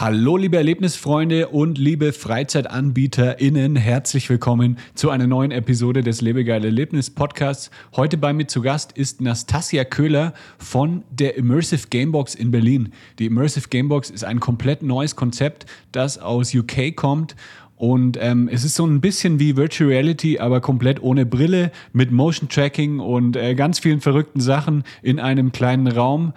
Hallo 0.00 0.36
liebe 0.36 0.56
Erlebnisfreunde 0.56 1.48
und 1.48 1.76
liebe 1.76 2.12
FreizeitanbieterInnen, 2.12 3.74
herzlich 3.74 4.30
willkommen 4.30 4.78
zu 4.94 5.10
einer 5.10 5.26
neuen 5.26 5.50
Episode 5.50 6.02
des 6.02 6.20
Lebegeil 6.20 6.64
Erlebnis 6.64 7.10
Podcasts. 7.10 7.72
Heute 7.96 8.16
bei 8.16 8.32
mir 8.32 8.46
zu 8.46 8.62
Gast 8.62 8.92
ist 8.92 9.20
Nastasia 9.20 9.82
Köhler 9.82 10.34
von 10.56 11.02
der 11.10 11.36
Immersive 11.36 11.88
Gamebox 11.90 12.36
in 12.36 12.52
Berlin. 12.52 12.92
Die 13.18 13.26
Immersive 13.26 13.70
Gamebox 13.70 14.10
ist 14.10 14.22
ein 14.22 14.38
komplett 14.38 14.84
neues 14.84 15.16
Konzept, 15.16 15.66
das 15.90 16.16
aus 16.18 16.54
UK 16.54 16.94
kommt 16.94 17.34
und 17.74 18.18
ähm, 18.20 18.48
es 18.52 18.62
ist 18.62 18.76
so 18.76 18.86
ein 18.86 19.00
bisschen 19.00 19.40
wie 19.40 19.56
Virtual 19.56 19.90
Reality, 19.90 20.38
aber 20.38 20.60
komplett 20.60 21.02
ohne 21.02 21.26
Brille, 21.26 21.72
mit 21.92 22.12
Motion 22.12 22.48
Tracking 22.48 23.00
und 23.00 23.34
äh, 23.36 23.56
ganz 23.56 23.80
vielen 23.80 24.00
verrückten 24.00 24.40
Sachen 24.40 24.84
in 25.02 25.18
einem 25.18 25.50
kleinen 25.50 25.88
Raum. 25.88 26.34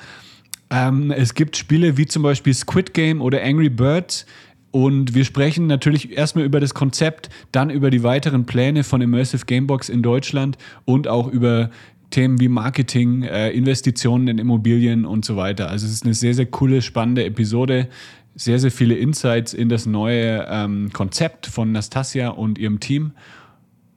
Ähm, 0.72 1.12
es 1.12 1.34
gibt 1.34 1.58
Spiele 1.58 1.98
wie 1.98 2.06
zum 2.06 2.24
Beispiel 2.24 2.54
Squid 2.54 2.94
Game 2.94 3.22
oder 3.22 3.44
Angry 3.44 3.70
Birds. 3.70 4.26
Und 4.72 5.14
wir 5.14 5.26
sprechen 5.26 5.68
natürlich 5.68 6.18
erstmal 6.18 6.46
über 6.46 6.62
das 6.62 6.74
Konzept, 6.74 7.30
dann 7.52 7.70
über 7.70 7.90
die 7.90 8.04
weiteren 8.04 8.46
Pläne 8.46 8.86
von 8.86 9.02
Immersive 9.02 9.46
Gamebox 9.46 9.90
in 9.90 10.02
Deutschland 10.02 10.58
und 10.86 11.10
auch 11.10 11.28
über 11.28 11.70
Themen 12.10 12.40
wie 12.40 12.48
Marketing, 12.48 13.24
äh, 13.24 13.52
Investitionen 13.52 14.30
in 14.30 14.38
Immobilien 14.38 15.06
und 15.06 15.26
so 15.26 15.36
weiter. 15.36 15.70
Also 15.70 15.86
es 15.86 15.92
ist 15.92 16.06
eine 16.06 16.14
sehr, 16.14 16.34
sehr 16.34 16.46
coole, 16.46 16.82
spannende 16.82 17.26
Episode. 17.26 17.90
Sehr, 18.36 18.60
sehr 18.60 18.72
viele 18.72 18.96
Insights 18.96 19.54
in 19.54 19.68
das 19.68 19.86
neue 19.86 20.48
ähm, 20.50 20.92
Konzept 20.94 21.48
von 21.48 21.74
Nastasia 21.74 22.30
und 22.30 22.58
ihrem 22.58 22.80
Team. 22.80 23.12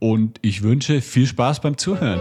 Und 0.01 0.39
ich 0.43 0.63
wünsche 0.63 1.01
viel 1.01 1.27
Spaß 1.27 1.61
beim 1.61 1.79
Zuhören. 1.79 2.21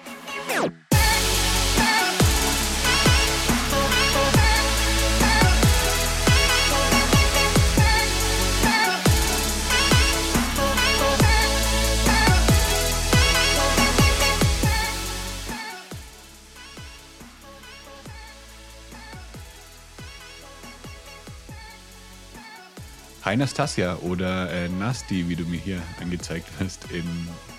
Hi 23.31 23.37
Nastasia 23.37 23.95
oder 23.99 24.51
äh, 24.51 24.67
Nasti, 24.67 25.29
wie 25.29 25.37
du 25.37 25.45
mir 25.45 25.57
hier 25.57 25.81
angezeigt 26.01 26.47
hast 26.59 26.91
in, 26.91 27.05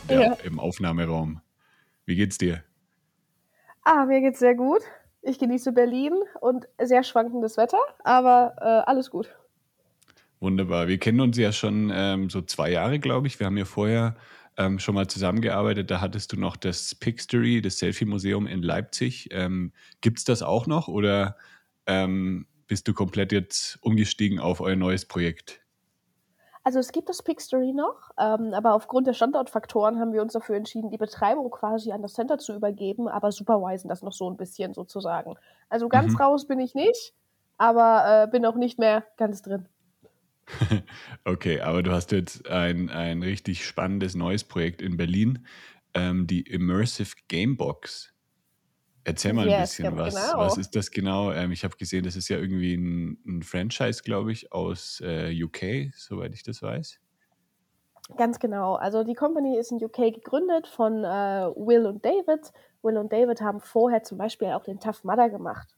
ja, 0.06 0.20
ja. 0.20 0.32
im 0.44 0.60
Aufnahmeraum. 0.60 1.40
Wie 2.04 2.14
geht's 2.14 2.36
dir? 2.36 2.62
Ah, 3.82 4.04
mir 4.04 4.20
geht's 4.20 4.38
sehr 4.38 4.54
gut. 4.54 4.82
Ich 5.22 5.38
genieße 5.38 5.72
Berlin 5.72 6.12
und 6.42 6.68
sehr 6.78 7.02
schwankendes 7.02 7.56
Wetter, 7.56 7.78
aber 8.04 8.54
äh, 8.60 8.90
alles 8.90 9.08
gut. 9.08 9.34
Wunderbar. 10.40 10.88
Wir 10.88 10.98
kennen 10.98 11.20
uns 11.20 11.38
ja 11.38 11.52
schon 11.52 11.90
ähm, 11.90 12.28
so 12.28 12.42
zwei 12.42 12.70
Jahre, 12.70 12.98
glaube 12.98 13.26
ich. 13.26 13.40
Wir 13.40 13.46
haben 13.46 13.56
ja 13.56 13.64
vorher 13.64 14.16
ähm, 14.58 14.78
schon 14.78 14.94
mal 14.94 15.06
zusammengearbeitet. 15.06 15.90
Da 15.90 16.02
hattest 16.02 16.34
du 16.34 16.36
noch 16.36 16.56
das 16.56 16.94
Pixtory, 16.94 17.62
das 17.62 17.78
Selfie-Museum 17.78 18.46
in 18.46 18.60
Leipzig. 18.60 19.30
Ähm, 19.32 19.72
Gibt 20.02 20.18
es 20.18 20.24
das 20.26 20.42
auch 20.42 20.66
noch 20.66 20.88
oder 20.88 21.38
ähm, 21.86 22.44
bist 22.66 22.88
du 22.88 22.92
komplett 22.92 23.32
jetzt 23.32 23.78
umgestiegen 23.80 24.38
auf 24.38 24.60
euer 24.60 24.76
neues 24.76 25.06
Projekt? 25.06 25.61
Also 26.64 26.78
es 26.78 26.92
gibt 26.92 27.08
das 27.08 27.22
Pixtory 27.22 27.72
noch, 27.72 28.10
ähm, 28.18 28.54
aber 28.54 28.74
aufgrund 28.74 29.08
der 29.08 29.14
Standortfaktoren 29.14 29.98
haben 29.98 30.12
wir 30.12 30.22
uns 30.22 30.32
dafür 30.32 30.56
entschieden, 30.56 30.90
die 30.90 30.98
Betreibung 30.98 31.50
quasi 31.50 31.90
an 31.90 32.02
das 32.02 32.14
Center 32.14 32.38
zu 32.38 32.54
übergeben, 32.54 33.08
aber 33.08 33.32
supervisen 33.32 33.88
das 33.88 34.02
noch 34.02 34.12
so 34.12 34.30
ein 34.30 34.36
bisschen 34.36 34.72
sozusagen. 34.72 35.34
Also 35.68 35.88
ganz 35.88 36.12
mhm. 36.12 36.18
raus 36.18 36.46
bin 36.46 36.60
ich 36.60 36.74
nicht, 36.74 37.14
aber 37.58 38.24
äh, 38.24 38.30
bin 38.30 38.46
auch 38.46 38.54
nicht 38.54 38.78
mehr 38.78 39.04
ganz 39.16 39.42
drin. 39.42 39.66
okay, 41.24 41.60
aber 41.60 41.82
du 41.82 41.90
hast 41.90 42.12
jetzt 42.12 42.48
ein, 42.48 42.90
ein 42.90 43.22
richtig 43.22 43.66
spannendes 43.66 44.14
neues 44.14 44.44
Projekt 44.44 44.82
in 44.82 44.96
Berlin, 44.96 45.46
ähm, 45.94 46.28
die 46.28 46.42
Immersive 46.42 47.16
Gamebox. 47.26 48.11
Erzähl 49.04 49.32
mal 49.32 49.42
ein 49.42 49.50
yes, 49.50 49.76
bisschen, 49.76 49.96
was, 49.96 50.14
genau. 50.14 50.38
was 50.38 50.58
ist 50.58 50.76
das 50.76 50.90
genau? 50.90 51.32
Ähm, 51.32 51.50
ich 51.50 51.64
habe 51.64 51.76
gesehen, 51.76 52.04
das 52.04 52.14
ist 52.14 52.28
ja 52.28 52.38
irgendwie 52.38 52.74
ein, 52.74 53.18
ein 53.26 53.42
Franchise, 53.42 54.02
glaube 54.02 54.30
ich, 54.30 54.52
aus 54.52 55.02
äh, 55.04 55.32
UK, 55.42 55.92
soweit 55.96 56.34
ich 56.34 56.44
das 56.44 56.62
weiß. 56.62 57.00
Ganz 58.16 58.38
genau. 58.38 58.74
Also 58.74 59.04
die 59.04 59.14
Company 59.14 59.58
ist 59.58 59.72
in 59.72 59.82
UK 59.82 60.14
gegründet 60.14 60.66
von 60.66 61.04
äh, 61.04 61.08
Will 61.56 61.86
und 61.86 62.04
David. 62.04 62.52
Will 62.82 62.96
und 62.96 63.12
David 63.12 63.40
haben 63.40 63.60
vorher 63.60 64.02
zum 64.02 64.18
Beispiel 64.18 64.48
auch 64.48 64.64
den 64.64 64.78
Tough 64.78 65.04
Mudder 65.04 65.30
gemacht. 65.30 65.68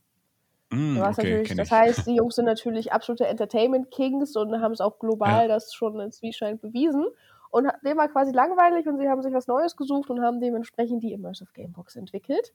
Mm, 0.71 0.99
okay, 1.01 1.45
das 1.55 1.71
heißt, 1.71 2.07
die 2.07 2.17
Jungs 2.17 2.37
sind 2.37 2.47
natürlich 2.47 2.93
absolute 2.93 3.27
Entertainment 3.27 3.91
Kings 3.91 4.37
und 4.37 4.61
haben 4.61 4.73
es 4.73 4.81
auch 4.81 4.99
global 4.99 5.43
ja. 5.43 5.49
das 5.49 5.73
schon 5.73 6.01
ins 6.01 6.19
Zwieschein 6.19 6.59
bewiesen. 6.59 7.07
Und 7.51 7.69
dem 7.85 7.97
war 7.97 8.09
quasi 8.09 8.33
langweilig 8.33 8.87
und 8.87 8.99
sie 8.99 9.09
haben 9.09 9.23
sich 9.23 9.33
was 9.33 9.47
Neues 9.47 9.77
gesucht 9.77 10.11
und 10.11 10.21
haben 10.21 10.41
dementsprechend 10.41 11.03
die 11.05 11.13
Immersive 11.13 11.53
Gamebox 11.53 11.95
entwickelt. 11.95 12.53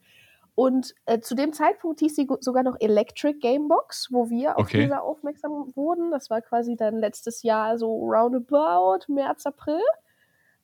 Und 0.59 0.93
äh, 1.05 1.21
zu 1.21 1.35
dem 1.35 1.53
Zeitpunkt 1.53 2.01
hieß 2.01 2.17
sie 2.17 2.27
sogar 2.41 2.63
noch 2.63 2.75
Electric 2.81 3.39
Gamebox, 3.39 4.09
wo 4.11 4.29
wir 4.29 4.57
auf 4.57 4.65
okay. 4.65 4.81
dieser 4.81 5.03
aufmerksam 5.03 5.71
wurden. 5.73 6.11
Das 6.11 6.29
war 6.29 6.41
quasi 6.41 6.75
dann 6.75 6.97
letztes 6.97 7.43
Jahr 7.43 7.77
so 7.77 7.95
roundabout, 7.95 9.05
März, 9.07 9.45
April, 9.45 9.79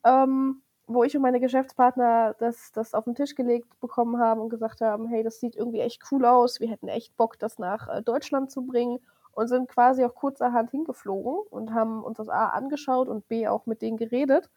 ähm, 0.03 0.61
wo 0.85 1.05
ich 1.05 1.15
und 1.15 1.21
meine 1.21 1.39
Geschäftspartner 1.39 2.35
das, 2.39 2.73
das 2.73 2.93
auf 2.93 3.05
den 3.05 3.15
Tisch 3.15 3.35
gelegt 3.35 3.79
bekommen 3.79 4.19
haben 4.19 4.41
und 4.41 4.49
gesagt 4.49 4.81
haben, 4.81 5.07
hey, 5.07 5.23
das 5.23 5.39
sieht 5.39 5.55
irgendwie 5.55 5.79
echt 5.79 6.03
cool 6.11 6.25
aus, 6.25 6.59
wir 6.59 6.67
hätten 6.67 6.89
echt 6.89 7.15
Bock, 7.15 7.39
das 7.39 7.57
nach 7.57 7.87
äh, 7.87 8.01
Deutschland 8.01 8.51
zu 8.51 8.63
bringen 8.63 8.99
und 9.31 9.47
sind 9.47 9.69
quasi 9.69 10.03
auch 10.03 10.13
kurzerhand 10.13 10.71
hingeflogen 10.71 11.37
und 11.49 11.73
haben 11.73 12.03
uns 12.03 12.17
das 12.17 12.27
A 12.27 12.47
angeschaut 12.47 13.07
und 13.07 13.29
B 13.29 13.47
auch 13.47 13.65
mit 13.65 13.81
denen 13.81 13.95
geredet. 13.95 14.49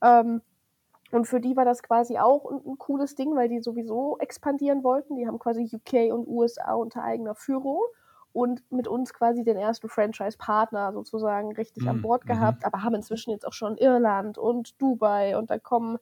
Ähm, 0.00 0.40
und 1.10 1.26
für 1.26 1.40
die 1.40 1.56
war 1.56 1.64
das 1.64 1.82
quasi 1.82 2.18
auch 2.18 2.50
ein, 2.50 2.78
cooles 2.78 3.14
Ding, 3.14 3.34
weil 3.34 3.48
die 3.48 3.60
sowieso 3.60 4.18
expandieren 4.18 4.84
wollten. 4.84 5.16
Die 5.16 5.26
haben 5.26 5.38
quasi 5.38 5.68
UK 5.72 6.12
und 6.12 6.28
USA 6.28 6.74
unter 6.74 7.02
eigener 7.02 7.34
Führung 7.34 7.80
und 8.32 8.62
mit 8.70 8.86
uns 8.86 9.12
quasi 9.12 9.42
den 9.42 9.56
ersten 9.56 9.88
Franchise-Partner 9.88 10.92
sozusagen 10.92 11.52
richtig 11.52 11.82
mhm. 11.82 11.88
an 11.88 12.02
Bord 12.02 12.24
mhm. 12.24 12.28
gehabt, 12.28 12.64
aber 12.64 12.82
haben 12.84 12.94
inzwischen 12.94 13.30
jetzt 13.30 13.46
auch 13.46 13.52
schon 13.52 13.76
Irland 13.76 14.38
und 14.38 14.80
Dubai 14.80 15.36
und 15.36 15.50
da 15.50 15.58
kommen 15.58 15.98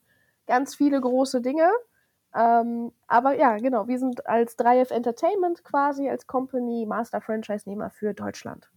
ganz 0.47 0.75
viele 0.75 1.01
große 1.01 1.41
Dinge. 1.41 1.71
Ähm, 2.35 2.93
aber 3.07 3.39
ja, 3.39 3.57
genau, 3.57 3.89
wir 3.89 3.99
sind 3.99 4.27
als 4.27 4.59
3F 4.59 4.93
Entertainment 4.93 5.65
quasi 5.65 6.11
als 6.11 6.27
Company 6.27 6.85
Master 6.87 7.23
Franchise-Nehmer 7.23 7.89
für 7.89 8.13
Deutschland. 8.13 8.71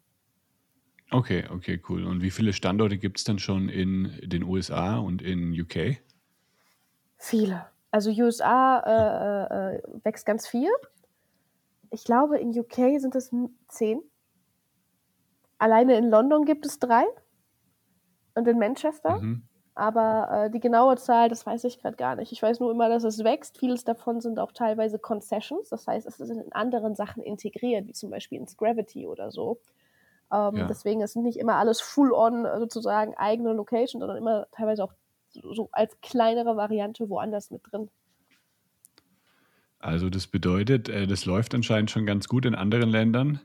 Okay, 1.09 1.43
okay, 1.53 1.81
cool. 1.89 2.05
Und 2.05 2.21
wie 2.21 2.31
viele 2.31 2.53
Standorte 2.53 2.97
gibt 2.97 3.17
es 3.17 3.25
dann 3.25 3.37
schon 3.37 3.67
in 3.67 4.17
den 4.23 4.43
USA 4.43 4.97
und 4.97 5.21
in 5.21 5.51
UK? 5.51 6.01
Viele. 7.23 7.67
Also 7.91 8.09
USA 8.09 8.79
äh, 8.79 9.75
äh, 9.75 9.81
wächst 10.03 10.25
ganz 10.25 10.47
viel. 10.47 10.71
Ich 11.91 12.03
glaube, 12.03 12.39
in 12.39 12.57
UK 12.57 12.99
sind 12.99 13.13
es 13.13 13.31
zehn. 13.67 14.01
Alleine 15.59 15.97
in 15.97 16.09
London 16.09 16.45
gibt 16.45 16.65
es 16.65 16.79
drei. 16.79 17.03
Und 18.33 18.47
in 18.47 18.57
Manchester. 18.57 19.19
Mhm. 19.19 19.43
Aber 19.75 20.45
äh, 20.45 20.49
die 20.49 20.59
genaue 20.59 20.97
Zahl, 20.97 21.29
das 21.29 21.45
weiß 21.45 21.63
ich 21.65 21.79
gerade 21.79 21.95
gar 21.95 22.15
nicht. 22.15 22.31
Ich 22.31 22.41
weiß 22.41 22.59
nur 22.59 22.71
immer, 22.71 22.89
dass 22.89 23.03
es 23.03 23.23
wächst. 23.23 23.59
Vieles 23.59 23.83
davon 23.83 24.19
sind 24.19 24.39
auch 24.39 24.51
teilweise 24.51 24.97
Concessions. 24.97 25.69
Das 25.69 25.85
heißt, 25.85 26.07
es 26.07 26.19
ist 26.19 26.31
in 26.31 26.51
anderen 26.53 26.95
Sachen 26.95 27.21
integriert, 27.21 27.87
wie 27.87 27.93
zum 27.93 28.09
Beispiel 28.09 28.39
ins 28.39 28.57
Gravity 28.57 29.05
oder 29.05 29.29
so. 29.29 29.59
Ähm, 30.33 30.55
ja. 30.55 30.65
Deswegen 30.65 31.01
ist 31.01 31.15
nicht 31.17 31.37
immer 31.37 31.57
alles 31.57 31.81
full-on 31.81 32.47
sozusagen 32.57 33.13
eigene 33.15 33.53
Location, 33.53 33.99
sondern 33.99 34.17
immer 34.17 34.47
teilweise 34.51 34.83
auch 34.83 34.93
so 35.31 35.69
als 35.71 35.99
kleinere 36.01 36.55
Variante 36.55 37.09
woanders 37.09 37.51
mit 37.51 37.61
drin. 37.71 37.89
Also 39.79 40.09
das 40.09 40.27
bedeutet, 40.27 40.89
äh, 40.89 41.07
das 41.07 41.25
läuft 41.25 41.55
anscheinend 41.55 41.89
schon 41.91 42.05
ganz 42.05 42.27
gut 42.27 42.45
in 42.45 42.55
anderen 42.55 42.89
Ländern. 42.89 43.41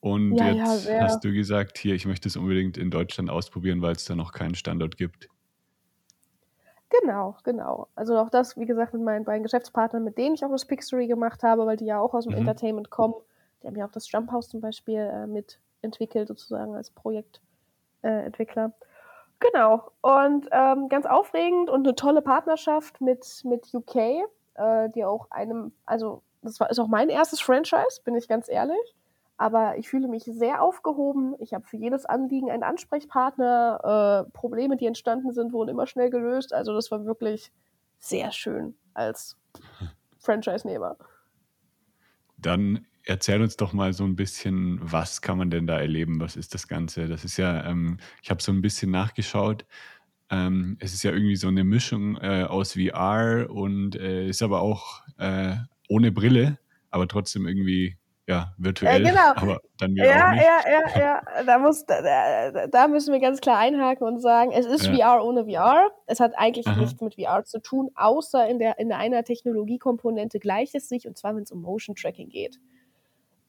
Und 0.00 0.36
ja, 0.36 0.52
jetzt 0.52 0.86
ja, 0.88 1.02
hast 1.02 1.24
du 1.24 1.32
gesagt, 1.32 1.78
hier, 1.78 1.94
ich 1.94 2.06
möchte 2.06 2.28
es 2.28 2.36
unbedingt 2.36 2.78
in 2.78 2.90
Deutschland 2.90 3.28
ausprobieren, 3.30 3.82
weil 3.82 3.92
es 3.92 4.04
da 4.04 4.14
noch 4.14 4.32
keinen 4.32 4.54
Standort 4.54 4.96
gibt. 4.96 5.28
Genau, 7.02 7.36
genau. 7.44 7.88
Also 7.94 8.18
auch 8.18 8.30
das, 8.30 8.56
wie 8.56 8.66
gesagt, 8.66 8.94
mit 8.94 9.02
meinen 9.02 9.24
beiden 9.24 9.42
Geschäftspartnern, 9.42 10.02
mit 10.02 10.18
denen 10.18 10.34
ich 10.34 10.44
auch 10.44 10.50
das 10.50 10.64
Pixery 10.64 11.06
gemacht 11.06 11.42
habe, 11.42 11.64
weil 11.66 11.76
die 11.76 11.84
ja 11.84 12.00
auch 12.00 12.14
aus 12.14 12.24
dem 12.24 12.32
mhm. 12.32 12.40
Entertainment 12.40 12.90
kommen. 12.90 13.14
Die 13.62 13.66
haben 13.66 13.76
ja 13.76 13.86
auch 13.86 13.92
das 13.92 14.10
Jump 14.10 14.32
House 14.32 14.48
zum 14.48 14.60
Beispiel 14.60 14.98
äh, 14.98 15.26
mitentwickelt, 15.26 16.28
sozusagen 16.28 16.74
als 16.74 16.90
Projektentwickler. 16.90 18.64
Äh, 18.66 18.86
Genau. 19.40 19.90
Und 20.02 20.48
ähm, 20.52 20.88
ganz 20.88 21.06
aufregend 21.06 21.70
und 21.70 21.86
eine 21.86 21.96
tolle 21.96 22.22
Partnerschaft 22.22 23.00
mit, 23.00 23.42
mit 23.44 23.72
UK, 23.72 23.96
äh, 24.54 24.90
die 24.90 25.04
auch 25.04 25.30
einem, 25.30 25.72
also 25.86 26.22
das 26.42 26.60
war, 26.60 26.70
ist 26.70 26.78
auch 26.78 26.88
mein 26.88 27.08
erstes 27.08 27.40
Franchise, 27.40 28.00
bin 28.04 28.14
ich 28.14 28.28
ganz 28.28 28.48
ehrlich. 28.48 28.94
Aber 29.38 29.78
ich 29.78 29.88
fühle 29.88 30.06
mich 30.06 30.24
sehr 30.24 30.62
aufgehoben. 30.62 31.34
Ich 31.38 31.54
habe 31.54 31.66
für 31.66 31.78
jedes 31.78 32.04
Anliegen 32.04 32.50
einen 32.50 32.62
Ansprechpartner. 32.62 34.26
Äh, 34.26 34.30
Probleme, 34.32 34.76
die 34.76 34.84
entstanden 34.84 35.32
sind, 35.32 35.54
wurden 35.54 35.70
immer 35.70 35.86
schnell 35.86 36.10
gelöst. 36.10 36.52
Also 36.52 36.74
das 36.74 36.90
war 36.90 37.06
wirklich 37.06 37.50
sehr 37.98 38.32
schön 38.32 38.76
als 38.92 39.38
Franchise-Nehmer. 40.18 40.96
Dann 42.40 42.86
erzähl 43.04 43.42
uns 43.42 43.56
doch 43.56 43.72
mal 43.72 43.92
so 43.92 44.04
ein 44.04 44.16
bisschen, 44.16 44.78
was 44.82 45.22
kann 45.22 45.38
man 45.38 45.50
denn 45.50 45.66
da 45.66 45.78
erleben? 45.78 46.20
Was 46.20 46.36
ist 46.36 46.54
das 46.54 46.68
Ganze? 46.68 47.08
Das 47.08 47.24
ist 47.24 47.36
ja, 47.36 47.64
ähm, 47.66 47.98
ich 48.22 48.30
habe 48.30 48.42
so 48.42 48.52
ein 48.52 48.62
bisschen 48.62 48.90
nachgeschaut. 48.90 49.66
Ähm, 50.30 50.76
es 50.80 50.94
ist 50.94 51.02
ja 51.02 51.12
irgendwie 51.12 51.36
so 51.36 51.48
eine 51.48 51.64
Mischung 51.64 52.16
äh, 52.18 52.44
aus 52.44 52.74
VR 52.74 53.48
und 53.50 53.96
äh, 53.96 54.28
ist 54.28 54.42
aber 54.42 54.60
auch 54.62 55.02
äh, 55.18 55.56
ohne 55.88 56.12
Brille, 56.12 56.58
aber 56.90 57.08
trotzdem 57.08 57.46
irgendwie 57.46 57.98
ja, 58.30 58.54
virtuell, 58.58 59.02
ja, 59.02 59.10
genau. 59.10 59.30
aber 59.34 59.60
dann 59.78 59.94
wieder 59.94 60.06
ja, 60.06 60.26
auch 60.26 60.30
nicht. 60.30 60.42
Ja, 60.42 60.60
ja, 60.70 60.98
ja, 61.36 61.44
da, 61.44 61.58
muss, 61.58 61.84
da, 61.84 62.66
da, 62.68 62.88
müssen 62.88 63.12
wir 63.12 63.20
ganz 63.20 63.40
klar 63.40 63.58
einhaken 63.58 64.06
und 64.06 64.20
sagen, 64.20 64.52
es 64.52 64.66
ist 64.66 64.86
ja. 64.86 65.16
VR 65.16 65.24
ohne 65.24 65.44
VR. 65.44 65.90
Es 66.06 66.20
hat 66.20 66.32
eigentlich 66.36 66.66
Aha. 66.66 66.78
nichts 66.78 67.00
mit 67.00 67.16
VR 67.16 67.44
zu 67.44 67.60
tun, 67.60 67.90
außer 67.96 68.48
in, 68.48 68.58
der, 68.58 68.78
in 68.78 68.92
einer 68.92 69.24
Technologiekomponente 69.24 70.38
gleicht 70.38 70.74
es 70.74 70.88
sich, 70.88 71.06
und 71.06 71.18
zwar, 71.18 71.34
wenn 71.34 71.42
es 71.42 71.50
um 71.50 71.60
Motion 71.60 71.96
Tracking 71.96 72.28
geht. 72.28 72.58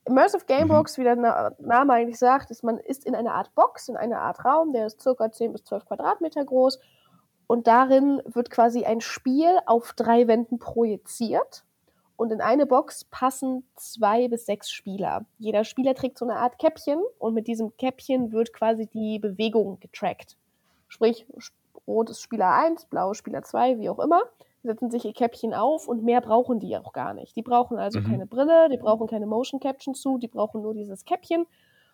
Immersive 0.06 0.46
Gamebox, 0.46 0.98
mhm. 0.98 1.02
wie 1.02 1.06
der 1.06 1.54
Name 1.60 1.94
eigentlich 1.94 2.18
sagt, 2.18 2.50
ist, 2.50 2.64
man 2.64 2.80
ist 2.80 3.06
in 3.06 3.14
einer 3.14 3.34
Art 3.36 3.54
Box, 3.54 3.88
in 3.88 3.96
einer 3.96 4.20
Art 4.20 4.44
Raum, 4.44 4.74
der 4.74 4.88
ist 4.88 5.00
circa 5.00 5.32
10 5.32 5.54
bis 5.54 5.64
12 5.64 5.86
Quadratmeter 5.86 6.44
groß. 6.44 6.80
Und 7.46 7.68
darin 7.68 8.22
wird 8.26 8.50
quasi 8.50 8.86
ein 8.86 9.02
Spiel 9.02 9.60
auf 9.66 9.94
drei 9.94 10.28
Wänden 10.28 10.58
projiziert. 10.58 11.66
Und 12.16 12.32
in 12.32 12.42
eine 12.42 12.66
Box 12.66 13.06
passen 13.06 13.68
zwei 13.76 14.28
bis 14.28 14.46
sechs 14.46 14.70
Spieler. 14.70 15.26
Jeder 15.40 15.64
Spieler 15.64 15.96
trägt 15.96 16.18
so 16.18 16.26
eine 16.26 16.36
Art 16.36 16.60
Käppchen 16.60 17.02
und 17.18 17.34
mit 17.34 17.48
diesem 17.48 17.76
Käppchen 17.78 18.32
wird 18.32 18.54
quasi 18.54 18.86
die 18.86 19.18
Bewegung 19.18 19.80
getrackt. 19.80 20.38
Sprich, 20.88 21.26
rot 21.88 22.10
ist 22.10 22.22
Spieler 22.22 22.54
1, 22.54 22.86
blau 22.86 23.14
Spieler 23.14 23.42
2, 23.42 23.80
wie 23.80 23.90
auch 23.90 24.00
immer 24.00 24.22
setzen 24.64 24.92
sich 24.92 25.06
ihr 25.06 25.14
Käppchen 25.14 25.54
auf 25.54 25.88
und 25.88 26.04
mehr 26.04 26.22
brauchen 26.22 26.60
die 26.60 26.78
auch 26.78 26.94
gar 26.94 27.14
nicht. 27.14 27.36
Die 27.36 27.42
brauchen 27.42 27.78
also 27.78 28.00
mhm. 28.00 28.06
keine 28.06 28.26
Brille, 28.28 28.70
die 28.70 28.78
brauchen 28.78 29.08
keine 29.08 29.26
Motion 29.26 29.60
Caption 29.60 29.96
zu, 29.96 30.18
die 30.18 30.28
brauchen 30.28 30.62
nur 30.62 30.74
dieses 30.74 31.06
Käppchen. 31.06 31.46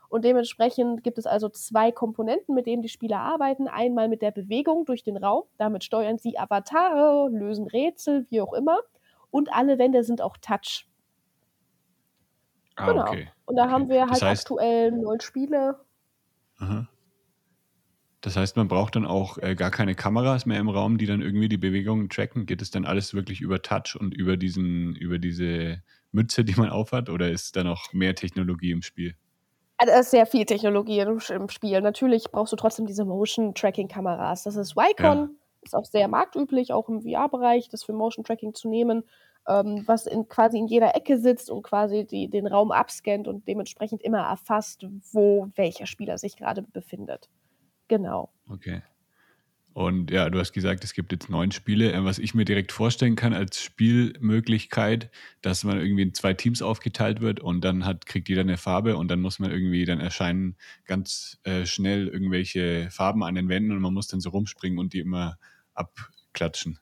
Und 0.10 0.24
dementsprechend 0.24 1.04
gibt 1.04 1.18
es 1.18 1.26
also 1.26 1.50
zwei 1.50 1.92
Komponenten, 1.92 2.56
mit 2.56 2.66
denen 2.66 2.82
die 2.82 2.90
Spieler 2.90 3.20
arbeiten. 3.20 3.68
Einmal 3.68 4.08
mit 4.08 4.22
der 4.22 4.32
Bewegung 4.32 4.86
durch 4.86 5.04
den 5.04 5.18
Raum, 5.18 5.44
damit 5.58 5.84
steuern 5.84 6.18
sie 6.18 6.38
Avatare, 6.38 7.30
lösen 7.30 7.68
Rätsel, 7.68 8.26
wie 8.30 8.40
auch 8.40 8.54
immer. 8.54 8.80
Und 9.30 9.52
alle 9.54 9.78
Wände 9.78 10.04
sind 10.04 10.22
auch 10.22 10.38
Touch. 10.38 10.88
Ah, 12.76 12.92
genau. 12.92 13.02
Okay. 13.02 13.30
Und 13.46 13.56
da 13.56 13.64
okay. 13.64 13.72
haben 13.72 13.90
wir 13.90 14.02
halt 14.02 14.12
das 14.12 14.22
heißt, 14.22 14.42
aktuell 14.44 14.92
neun 14.92 15.20
Spiele. 15.20 15.80
Aha. 16.60 16.88
Das 18.22 18.36
heißt, 18.36 18.58
man 18.58 18.68
braucht 18.68 18.96
dann 18.96 19.06
auch 19.06 19.38
äh, 19.38 19.56
gar 19.56 19.72
keine 19.72 19.96
Kameras 19.96 20.46
mehr 20.46 20.60
im 20.60 20.70
Raum, 20.70 20.98
die 20.98 21.06
dann 21.06 21.22
irgendwie 21.22 21.50
die 21.50 21.58
Bewegungen 21.58 22.10
tracken. 22.10 22.46
Geht 22.46 22.62
es 22.62 22.72
dann 22.72 22.86
alles 22.86 23.14
wirklich 23.14 23.42
über 23.42 23.62
Touch 23.62 23.96
und 24.00 24.14
über 24.14 24.38
diesen, 24.38 24.96
über 24.96 25.20
diese 25.20 25.84
Mütze, 26.12 26.44
die 26.44 26.56
man 26.56 26.70
aufhat, 26.70 27.10
oder 27.10 27.30
ist 27.30 27.56
da 27.56 27.64
noch 27.64 27.94
mehr 27.94 28.16
Technologie 28.16 28.72
im 28.72 28.82
Spiel? 28.82 29.16
Also, 29.78 29.94
es 29.94 30.00
ist 30.02 30.12
sehr 30.12 30.26
viel 30.26 30.46
Technologie 30.46 31.00
im, 31.00 31.20
Spiel. 31.50 31.82
Natürlich 31.82 32.26
brauchst 32.32 32.52
du 32.52 32.58
trotzdem 32.58 32.88
diese 32.88 33.06
Motion-Tracking-Kameras. 33.06 34.44
Das 34.44 34.56
ist 34.56 34.76
Wycon, 34.76 35.18
ja. 35.18 35.30
Ist 35.62 35.76
auch 35.76 35.86
sehr 35.86 36.08
marktüblich, 36.08 36.74
auch 36.74 36.90
im 36.90 37.02
VR-Bereich, 37.02 37.70
das 37.70 37.84
für 37.84 37.94
Motion-Tracking 37.94 38.54
zu 38.54 38.70
nehmen, 38.70 39.04
ähm, 39.48 39.84
was 39.86 40.06
in, 40.06 40.28
quasi 40.28 40.58
in 40.58 40.68
jeder 40.68 40.96
Ecke 40.96 41.18
sitzt 41.18 41.50
und 41.50 41.64
quasi 41.64 42.06
die, 42.06 42.30
den 42.30 42.48
Raum 42.48 42.72
abscannt 42.72 43.28
und 43.28 43.48
dementsprechend 43.48 44.02
immer 44.04 44.20
erfasst, 44.20 44.86
wo 45.12 45.48
welcher 45.56 45.86
Spieler 45.86 46.18
sich 46.18 46.36
gerade 46.36 46.62
befindet. 46.62 47.30
Genau. 47.88 48.30
Okay. 48.50 48.82
Und 49.78 50.10
ja, 50.10 50.32
du 50.32 50.40
hast 50.40 50.54
gesagt, 50.54 50.84
es 50.84 50.94
gibt 50.94 51.12
jetzt 51.12 51.30
neun 51.30 51.52
Spiele. 51.52 51.92
Äh, 51.92 52.04
was 52.04 52.18
ich 52.18 52.34
mir 52.34 52.46
direkt 52.46 52.72
vorstellen 52.72 53.16
kann 53.16 53.36
als 53.36 53.62
Spielmöglichkeit, 53.62 55.12
dass 55.44 55.64
man 55.64 55.80
irgendwie 55.80 56.02
in 56.02 56.16
zwei 56.16 56.34
Teams 56.34 56.64
aufgeteilt 56.64 57.22
wird 57.22 57.40
und 57.40 57.64
dann 57.64 57.86
hat, 57.86 58.08
kriegt 58.08 58.28
jeder 58.28 58.42
eine 58.42 58.58
Farbe 58.58 58.98
und 58.98 59.08
dann 59.10 59.22
muss 59.22 59.38
man 59.38 59.52
irgendwie, 59.52 59.86
dann 59.86 60.00
erscheinen 60.00 60.56
ganz 60.86 61.38
äh, 61.44 61.68
schnell 61.68 62.08
irgendwelche 62.08 62.90
Farben 62.90 63.24
an 63.24 63.36
den 63.36 63.50
Wänden 63.50 63.72
und 63.72 63.82
man 63.82 63.94
muss 63.94 64.08
dann 64.08 64.20
so 64.20 64.32
rumspringen 64.32 64.80
und 64.80 64.94
die 64.94 65.00
immer 65.00 65.38
abklatschen. 65.76 66.80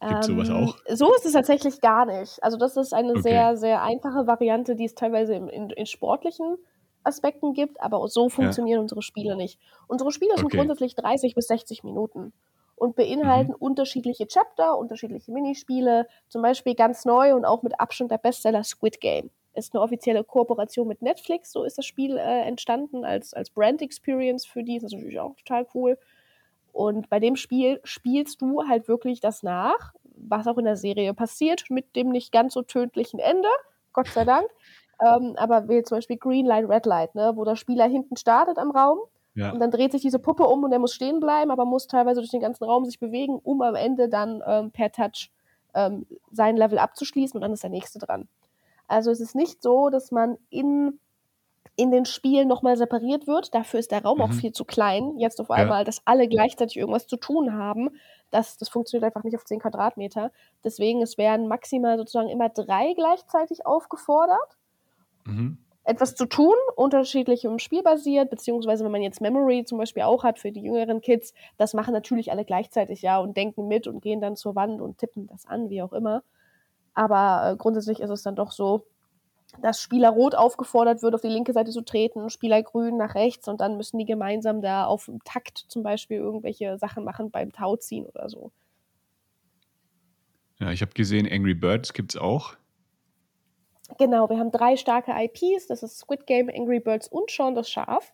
Gibt 0.00 0.20
es 0.20 0.28
ähm, 0.28 0.36
sowas 0.36 0.50
auch? 0.50 0.78
So 0.94 1.12
ist 1.16 1.26
es 1.26 1.32
tatsächlich 1.32 1.80
gar 1.80 2.06
nicht. 2.06 2.40
Also 2.44 2.56
das 2.58 2.76
ist 2.76 2.94
eine 2.94 3.10
okay. 3.10 3.22
sehr, 3.22 3.56
sehr 3.56 3.82
einfache 3.82 4.28
Variante, 4.28 4.76
die 4.76 4.84
es 4.84 4.94
teilweise 4.94 5.34
in, 5.34 5.48
in, 5.48 5.70
in 5.70 5.86
sportlichen 5.86 6.58
Aspekten 7.04 7.54
gibt, 7.54 7.80
aber 7.80 8.06
so 8.08 8.28
funktionieren 8.28 8.78
ja. 8.78 8.82
unsere 8.82 9.02
Spiele 9.02 9.36
nicht. 9.36 9.58
Unsere 9.86 10.12
Spiele 10.12 10.32
okay. 10.32 10.40
sind 10.40 10.52
grundsätzlich 10.52 10.94
30 10.94 11.34
bis 11.34 11.46
60 11.48 11.84
Minuten 11.84 12.32
und 12.78 12.96
beinhalten 12.96 13.52
mhm. 13.52 13.58
unterschiedliche 13.58 14.26
Chapter, 14.26 14.78
unterschiedliche 14.78 15.32
Minispiele, 15.32 16.06
zum 16.28 16.42
Beispiel 16.42 16.74
ganz 16.74 17.04
neu 17.04 17.34
und 17.34 17.44
auch 17.44 17.62
mit 17.62 17.78
Abstand 17.80 18.10
der 18.10 18.18
Bestseller 18.18 18.64
Squid 18.64 19.00
Game. 19.00 19.30
Ist 19.54 19.74
eine 19.74 19.82
offizielle 19.82 20.22
Kooperation 20.22 20.86
mit 20.86 21.02
Netflix, 21.02 21.52
so 21.52 21.64
ist 21.64 21.78
das 21.78 21.86
Spiel 21.86 22.16
äh, 22.16 22.42
entstanden 22.42 23.04
als, 23.04 23.34
als 23.34 23.50
Brand 23.50 23.82
Experience 23.82 24.46
für 24.46 24.62
die, 24.62 24.76
das 24.76 24.92
ist 24.92 24.92
natürlich 24.92 25.20
auch 25.20 25.34
total 25.36 25.66
cool. 25.74 25.98
Und 26.72 27.08
bei 27.10 27.18
dem 27.18 27.34
Spiel 27.34 27.80
spielst 27.82 28.40
du 28.40 28.68
halt 28.68 28.86
wirklich 28.86 29.20
das 29.20 29.42
nach, 29.42 29.94
was 30.04 30.46
auch 30.46 30.58
in 30.58 30.64
der 30.64 30.76
Serie 30.76 31.12
passiert, 31.14 31.64
mit 31.70 31.96
dem 31.96 32.10
nicht 32.10 32.30
ganz 32.30 32.54
so 32.54 32.62
tödlichen 32.62 33.18
Ende, 33.18 33.48
Gott 33.92 34.08
sei 34.08 34.24
Dank. 34.24 34.48
Ähm, 35.00 35.34
aber 35.36 35.68
wie 35.68 35.82
zum 35.82 35.98
Beispiel 35.98 36.16
Green 36.16 36.46
Light, 36.46 36.68
Red 36.68 36.86
Light, 36.86 37.14
ne, 37.14 37.32
wo 37.36 37.44
der 37.44 37.56
Spieler 37.56 37.86
hinten 37.86 38.16
startet 38.16 38.58
am 38.58 38.70
Raum 38.70 38.98
ja. 39.34 39.52
und 39.52 39.60
dann 39.60 39.70
dreht 39.70 39.92
sich 39.92 40.02
diese 40.02 40.18
Puppe 40.18 40.44
um 40.44 40.64
und 40.64 40.72
er 40.72 40.80
muss 40.80 40.94
stehen 40.94 41.20
bleiben, 41.20 41.50
aber 41.50 41.64
muss 41.64 41.86
teilweise 41.86 42.20
durch 42.20 42.30
den 42.30 42.40
ganzen 42.40 42.64
Raum 42.64 42.84
sich 42.84 42.98
bewegen, 42.98 43.38
um 43.42 43.62
am 43.62 43.76
Ende 43.76 44.08
dann 44.08 44.42
ähm, 44.46 44.70
per 44.72 44.90
Touch 44.90 45.30
ähm, 45.74 46.06
sein 46.32 46.56
Level 46.56 46.78
abzuschließen 46.78 47.36
und 47.36 47.42
dann 47.42 47.52
ist 47.52 47.62
der 47.62 47.70
nächste 47.70 47.98
dran. 47.98 48.28
Also 48.88 49.10
es 49.10 49.20
ist 49.20 49.34
nicht 49.34 49.62
so, 49.62 49.90
dass 49.90 50.10
man 50.10 50.38
in, 50.50 50.98
in 51.76 51.90
den 51.90 52.06
Spielen 52.06 52.48
nochmal 52.48 52.76
separiert 52.76 53.26
wird. 53.26 53.54
Dafür 53.54 53.78
ist 53.78 53.92
der 53.92 54.02
Raum 54.02 54.18
mhm. 54.18 54.24
auch 54.24 54.32
viel 54.32 54.52
zu 54.52 54.64
klein. 54.64 55.16
Jetzt 55.18 55.40
auf 55.40 55.50
einmal, 55.50 55.80
ja. 55.80 55.84
dass 55.84 56.02
alle 56.06 56.26
gleichzeitig 56.26 56.78
irgendwas 56.78 57.06
zu 57.06 57.16
tun 57.16 57.52
haben. 57.52 57.90
Das, 58.30 58.56
das 58.56 58.68
funktioniert 58.68 59.04
einfach 59.04 59.24
nicht 59.24 59.36
auf 59.36 59.44
10 59.44 59.60
Quadratmeter. 59.60 60.32
Deswegen, 60.64 61.02
es 61.02 61.18
werden 61.18 61.46
maximal 61.48 61.98
sozusagen 61.98 62.30
immer 62.30 62.48
drei 62.48 62.94
gleichzeitig 62.94 63.66
aufgefordert. 63.66 64.57
Mhm. 65.28 65.58
etwas 65.84 66.14
zu 66.14 66.26
tun, 66.26 66.54
unterschiedlich 66.76 67.44
im 67.44 67.58
Spiel 67.58 67.82
basiert, 67.82 68.30
beziehungsweise 68.30 68.84
wenn 68.84 68.92
man 68.92 69.02
jetzt 69.02 69.20
Memory 69.20 69.64
zum 69.64 69.78
Beispiel 69.78 70.02
auch 70.02 70.24
hat 70.24 70.38
für 70.38 70.52
die 70.52 70.62
jüngeren 70.62 71.00
Kids, 71.00 71.32
das 71.56 71.74
machen 71.74 71.94
natürlich 71.94 72.30
alle 72.30 72.44
gleichzeitig, 72.44 73.02
ja, 73.02 73.18
und 73.18 73.36
denken 73.36 73.68
mit 73.68 73.86
und 73.86 74.00
gehen 74.02 74.20
dann 74.20 74.36
zur 74.36 74.54
Wand 74.54 74.80
und 74.80 74.98
tippen 74.98 75.26
das 75.26 75.46
an, 75.46 75.70
wie 75.70 75.82
auch 75.82 75.92
immer. 75.92 76.22
Aber 76.94 77.52
äh, 77.52 77.56
grundsätzlich 77.56 78.00
ist 78.00 78.10
es 78.10 78.22
dann 78.22 78.36
doch 78.36 78.52
so, 78.52 78.86
dass 79.62 79.80
Spieler 79.80 80.10
Rot 80.10 80.34
aufgefordert 80.34 81.02
wird, 81.02 81.14
auf 81.14 81.20
die 81.20 81.28
linke 81.28 81.52
Seite 81.52 81.70
zu 81.70 81.82
treten, 81.82 82.28
Spieler 82.30 82.62
Grün 82.62 82.96
nach 82.96 83.14
rechts 83.14 83.48
und 83.48 83.60
dann 83.60 83.76
müssen 83.76 83.98
die 83.98 84.04
gemeinsam 84.04 84.60
da 84.60 84.84
auf 84.84 85.06
dem 85.06 85.22
Takt 85.24 85.64
zum 85.68 85.82
Beispiel 85.82 86.18
irgendwelche 86.18 86.78
Sachen 86.78 87.04
machen 87.04 87.30
beim 87.30 87.52
Tauziehen 87.52 88.06
oder 88.06 88.28
so. 88.28 88.52
Ja, 90.60 90.72
ich 90.72 90.82
habe 90.82 90.92
gesehen, 90.92 91.28
Angry 91.30 91.54
Birds 91.54 91.92
gibt 91.92 92.14
es 92.14 92.20
auch. 92.20 92.56
Genau, 93.96 94.28
wir 94.28 94.38
haben 94.38 94.52
drei 94.52 94.76
starke 94.76 95.12
IPs, 95.12 95.66
das 95.66 95.82
ist 95.82 95.98
Squid 95.98 96.26
Game, 96.26 96.50
Angry 96.54 96.78
Birds 96.78 97.08
und 97.08 97.30
Shaun 97.30 97.54
das 97.54 97.70
Schaf, 97.70 98.12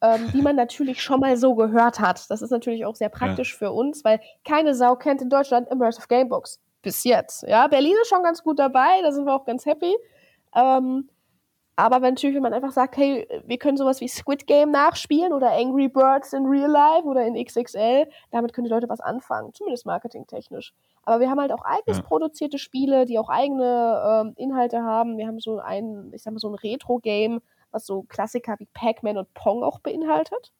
ähm, 0.00 0.30
die 0.32 0.40
man 0.40 0.56
natürlich 0.56 1.02
schon 1.02 1.20
mal 1.20 1.36
so 1.36 1.54
gehört 1.54 2.00
hat. 2.00 2.30
Das 2.30 2.40
ist 2.40 2.50
natürlich 2.50 2.86
auch 2.86 2.96
sehr 2.96 3.10
praktisch 3.10 3.52
ja. 3.52 3.58
für 3.58 3.72
uns, 3.72 4.04
weil 4.04 4.20
keine 4.44 4.74
Sau 4.74 4.96
kennt 4.96 5.20
in 5.20 5.28
Deutschland 5.28 5.68
Immersive 5.68 6.08
Gamebooks. 6.08 6.60
Bis 6.80 7.04
jetzt. 7.04 7.42
Ja, 7.46 7.66
Berlin 7.66 7.94
ist 8.02 8.08
schon 8.08 8.22
ganz 8.22 8.42
gut 8.42 8.58
dabei, 8.58 9.02
da 9.02 9.12
sind 9.12 9.26
wir 9.26 9.34
auch 9.34 9.44
ganz 9.44 9.66
happy. 9.66 9.94
Ähm, 10.54 11.08
aber 11.76 11.96
wenn 12.02 12.14
natürlich, 12.14 12.36
wenn 12.36 12.42
man 12.42 12.54
einfach 12.54 12.70
sagt, 12.70 12.96
hey, 12.96 13.26
wir 13.44 13.58
können 13.58 13.76
sowas 13.76 14.00
wie 14.00 14.08
Squid 14.08 14.46
Game 14.46 14.70
nachspielen 14.70 15.32
oder 15.32 15.52
Angry 15.52 15.88
Birds 15.88 16.32
in 16.32 16.46
Real 16.46 16.70
Life 16.70 17.04
oder 17.04 17.26
in 17.26 17.34
XXL, 17.34 18.08
damit 18.30 18.52
können 18.52 18.66
die 18.66 18.70
Leute 18.70 18.88
was 18.88 19.00
anfangen, 19.00 19.52
zumindest 19.52 19.84
marketingtechnisch. 19.84 20.72
Aber 21.04 21.20
wir 21.20 21.30
haben 21.30 21.40
halt 21.40 21.52
auch 21.52 21.64
eigens 21.64 21.98
ja. 21.98 22.02
produzierte 22.02 22.58
Spiele, 22.58 23.04
die 23.04 23.18
auch 23.18 23.28
eigene 23.28 24.24
ähm, 24.26 24.32
Inhalte 24.36 24.82
haben. 24.82 25.18
Wir 25.18 25.26
haben 25.26 25.40
so 25.40 25.58
ein, 25.58 26.10
ich 26.12 26.22
sag 26.22 26.32
mal, 26.32 26.38
so 26.38 26.48
ein 26.48 26.54
Retro-Game, 26.54 27.40
was 27.70 27.86
so 27.86 28.02
Klassiker 28.04 28.56
wie 28.58 28.68
Pac-Man 28.72 29.18
und 29.18 29.32
Pong 29.34 29.62
auch 29.62 29.80
beinhaltet. 29.80 30.52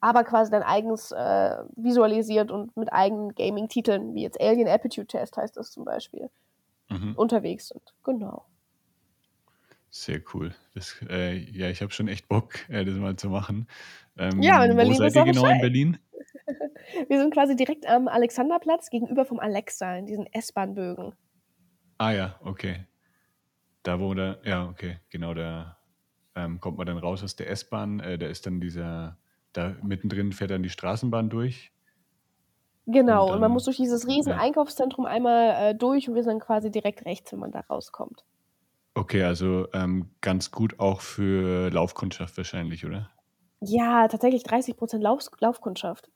Aber 0.00 0.24
quasi 0.24 0.50
dann 0.50 0.64
eigens 0.64 1.12
äh, 1.12 1.56
visualisiert 1.76 2.50
und 2.50 2.76
mit 2.76 2.92
eigenen 2.92 3.34
Gaming-Titeln, 3.34 4.14
wie 4.14 4.22
jetzt 4.22 4.40
Alien 4.40 4.66
Aptitude 4.66 5.06
Test 5.06 5.36
heißt 5.36 5.56
das 5.56 5.70
zum 5.70 5.84
Beispiel, 5.84 6.28
mhm. 6.88 7.14
unterwegs 7.14 7.68
sind. 7.68 7.94
Genau. 8.02 8.44
Sehr 9.90 10.20
cool. 10.32 10.54
Das, 10.74 10.96
äh, 11.08 11.36
ja, 11.36 11.68
ich 11.68 11.82
habe 11.82 11.92
schon 11.92 12.08
echt 12.08 12.26
Bock, 12.26 12.68
äh, 12.70 12.84
das 12.84 12.96
mal 12.96 13.14
zu 13.14 13.28
machen. 13.28 13.68
Ähm, 14.16 14.42
ja, 14.42 14.64
in 14.64 14.74
Berlin 14.74 14.94
wo 14.94 14.98
seid 14.98 15.14
ihr 15.14 15.32
genau 15.32 15.46
in 15.46 15.60
Berlin? 15.60 15.98
Wir 17.08 17.18
sind 17.18 17.32
quasi 17.32 17.56
direkt 17.56 17.88
am 17.88 18.08
Alexanderplatz 18.08 18.90
gegenüber 18.90 19.24
vom 19.24 19.40
Alexa 19.40 19.96
in 19.96 20.06
diesen 20.06 20.26
S-Bahn-Bögen. 20.26 21.14
Ah 21.98 22.10
ja, 22.10 22.40
okay. 22.44 22.86
Da 23.82 24.00
wo 24.00 24.14
der, 24.14 24.40
ja, 24.44 24.68
okay, 24.68 24.98
genau, 25.10 25.34
da 25.34 25.78
ähm, 26.34 26.60
kommt 26.60 26.78
man 26.78 26.86
dann 26.86 26.98
raus 26.98 27.22
aus 27.22 27.36
der 27.36 27.50
S-Bahn. 27.50 28.00
Äh, 28.00 28.18
da 28.18 28.26
ist 28.26 28.46
dann 28.46 28.60
dieser, 28.60 29.18
da 29.52 29.74
mittendrin 29.82 30.32
fährt 30.32 30.50
dann 30.50 30.62
die 30.62 30.70
Straßenbahn 30.70 31.30
durch. 31.30 31.72
Genau, 32.86 33.22
und, 33.22 33.28
dann, 33.28 33.34
und 33.34 33.40
man 33.40 33.52
muss 33.52 33.64
durch 33.64 33.76
dieses 33.76 34.06
riesen 34.06 34.30
ja. 34.30 34.38
Einkaufszentrum 34.38 35.06
einmal 35.06 35.70
äh, 35.70 35.74
durch 35.74 36.08
und 36.08 36.14
wir 36.14 36.24
sind 36.24 36.40
quasi 36.40 36.70
direkt 36.70 37.04
rechts, 37.04 37.32
wenn 37.32 37.38
man 37.38 37.52
da 37.52 37.60
rauskommt. 37.60 38.24
Okay, 38.94 39.22
also 39.22 39.68
ähm, 39.72 40.10
ganz 40.20 40.50
gut 40.50 40.78
auch 40.78 41.00
für 41.00 41.70
Laufkundschaft 41.70 42.36
wahrscheinlich, 42.36 42.84
oder? 42.84 43.10
Ja, 43.60 44.08
tatsächlich 44.08 44.42
30 44.42 44.76
Prozent 44.76 45.02
Lauf 45.02 45.30
Laufkundschaft. 45.38 46.10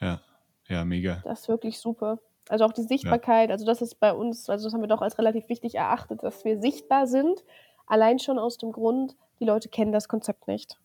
Ja, 0.00 0.20
ja, 0.68 0.84
mega. 0.84 1.20
Das 1.24 1.42
ist 1.42 1.48
wirklich 1.48 1.78
super. 1.78 2.18
Also 2.48 2.64
auch 2.64 2.72
die 2.72 2.82
Sichtbarkeit, 2.82 3.48
ja. 3.48 3.54
also 3.54 3.66
das 3.66 3.82
ist 3.82 3.98
bei 3.98 4.12
uns, 4.12 4.48
also 4.48 4.66
das 4.66 4.74
haben 4.74 4.80
wir 4.80 4.88
doch 4.88 5.02
als 5.02 5.18
relativ 5.18 5.48
wichtig 5.48 5.74
erachtet, 5.74 6.22
dass 6.22 6.44
wir 6.44 6.60
sichtbar 6.60 7.06
sind. 7.06 7.44
Allein 7.86 8.18
schon 8.18 8.38
aus 8.38 8.58
dem 8.58 8.72
Grund, 8.72 9.16
die 9.40 9.44
Leute 9.44 9.68
kennen 9.68 9.92
das 9.92 10.08
Konzept 10.08 10.46
nicht. 10.46 10.78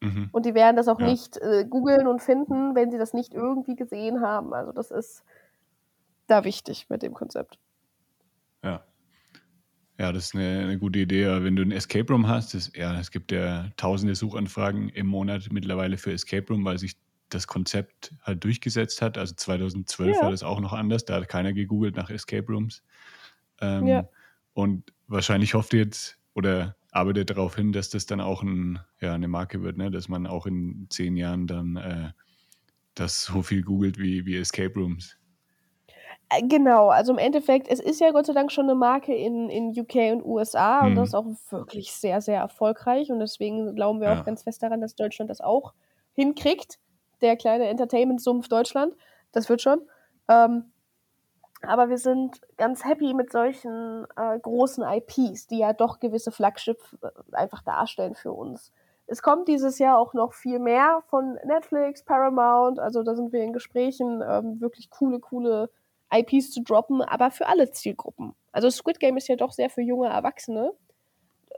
Mhm. 0.00 0.28
Und 0.32 0.46
die 0.46 0.54
werden 0.54 0.76
das 0.76 0.88
auch 0.88 1.00
ja. 1.00 1.06
nicht 1.06 1.36
äh, 1.38 1.64
googeln 1.68 2.06
und 2.06 2.20
finden, 2.20 2.74
wenn 2.74 2.90
sie 2.90 2.98
das 2.98 3.12
nicht 3.12 3.34
irgendwie 3.34 3.76
gesehen 3.76 4.20
haben. 4.20 4.52
Also 4.54 4.72
das 4.72 4.90
ist 4.90 5.24
da 6.26 6.44
wichtig 6.44 6.86
mit 6.88 7.02
dem 7.02 7.14
Konzept. 7.14 7.58
Ja. 8.62 8.84
Ja, 9.98 10.12
das 10.12 10.26
ist 10.26 10.34
eine, 10.34 10.60
eine 10.60 10.78
gute 10.78 11.00
Idee. 11.00 11.26
Wenn 11.42 11.56
du 11.56 11.62
ein 11.62 11.72
Escape 11.72 12.10
Room 12.10 12.26
hast, 12.26 12.54
das, 12.54 12.72
ja, 12.74 12.98
es 12.98 13.10
gibt 13.10 13.32
ja 13.32 13.68
tausende 13.76 14.14
Suchanfragen 14.14 14.88
im 14.90 15.06
Monat 15.06 15.48
mittlerweile 15.50 15.98
für 15.98 16.12
Escape 16.12 16.46
Room, 16.48 16.64
weil 16.64 16.78
sich 16.78 16.96
das 17.30 17.46
Konzept 17.46 18.12
halt 18.22 18.44
durchgesetzt 18.44 19.02
hat. 19.02 19.18
Also 19.18 19.34
2012 19.34 20.16
ja. 20.16 20.22
war 20.22 20.30
das 20.30 20.42
auch 20.42 20.60
noch 20.60 20.72
anders, 20.72 21.04
da 21.04 21.16
hat 21.16 21.28
keiner 21.28 21.52
gegoogelt 21.52 21.96
nach 21.96 22.10
Escape 22.10 22.46
Rooms. 22.46 22.82
Ähm, 23.60 23.86
ja. 23.86 24.08
Und 24.52 24.92
wahrscheinlich 25.06 25.54
hofft 25.54 25.72
ihr 25.72 25.80
jetzt 25.80 26.18
oder 26.34 26.76
arbeitet 26.92 27.30
darauf 27.30 27.56
hin, 27.56 27.72
dass 27.72 27.90
das 27.90 28.06
dann 28.06 28.20
auch 28.20 28.42
ein, 28.42 28.80
ja, 29.00 29.14
eine 29.14 29.28
Marke 29.28 29.62
wird, 29.62 29.76
ne? 29.76 29.90
dass 29.90 30.08
man 30.08 30.26
auch 30.26 30.46
in 30.46 30.86
zehn 30.90 31.16
Jahren 31.16 31.46
dann 31.46 31.76
äh, 31.76 32.10
das 32.94 33.24
so 33.24 33.42
viel 33.42 33.62
googelt 33.62 33.98
wie, 33.98 34.26
wie 34.26 34.36
Escape 34.36 34.74
Rooms. 34.74 35.16
Äh, 36.30 36.46
genau, 36.46 36.88
also 36.88 37.12
im 37.12 37.18
Endeffekt, 37.18 37.68
es 37.68 37.80
ist 37.80 38.00
ja 38.00 38.10
Gott 38.10 38.26
sei 38.26 38.32
Dank 38.32 38.52
schon 38.52 38.64
eine 38.64 38.74
Marke 38.74 39.14
in, 39.14 39.48
in 39.48 39.70
UK 39.70 40.12
und 40.12 40.24
USA 40.24 40.80
hm. 40.80 40.88
und 40.88 40.96
das 40.96 41.08
ist 41.10 41.14
auch 41.14 41.26
wirklich 41.50 41.92
sehr, 41.92 42.20
sehr 42.20 42.40
erfolgreich 42.40 43.10
und 43.10 43.20
deswegen 43.20 43.74
glauben 43.74 44.00
wir 44.00 44.08
ja. 44.08 44.20
auch 44.20 44.24
ganz 44.24 44.42
fest 44.42 44.62
daran, 44.62 44.80
dass 44.80 44.94
Deutschland 44.94 45.30
das 45.30 45.40
auch 45.40 45.74
hinkriegt 46.14 46.78
der 47.22 47.36
kleine 47.36 47.68
Entertainment-Sumpf 47.68 48.48
Deutschland. 48.48 48.94
Das 49.32 49.48
wird 49.48 49.62
schon. 49.62 49.80
Ähm, 50.28 50.72
aber 51.62 51.90
wir 51.90 51.98
sind 51.98 52.40
ganz 52.56 52.84
happy 52.84 53.12
mit 53.12 53.30
solchen 53.32 54.06
äh, 54.16 54.38
großen 54.38 54.82
IPs, 54.82 55.46
die 55.46 55.58
ja 55.58 55.72
doch 55.72 56.00
gewisse 56.00 56.32
Flagship 56.32 56.78
äh, 57.02 57.08
einfach 57.36 57.62
darstellen 57.62 58.14
für 58.14 58.32
uns. 58.32 58.72
Es 59.06 59.22
kommt 59.22 59.48
dieses 59.48 59.78
Jahr 59.78 59.98
auch 59.98 60.14
noch 60.14 60.32
viel 60.32 60.58
mehr 60.58 61.02
von 61.08 61.36
Netflix, 61.44 62.04
Paramount, 62.04 62.78
also 62.78 63.02
da 63.02 63.14
sind 63.14 63.32
wir 63.32 63.42
in 63.42 63.52
Gesprächen, 63.52 64.22
ähm, 64.26 64.60
wirklich 64.60 64.88
coole, 64.88 65.18
coole 65.18 65.68
IPs 66.12 66.52
zu 66.52 66.62
droppen, 66.62 67.02
aber 67.02 67.30
für 67.30 67.46
alle 67.46 67.70
Zielgruppen. 67.72 68.34
Also 68.52 68.70
Squid 68.70 69.00
Game 69.00 69.16
ist 69.16 69.28
ja 69.28 69.36
doch 69.36 69.52
sehr 69.52 69.68
für 69.68 69.82
junge 69.82 70.08
Erwachsene. 70.08 70.72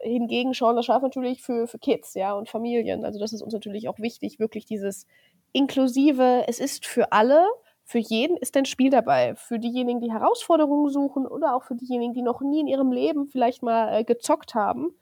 Hingegen 0.00 0.52
Sean 0.52 0.76
das 0.76 0.86
Schaf 0.86 1.02
natürlich 1.02 1.42
für, 1.42 1.66
für 1.66 1.78
Kids, 1.78 2.14
ja, 2.14 2.32
und 2.32 2.48
Familien. 2.48 3.04
Also 3.04 3.20
das 3.20 3.32
ist 3.32 3.42
uns 3.42 3.52
natürlich 3.52 3.88
auch 3.88 3.98
wichtig, 3.98 4.38
wirklich 4.38 4.64
dieses 4.64 5.06
inklusive, 5.52 6.44
es 6.48 6.60
ist 6.60 6.86
für 6.86 7.12
alle, 7.12 7.46
für 7.84 7.98
jeden 7.98 8.36
ist 8.36 8.56
ein 8.56 8.64
Spiel 8.64 8.90
dabei. 8.90 9.34
Für 9.34 9.58
diejenigen, 9.58 10.00
die 10.00 10.12
Herausforderungen 10.12 10.90
suchen 10.90 11.26
oder 11.26 11.54
auch 11.54 11.64
für 11.64 11.74
diejenigen, 11.74 12.14
die 12.14 12.22
noch 12.22 12.40
nie 12.40 12.60
in 12.60 12.66
ihrem 12.66 12.92
Leben 12.92 13.28
vielleicht 13.28 13.62
mal 13.62 13.92
äh, 13.92 14.04
gezockt 14.04 14.54
haben. 14.54 14.94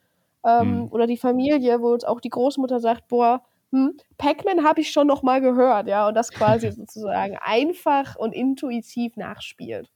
Ähm, 0.44 0.82
mhm. 0.82 0.88
Oder 0.90 1.06
die 1.06 1.18
Familie, 1.18 1.82
wo 1.82 1.92
jetzt 1.92 2.06
auch 2.06 2.20
die 2.20 2.30
Großmutter 2.30 2.80
sagt, 2.80 3.08
boah, 3.08 3.42
hm, 3.72 3.96
Pac-Man 4.18 4.64
habe 4.64 4.80
ich 4.80 4.90
schon 4.90 5.06
noch 5.06 5.22
mal 5.22 5.40
gehört, 5.40 5.86
ja, 5.86 6.08
und 6.08 6.14
das 6.14 6.32
quasi 6.32 6.70
sozusagen 6.72 7.36
einfach 7.40 8.16
und 8.16 8.32
intuitiv 8.32 9.16
nachspielt. 9.16 9.90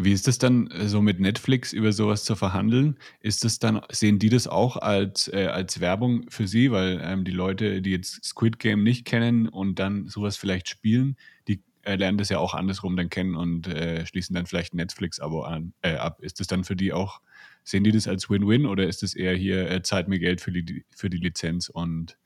Wie 0.00 0.12
ist 0.12 0.28
das 0.28 0.38
dann 0.38 0.68
äh, 0.68 0.86
so 0.86 1.02
mit 1.02 1.18
Netflix 1.18 1.72
über 1.72 1.92
sowas 1.92 2.22
zu 2.22 2.36
verhandeln? 2.36 2.98
Ist 3.20 3.44
das 3.44 3.58
dann, 3.58 3.80
sehen 3.90 4.20
die 4.20 4.28
das 4.28 4.46
auch 4.46 4.76
als, 4.76 5.26
äh, 5.28 5.46
als 5.46 5.80
Werbung 5.80 6.30
für 6.30 6.46
sie? 6.46 6.70
Weil 6.70 7.00
ähm, 7.02 7.24
die 7.24 7.32
Leute, 7.32 7.82
die 7.82 7.90
jetzt 7.90 8.24
Squid 8.24 8.60
Game 8.60 8.84
nicht 8.84 9.04
kennen 9.04 9.48
und 9.48 9.80
dann 9.80 10.06
sowas 10.06 10.36
vielleicht 10.36 10.68
spielen, 10.68 11.16
die 11.48 11.64
äh, 11.82 11.96
lernen 11.96 12.16
das 12.16 12.28
ja 12.28 12.38
auch 12.38 12.54
andersrum 12.54 12.96
dann 12.96 13.10
kennen 13.10 13.34
und 13.34 13.66
äh, 13.66 14.06
schließen 14.06 14.34
dann 14.34 14.46
vielleicht 14.46 14.72
ein 14.72 14.76
Netflix-Abo 14.76 15.44
äh, 15.82 15.96
ab. 15.96 16.20
Ist 16.22 16.38
das 16.38 16.46
dann 16.46 16.62
für 16.62 16.76
die 16.76 16.92
auch, 16.92 17.20
sehen 17.64 17.82
die 17.82 17.90
das 17.90 18.06
als 18.06 18.30
Win-Win 18.30 18.66
oder 18.66 18.86
ist 18.86 19.02
das 19.02 19.14
eher 19.14 19.34
hier, 19.34 19.68
äh, 19.68 19.82
zahlt 19.82 20.06
mir 20.06 20.20
Geld 20.20 20.40
für 20.40 20.52
die, 20.52 20.84
für 20.94 21.10
die 21.10 21.18
Lizenz 21.18 21.68
und 21.68 22.16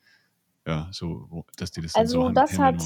ja, 0.66 0.88
so, 0.92 1.46
dass 1.56 1.72
die 1.72 1.80
das 1.80 1.94
Also 1.94 2.28
so 2.28 2.28
das 2.30 2.58
hat 2.58 2.80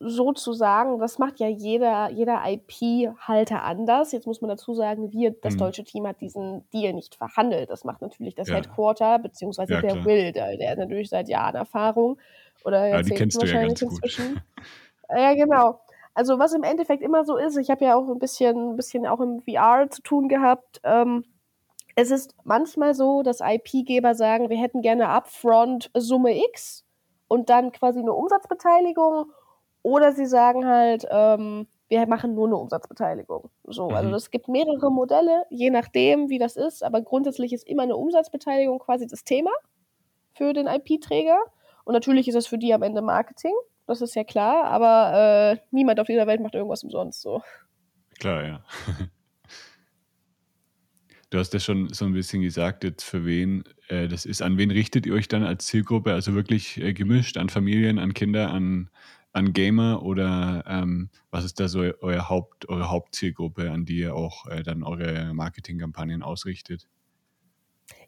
sozusagen, 0.00 1.00
das 1.00 1.18
macht 1.18 1.40
ja 1.40 1.48
jeder, 1.48 2.10
jeder 2.10 2.42
IP-Halter 2.46 3.64
anders. 3.64 4.12
Jetzt 4.12 4.26
muss 4.26 4.40
man 4.40 4.48
dazu 4.48 4.72
sagen, 4.74 5.12
wir, 5.12 5.32
das 5.32 5.54
mhm. 5.54 5.58
deutsche 5.58 5.84
Team 5.84 6.06
hat 6.06 6.20
diesen 6.20 6.68
Deal 6.70 6.92
nicht 6.92 7.16
verhandelt. 7.16 7.70
Das 7.70 7.84
macht 7.84 8.00
natürlich 8.00 8.36
das 8.36 8.48
ja. 8.48 8.56
Headquarter, 8.56 9.18
beziehungsweise 9.18 9.74
ja, 9.74 9.80
der 9.80 9.92
klar. 9.94 10.04
Will, 10.04 10.32
der, 10.32 10.56
der 10.56 10.70
hat 10.70 10.78
natürlich 10.78 11.08
seit 11.08 11.28
Jahren 11.28 11.56
Erfahrung. 11.56 12.18
Oder 12.64 12.86
ja, 12.86 13.02
die 13.02 13.10
kennst 13.10 13.42
du 13.42 13.46
ja 13.46 13.62
ganz 13.62 13.82
inzwischen. 13.82 14.34
gut. 14.34 14.42
Ja, 15.10 15.32
genau. 15.32 15.80
Also 16.12 16.38
was 16.38 16.52
im 16.52 16.64
Endeffekt 16.64 17.02
immer 17.02 17.24
so 17.24 17.38
ist, 17.38 17.56
ich 17.56 17.70
habe 17.70 17.82
ja 17.82 17.94
auch 17.94 18.10
ein 18.10 18.18
bisschen, 18.18 18.72
ein 18.72 18.76
bisschen 18.76 19.06
auch 19.06 19.20
im 19.20 19.40
VR 19.40 19.88
zu 19.88 20.02
tun 20.02 20.28
gehabt. 20.28 20.82
Ähm, 20.84 21.24
es 21.94 22.10
ist 22.10 22.34
manchmal 22.44 22.92
so, 22.92 23.22
dass 23.22 23.40
IP-Geber 23.40 24.14
sagen, 24.14 24.50
wir 24.50 24.58
hätten 24.58 24.82
gerne 24.82 25.08
Upfront 25.08 25.90
Summe 25.94 26.36
X 26.50 26.84
und 27.26 27.48
dann 27.48 27.72
quasi 27.72 28.00
eine 28.00 28.12
Umsatzbeteiligung 28.12 29.32
oder 29.88 30.12
sie 30.12 30.26
sagen 30.26 30.66
halt, 30.66 31.06
ähm, 31.10 31.66
wir 31.88 32.06
machen 32.06 32.34
nur 32.34 32.46
eine 32.46 32.56
Umsatzbeteiligung. 32.56 33.50
So, 33.64 33.88
also 33.88 34.10
mhm. 34.10 34.14
es 34.14 34.30
gibt 34.30 34.48
mehrere 34.48 34.92
Modelle, 34.92 35.44
je 35.48 35.70
nachdem, 35.70 36.28
wie 36.28 36.38
das 36.38 36.56
ist, 36.56 36.82
aber 36.84 37.00
grundsätzlich 37.00 37.52
ist 37.52 37.66
immer 37.66 37.84
eine 37.84 37.96
Umsatzbeteiligung 37.96 38.78
quasi 38.78 39.06
das 39.06 39.24
Thema 39.24 39.50
für 40.34 40.52
den 40.52 40.66
IP-Träger. 40.66 41.38
Und 41.84 41.94
natürlich 41.94 42.28
ist 42.28 42.34
es 42.34 42.46
für 42.46 42.58
die 42.58 42.74
am 42.74 42.82
Ende 42.82 43.00
Marketing, 43.00 43.54
das 43.86 44.02
ist 44.02 44.14
ja 44.14 44.24
klar, 44.24 44.64
aber 44.64 45.54
äh, 45.54 45.60
niemand 45.70 45.98
auf 45.98 46.06
dieser 46.06 46.26
Welt 46.26 46.42
macht 46.42 46.54
irgendwas 46.54 46.84
umsonst 46.84 47.22
so. 47.22 47.42
Klar, 48.18 48.44
ja. 48.44 48.64
Du 51.30 51.38
hast 51.38 51.52
ja 51.52 51.60
schon 51.60 51.92
so 51.92 52.06
ein 52.06 52.14
bisschen 52.14 52.40
gesagt, 52.40 52.84
jetzt 52.84 53.02
für 53.02 53.26
wen 53.26 53.62
äh, 53.88 54.08
das 54.08 54.24
ist. 54.24 54.40
An 54.40 54.56
wen 54.56 54.70
richtet 54.70 55.04
ihr 55.04 55.12
euch 55.12 55.28
dann 55.28 55.44
als 55.44 55.66
Zielgruppe? 55.66 56.14
Also 56.14 56.34
wirklich 56.34 56.78
äh, 56.78 56.94
gemischt 56.94 57.36
an 57.36 57.50
Familien, 57.50 57.98
an 57.98 58.14
Kinder, 58.14 58.50
an 58.50 58.88
an 59.38 59.52
Gamer 59.52 60.02
oder 60.02 60.64
ähm, 60.66 61.10
was 61.30 61.44
ist 61.44 61.60
da 61.60 61.68
so 61.68 61.80
euer 62.00 62.28
Haupt, 62.28 62.68
eure 62.68 62.90
Hauptzielgruppe, 62.90 63.70
an 63.70 63.84
die 63.84 63.98
ihr 64.00 64.14
auch 64.14 64.46
äh, 64.46 64.62
dann 64.62 64.82
eure 64.82 65.32
Marketingkampagnen 65.32 66.22
ausrichtet? 66.22 66.88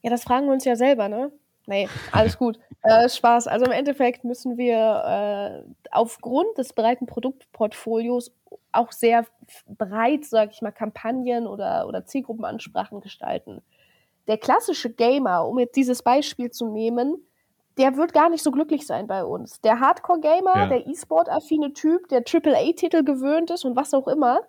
Ja, 0.03 0.11
das 0.11 0.25
fragen 0.25 0.47
wir 0.47 0.53
uns 0.53 0.65
ja 0.65 0.77
selber, 0.77 1.09
ne? 1.09 1.33
Nee, 1.67 1.89
alles 2.11 2.37
gut. 2.37 2.59
äh, 2.83 3.09
Spaß. 3.09 3.47
Also 3.47 3.67
im 3.67 3.73
Endeffekt 3.73 4.25
müssen 4.25 4.59
wir 4.59 5.65
äh, 5.67 5.73
aufgrund 5.93 6.59
des 6.59 6.73
breiten 6.73 7.07
Produktportfolios 7.07 8.33
auch 8.73 8.91
sehr 8.91 9.25
breit, 9.67 10.25
sag 10.25 10.51
ich 10.51 10.63
mal, 10.63 10.73
Kampagnen 10.73 11.47
oder, 11.47 11.87
oder 11.87 12.05
Zielgruppenansprachen 12.05 13.01
gestalten. 13.01 13.63
Der 14.27 14.39
klassische 14.39 14.91
Gamer, 14.91 15.47
um 15.47 15.59
jetzt 15.59 15.77
dieses 15.77 16.03
Beispiel 16.03 16.51
zu 16.51 16.69
nehmen, 16.69 17.17
der 17.81 17.97
wird 17.97 18.13
gar 18.13 18.29
nicht 18.29 18.45
so 18.45 18.51
glücklich 18.51 18.87
sein 18.87 19.07
bei 19.07 19.25
uns. 19.25 19.63
Der 19.63 19.81
Hardcore-Gamer, 19.81 20.55
ja. 20.55 20.67
der 20.67 20.87
E-Sport-affine 20.87 21.73
Typ, 21.73 22.09
der 22.09 22.19
AAA-Titel 22.31 23.03
gewöhnt 23.05 23.51
ist 23.51 23.65
und 23.65 23.75
was 23.75 23.95
auch 23.95 24.07
immer, 24.07 24.43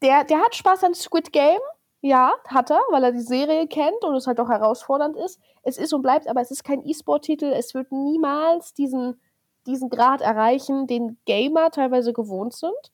der, 0.00 0.22
der 0.22 0.38
hat 0.38 0.54
Spaß 0.54 0.84
an 0.84 0.94
Squid 0.94 1.32
Game. 1.32 1.58
Ja, 2.02 2.32
hat 2.46 2.70
er, 2.70 2.80
weil 2.90 3.02
er 3.02 3.12
die 3.12 3.20
Serie 3.20 3.66
kennt 3.66 4.04
und 4.04 4.14
es 4.14 4.28
halt 4.28 4.38
auch 4.38 4.48
herausfordernd 4.48 5.16
ist. 5.16 5.40
Es 5.64 5.76
ist 5.76 5.92
und 5.92 6.02
bleibt, 6.02 6.28
aber 6.28 6.40
es 6.40 6.52
ist 6.52 6.62
kein 6.62 6.86
E-Sport-Titel. 6.86 7.46
Es 7.46 7.74
wird 7.74 7.90
niemals 7.90 8.74
diesen, 8.74 9.20
diesen 9.66 9.90
Grad 9.90 10.20
erreichen, 10.20 10.86
den 10.86 11.18
Gamer 11.26 11.72
teilweise 11.72 12.12
gewohnt 12.12 12.54
sind. 12.54 12.92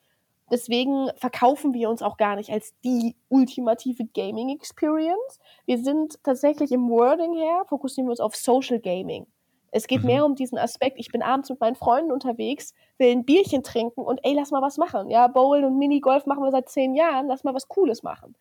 Deswegen 0.51 1.11
verkaufen 1.17 1.75
wir 1.75 1.91
uns 1.91 2.03
auch 2.03 2.17
gar 2.17 2.37
nicht 2.37 2.51
als 2.51 2.75
die 2.85 3.17
ultimative 3.29 4.05
Gaming 4.05 4.51
Experience. 4.51 5.41
Wir 5.65 5.79
sind 5.79 6.23
tatsächlich 6.23 6.71
im 6.71 6.89
Wording 6.89 7.35
her, 7.35 7.65
fokussieren 7.69 8.07
wir 8.07 8.13
uns 8.13 8.21
auf 8.21 8.37
Social 8.37 8.79
Gaming. 8.79 9.27
Es 9.73 9.89
geht 9.89 10.03
mhm. 10.03 10.07
mehr 10.07 10.25
um 10.25 10.35
diesen 10.37 10.57
Aspekt, 10.57 10.99
ich 10.99 11.11
bin 11.11 11.23
abends 11.23 11.51
mit 11.51 11.61
meinen 11.61 11.75
Freunden 11.75 12.13
unterwegs, 12.13 12.73
will 12.99 13.11
ein 13.11 13.25
Bierchen 13.25 13.63
trinken 13.63 14.01
und 14.01 14.21
ey, 14.23 14.35
lass 14.35 14.53
mal 14.53 14.63
was 14.63 14.79
machen. 14.79 15.11
Ja, 15.11 15.27
Bowlen 15.27 15.65
und 15.65 15.79
Minigolf 15.79 16.27
machen 16.27 16.45
wir 16.45 16.51
seit 16.53 16.69
zehn 16.69 16.95
Jahren, 16.95 17.27
lass 17.27 17.45
mal 17.45 17.53
was 17.53 17.69
Cooles 17.69 18.03
machen. 18.03 18.37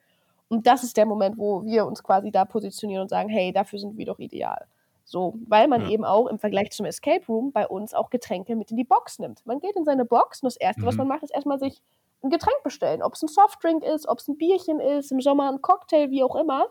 Und 0.48 0.68
das 0.68 0.84
ist 0.84 0.96
der 0.98 1.08
Moment, 1.08 1.38
wo 1.38 1.66
wir 1.66 1.88
uns 1.88 2.04
quasi 2.04 2.32
da 2.32 2.46
positionieren 2.46 3.02
und 3.02 3.10
sagen, 3.10 3.30
hey, 3.30 3.52
dafür 3.52 3.80
sind 3.80 3.98
wir 3.98 4.06
doch 4.06 4.20
ideal. 4.20 4.68
So, 5.04 5.36
weil 5.48 5.68
man 5.68 5.82
ja. 5.82 5.90
eben 5.90 6.06
auch 6.06 6.28
im 6.28 6.40
Vergleich 6.40 6.72
zum 6.72 6.86
Escape 6.86 7.26
Room 7.28 7.52
bei 7.52 7.68
uns 7.68 7.94
auch 7.94 8.10
Getränke 8.10 8.56
mit 8.56 8.72
in 8.72 8.78
die 8.78 8.84
Box 8.84 9.20
nimmt. 9.20 9.46
Man 9.46 9.60
geht 9.60 9.76
in 9.76 9.86
seine 9.86 10.06
Box 10.06 10.42
und 10.42 10.48
das 10.48 10.58
Erste, 10.58 10.82
mhm. 10.82 10.86
was 10.86 10.96
man 10.96 11.08
macht, 11.08 11.24
ist 11.24 11.34
erstmal 11.34 11.60
sich 11.60 11.82
ein 12.24 12.30
Getränk 12.30 12.64
bestellen. 12.64 13.02
Ob 13.02 13.14
es 13.14 13.22
ein 13.22 13.28
Softdrink 13.28 13.84
ist, 13.84 14.08
ob 14.08 14.20
es 14.20 14.28
ein 14.28 14.38
Bierchen 14.38 14.80
ist, 14.80 15.12
im 15.12 15.22
Sommer 15.22 15.52
ein 15.52 15.62
Cocktail, 15.62 16.10
wie 16.10 16.24
auch 16.24 16.36
immer. 16.36 16.68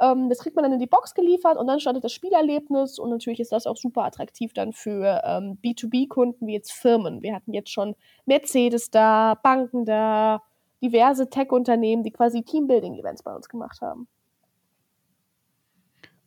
Ähm, 0.00 0.28
das 0.28 0.38
kriegt 0.38 0.54
man 0.56 0.62
dann 0.62 0.72
in 0.72 0.78
die 0.78 0.86
Box 0.86 1.14
geliefert 1.14 1.56
und 1.56 1.66
dann 1.66 1.80
startet 1.80 2.04
das 2.04 2.12
Spielerlebnis 2.12 2.98
und 2.98 3.10
natürlich 3.10 3.40
ist 3.40 3.52
das 3.52 3.66
auch 3.66 3.76
super 3.76 4.04
attraktiv 4.04 4.52
dann 4.52 4.72
für 4.72 5.22
ähm, 5.24 5.58
B2B-Kunden 5.62 6.46
wie 6.46 6.54
jetzt 6.54 6.72
Firmen. 6.72 7.22
Wir 7.22 7.34
hatten 7.34 7.52
jetzt 7.52 7.70
schon 7.70 7.96
Mercedes 8.24 8.90
da, 8.90 9.34
Banken 9.42 9.84
da, 9.84 10.42
diverse 10.82 11.28
Tech-Unternehmen, 11.28 12.04
die 12.04 12.12
quasi 12.12 12.42
Teambuilding-Events 12.42 13.24
bei 13.24 13.34
uns 13.34 13.48
gemacht 13.48 13.80
haben. 13.80 14.06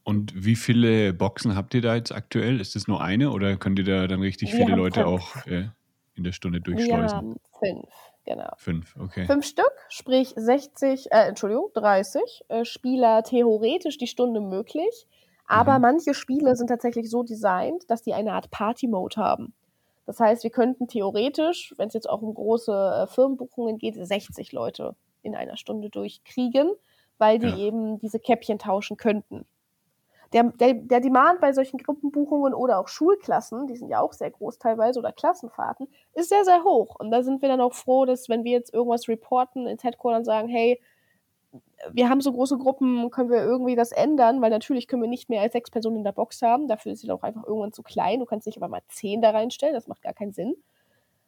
Und 0.04 0.34
wie 0.36 0.56
viele 0.56 1.14
Boxen 1.14 1.56
habt 1.56 1.74
ihr 1.74 1.82
da 1.82 1.96
jetzt 1.96 2.12
aktuell? 2.12 2.60
Ist 2.60 2.76
das 2.76 2.88
nur 2.88 3.02
eine 3.02 3.32
oder 3.32 3.56
könnt 3.56 3.80
ihr 3.80 3.86
da 3.86 4.08
dann 4.08 4.20
richtig 4.20 4.52
Wir 4.52 4.66
viele 4.66 4.76
Leute 4.76 5.04
fünf. 5.04 5.08
auch 5.08 5.48
äh, 5.48 5.70
in 6.16 6.24
der 6.24 6.32
Stunde 6.32 6.60
durchschleusen? 6.60 6.90
Wir 6.90 7.12
haben 7.12 7.36
fünf. 7.60 8.11
Genau. 8.26 8.52
Fünf, 8.58 8.96
okay. 9.00 9.26
Fünf 9.26 9.46
Stück, 9.46 9.74
sprich 9.90 10.34
60, 10.36 11.12
äh, 11.12 11.28
Entschuldigung, 11.28 11.70
30 11.74 12.22
äh, 12.50 12.66
Spieler 12.66 13.24
theoretisch 13.24 13.98
die 13.98 14.08
Stunde 14.08 14.42
möglich. 14.42 15.08
Aber 15.48 15.76
mhm. 15.76 15.82
manche 15.82 16.14
Spiele 16.14 16.56
sind 16.56 16.68
tatsächlich 16.68 17.10
so 17.10 17.24
designt, 17.24 17.90
dass 17.90 18.04
die 18.04 18.14
eine 18.14 18.34
Art 18.34 18.52
Party-Mode 18.52 19.18
haben. 19.18 19.54
Das 20.06 20.20
heißt, 20.20 20.44
wir 20.44 20.52
könnten 20.52 20.88
theoretisch, 20.88 21.74
wenn 21.78 21.88
es 21.88 21.94
jetzt 21.94 22.10
auch 22.10 22.22
um 22.22 22.34
große 22.34 22.72
äh, 22.72 23.08
Firmenbuchungen 23.08 23.78
geht, 23.78 23.96
60 23.96 24.52
Leute 24.52 24.96
in 25.24 25.36
einer 25.36 25.58
Stunde 25.58 25.90
durchkriegen, 25.90 26.72
weil 27.18 27.40
die 27.40 27.48
ja. 27.48 27.58
eben 27.58 28.00
diese 28.00 28.20
Käppchen 28.20 28.60
tauschen 28.60 28.98
könnten 28.98 29.46
der, 30.34 30.44
der, 30.44 30.74
der 30.76 31.00
Demand 31.02 31.42
bei 31.42 31.52
solchen 31.54 31.78
Gruppenbuchungen 31.78 32.54
oder 32.54 32.80
auch 32.80 32.88
Schulklassen, 32.88 33.68
die 33.68 33.76
sind 33.76 33.90
ja 33.90 34.00
auch 34.00 34.14
sehr 34.14 34.32
groß 34.32 34.60
teilweise, 34.60 35.00
oder 35.00 35.12
Klassenfahrten, 35.12 35.88
ist 36.14 36.30
sehr, 36.30 36.46
sehr 36.46 36.64
hoch. 36.64 36.96
Und 37.00 37.12
da 37.12 37.22
sind 37.24 37.42
wir 37.42 37.50
dann 37.50 37.62
auch 37.62 37.74
froh, 37.74 38.06
dass 38.06 38.30
wenn 38.30 38.44
wir 38.44 38.52
jetzt 38.52 38.74
irgendwas 38.74 39.08
reporten 39.08 39.68
ins 39.68 39.84
Headquarter 39.84 40.20
und 40.20 40.26
sagen, 40.26 40.48
hey, 40.48 40.80
wir 41.92 42.10
haben 42.10 42.22
so 42.22 42.32
große 42.32 42.58
Gruppen, 42.58 43.10
können 43.10 43.30
wir 43.30 43.44
irgendwie 43.44 43.76
das 43.76 43.92
ändern, 43.92 44.42
weil 44.42 44.52
natürlich 44.52 44.88
können 44.88 45.02
wir 45.02 45.10
nicht 45.10 45.30
mehr 45.30 45.42
als 45.42 45.54
sechs 45.54 45.70
Personen 45.70 45.98
in 45.98 46.04
der 46.04 46.12
Box 46.12 46.42
haben. 46.42 46.68
Dafür 46.68 46.94
ist 46.94 47.02
sie 47.02 47.12
auch 47.12 47.24
einfach 47.24 47.44
irgendwann 47.46 47.74
zu 47.74 47.84
klein. 47.84 48.20
Du 48.20 48.26
kannst 48.26 48.46
nicht 48.46 48.58
aber 48.58 48.68
mal 48.68 48.82
zehn 48.88 49.22
da 49.22 49.32
reinstellen, 49.32 49.74
das 49.74 49.88
macht 49.88 50.02
gar 50.02 50.14
keinen 50.14 50.32
Sinn. 50.32 50.56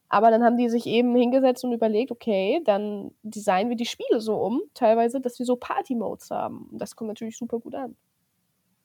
Aber 0.10 0.30
dann 0.30 0.44
haben 0.44 0.58
die 0.58 0.70
sich 0.70 0.86
eben 0.86 1.16
hingesetzt 1.16 1.64
und 1.64 1.74
überlegt, 1.74 2.12
okay, 2.12 2.62
dann 2.66 3.12
designen 3.24 3.70
wir 3.70 3.76
die 3.76 3.88
Spiele 3.88 4.22
so 4.22 4.36
um, 4.36 4.62
teilweise, 4.76 5.20
dass 5.20 5.40
wir 5.40 5.46
so 5.46 5.56
Party-Modes 5.56 6.30
haben. 6.30 6.70
Und 6.72 6.80
das 6.80 6.96
kommt 6.96 7.08
natürlich 7.08 7.36
super 7.36 7.60
gut 7.60 7.74
an. 7.74 7.96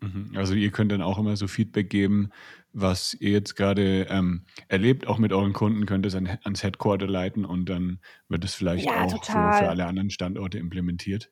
Mhm. 0.00 0.32
Also 0.36 0.54
ihr 0.54 0.70
könnt 0.70 0.92
dann 0.92 1.02
auch 1.02 1.18
immer 1.18 1.36
so 1.36 1.48
Feedback 1.48 1.90
geben, 1.90 2.30
was 2.72 3.14
ihr 3.14 3.30
jetzt 3.30 3.56
gerade 3.56 4.06
ähm, 4.10 4.44
erlebt, 4.68 5.06
auch 5.06 5.18
mit 5.18 5.32
euren 5.32 5.52
Kunden, 5.52 5.86
könnt 5.86 6.04
ihr 6.06 6.08
es 6.08 6.14
an, 6.14 6.38
ans 6.44 6.62
Headquarter 6.62 7.06
leiten 7.06 7.44
und 7.44 7.68
dann 7.68 7.98
wird 8.28 8.44
es 8.44 8.54
vielleicht 8.54 8.86
ja, 8.86 9.04
auch 9.04 9.24
für, 9.24 9.32
für, 9.32 9.68
alle 9.68 9.86
anderen 9.86 10.10
Standorte 10.10 10.58
implementiert. 10.58 11.30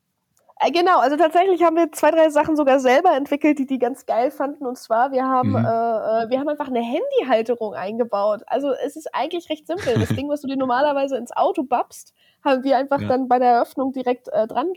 Äh, 0.59 0.71
genau, 0.73 1.01
also 1.01 1.17
tatsächlich 1.17 1.63
haben 1.63 1.77
wir 1.77 1.93
zwei, 1.93 2.11
drei 2.11 2.31
Sachen 2.31 2.57
sogar 2.57 2.81
selber 2.81 3.15
entwickelt, 3.15 3.59
die 3.59 3.67
die 3.67 3.79
ganz 3.79 4.07
geil 4.07 4.31
fanden. 4.31 4.67
Und 4.67 4.79
zwar, 4.79 5.13
wir 5.13 5.25
haben, 5.25 5.51
mhm. 5.51 5.57
äh, 5.57 5.61
äh 5.61 6.31
wir 6.31 6.41
haben 6.41 6.49
einfach 6.49 6.69
eine 6.69 6.83
Handyhalterung 6.83 7.75
eingebaut. 7.75 8.43
Also 8.47 8.73
es 8.85 8.97
ist 8.97 9.15
eigentlich 9.15 9.51
recht 9.51 9.67
simpel. 9.67 9.95
Das 9.95 10.09
Ding, 10.17 10.29
was 10.29 10.41
du 10.41 10.49
dir 10.49 10.57
normalerweise 10.57 11.17
ins 11.17 11.31
Auto 11.37 11.63
babst, 11.63 12.15
haben 12.43 12.65
wir 12.65 12.79
einfach 12.79 13.01
ja. 13.01 13.09
dann 13.09 13.29
bei 13.29 13.39
der 13.39 13.51
Eröffnung 13.51 13.93
direkt 13.93 14.29
äh, 14.29 14.47
dran 14.47 14.73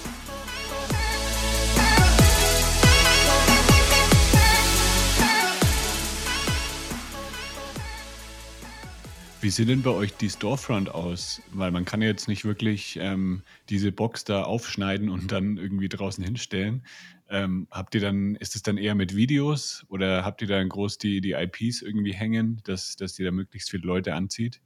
Wie 9.43 9.49
sieht 9.49 9.71
denn 9.71 9.83
bei 9.83 9.91
euch 9.91 10.15
die 10.15 10.29
Storefront 10.29 10.95
aus? 10.95 11.41
Weil 11.51 11.71
man 11.71 11.87
kann 11.87 12.03
ja 12.03 12.09
jetzt 12.09 12.29
nicht 12.29 12.45
wirklich 12.45 12.99
ähm, 13.01 13.43
diese 13.71 13.91
Box 13.91 14.25
da 14.25 14.43
aufschneiden 14.43 15.09
und 15.09 15.33
dann 15.33 15.57
irgendwie 15.57 15.89
draußen 15.89 16.23
hinstellen. 16.23 16.85
Ähm, 17.31 17.67
habt 17.71 17.95
ihr 17.95 18.03
dann, 18.03 18.35
ist 18.35 18.55
es 18.55 18.63
dann 18.63 18.77
eher 18.77 18.95
mit 18.95 19.17
Videos 19.17 19.87
oder 19.89 20.27
habt 20.27 20.43
ihr 20.43 20.49
dann 20.49 20.69
groß 20.69 20.99
die, 20.99 21.23
die 21.23 21.33
IPs 21.33 21.81
irgendwie 21.81 22.13
hängen, 22.13 22.61
dass, 22.65 22.97
dass 22.97 23.15
die 23.15 23.25
da 23.25 23.31
möglichst 23.31 23.71
viele 23.71 23.87
Leute 23.87 24.13
anzieht? 24.15 24.61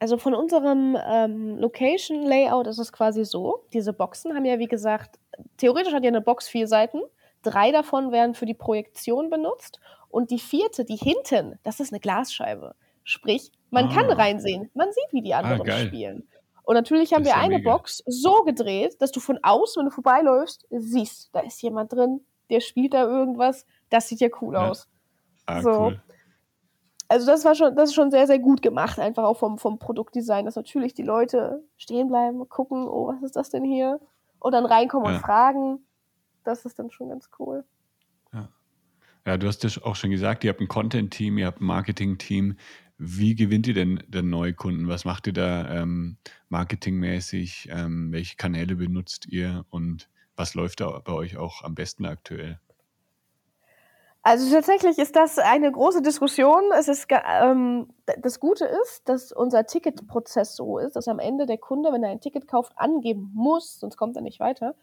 Also 0.00 0.18
von 0.18 0.34
unserem 0.34 0.98
ähm, 1.08 1.56
Location-Layout 1.58 2.66
ist 2.66 2.78
es 2.78 2.92
quasi 2.92 3.24
so, 3.24 3.66
diese 3.72 3.92
Boxen 3.92 4.34
haben 4.34 4.44
ja 4.44 4.58
wie 4.58 4.66
gesagt, 4.66 5.20
theoretisch 5.58 5.92
hat 5.92 6.02
ja 6.02 6.08
eine 6.08 6.20
Box 6.20 6.48
vier 6.48 6.66
Seiten, 6.66 7.02
drei 7.42 7.70
davon 7.70 8.10
werden 8.10 8.34
für 8.34 8.46
die 8.46 8.54
Projektion 8.54 9.30
benutzt 9.30 9.78
und 10.08 10.32
die 10.32 10.40
vierte, 10.40 10.84
die 10.84 10.96
hinten, 10.96 11.60
das 11.62 11.78
ist 11.78 11.92
eine 11.92 12.00
Glasscheibe. 12.00 12.74
Sprich, 13.06 13.52
man 13.70 13.86
ah. 13.86 13.94
kann 13.94 14.10
reinsehen. 14.10 14.68
Man 14.74 14.88
sieht, 14.92 15.12
wie 15.12 15.22
die 15.22 15.32
ah, 15.32 15.38
anderen 15.38 15.70
ah, 15.70 15.78
spielen. 15.78 16.28
Und 16.64 16.74
natürlich 16.74 17.14
haben 17.14 17.24
wir 17.24 17.30
ja 17.30 17.38
eine 17.38 17.58
mega. 17.58 17.70
Box 17.70 18.02
so 18.06 18.42
gedreht, 18.42 19.00
dass 19.00 19.12
du 19.12 19.20
von 19.20 19.38
außen, 19.40 19.80
wenn 19.80 19.86
du 19.86 19.94
vorbeiläufst, 19.94 20.66
siehst, 20.70 21.30
da 21.32 21.40
ist 21.40 21.62
jemand 21.62 21.92
drin, 21.92 22.26
der 22.50 22.58
spielt 22.60 22.94
da 22.94 23.04
irgendwas. 23.04 23.64
Das 23.90 24.08
sieht 24.08 24.18
ja 24.18 24.28
cool 24.40 24.54
ja. 24.54 24.68
aus. 24.68 24.88
Ah, 25.46 25.62
so. 25.62 25.70
Cool. 25.70 26.02
Also 27.08 27.26
das 27.26 27.44
war 27.44 27.54
schon, 27.54 27.76
das 27.76 27.90
ist 27.90 27.94
schon 27.94 28.10
sehr, 28.10 28.26
sehr 28.26 28.40
gut 28.40 28.62
gemacht, 28.62 28.98
einfach 28.98 29.22
auch 29.22 29.36
vom, 29.36 29.58
vom 29.58 29.78
Produktdesign, 29.78 30.44
dass 30.44 30.56
natürlich 30.56 30.92
die 30.92 31.04
Leute 31.04 31.62
stehen 31.76 32.08
bleiben, 32.08 32.48
gucken, 32.48 32.88
oh, 32.88 33.06
was 33.06 33.22
ist 33.22 33.36
das 33.36 33.50
denn 33.50 33.62
hier? 33.62 34.00
Und 34.40 34.50
dann 34.50 34.66
reinkommen 34.66 35.06
ja. 35.06 35.14
und 35.14 35.20
fragen. 35.20 35.86
Das 36.42 36.64
ist 36.64 36.80
dann 36.80 36.90
schon 36.90 37.10
ganz 37.10 37.30
cool. 37.38 37.64
Ja. 38.32 38.48
Ja, 39.24 39.36
du 39.36 39.46
hast 39.46 39.62
ja 39.62 39.70
auch 39.84 39.94
schon 39.94 40.10
gesagt, 40.10 40.42
ihr 40.42 40.50
habt 40.50 40.60
ein 40.60 40.66
Content-Team, 40.66 41.38
ihr 41.38 41.46
habt 41.46 41.60
ein 41.60 41.66
Marketing-Team. 41.66 42.56
Wie 42.98 43.34
gewinnt 43.34 43.66
ihr 43.66 43.74
denn, 43.74 44.02
denn 44.08 44.30
neue 44.30 44.54
Kunden? 44.54 44.88
Was 44.88 45.04
macht 45.04 45.26
ihr 45.26 45.34
da 45.34 45.82
ähm, 45.82 46.16
marketingmäßig? 46.48 47.68
Ähm, 47.70 48.10
welche 48.10 48.36
Kanäle 48.36 48.76
benutzt 48.76 49.26
ihr 49.26 49.66
und 49.68 50.08
was 50.34 50.54
läuft 50.54 50.80
da 50.80 50.98
bei 51.00 51.12
euch 51.12 51.36
auch 51.36 51.62
am 51.62 51.74
besten 51.74 52.06
aktuell? 52.06 52.58
Also 54.22 54.52
tatsächlich 54.52 54.98
ist 54.98 55.14
das 55.14 55.38
eine 55.38 55.70
große 55.70 56.02
Diskussion. 56.02 56.72
Es 56.76 56.88
ist 56.88 57.06
ähm, 57.10 57.88
das 58.22 58.40
Gute 58.40 58.64
ist, 58.64 59.08
dass 59.08 59.30
unser 59.30 59.66
Ticketprozess 59.66 60.56
so 60.56 60.78
ist, 60.78 60.96
dass 60.96 61.06
am 61.06 61.20
Ende 61.20 61.46
der 61.46 61.58
Kunde, 61.58 61.92
wenn 61.92 62.02
er 62.02 62.10
ein 62.10 62.20
Ticket 62.20 62.48
kauft, 62.48 62.72
angeben 62.74 63.30
muss, 63.34 63.78
sonst 63.78 63.96
kommt 63.96 64.16
er 64.16 64.22
nicht 64.22 64.40
weiter, 64.40 64.74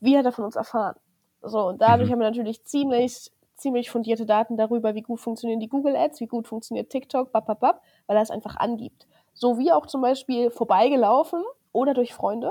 wie 0.00 0.18
hat 0.18 0.26
er 0.26 0.32
von 0.32 0.44
uns 0.44 0.56
erfahren. 0.56 0.96
So 1.40 1.66
und 1.66 1.80
dadurch 1.80 2.08
mhm. 2.08 2.12
haben 2.12 2.20
wir 2.20 2.26
natürlich 2.26 2.62
ziemlich 2.64 3.32
ziemlich 3.56 3.90
fundierte 3.90 4.26
Daten 4.26 4.56
darüber, 4.56 4.94
wie 4.94 5.02
gut 5.02 5.20
funktionieren 5.20 5.60
die 5.60 5.68
Google 5.68 5.96
Ads, 5.96 6.20
wie 6.20 6.26
gut 6.26 6.48
funktioniert 6.48 6.90
TikTok, 6.90 7.32
bababab, 7.32 7.82
weil 8.06 8.16
er 8.16 8.22
es 8.22 8.30
einfach 8.30 8.56
angibt. 8.56 9.06
So 9.32 9.58
wie 9.58 9.72
auch 9.72 9.86
zum 9.86 10.00
Beispiel 10.00 10.50
vorbeigelaufen 10.50 11.42
oder 11.72 11.94
durch 11.94 12.14
Freunde. 12.14 12.50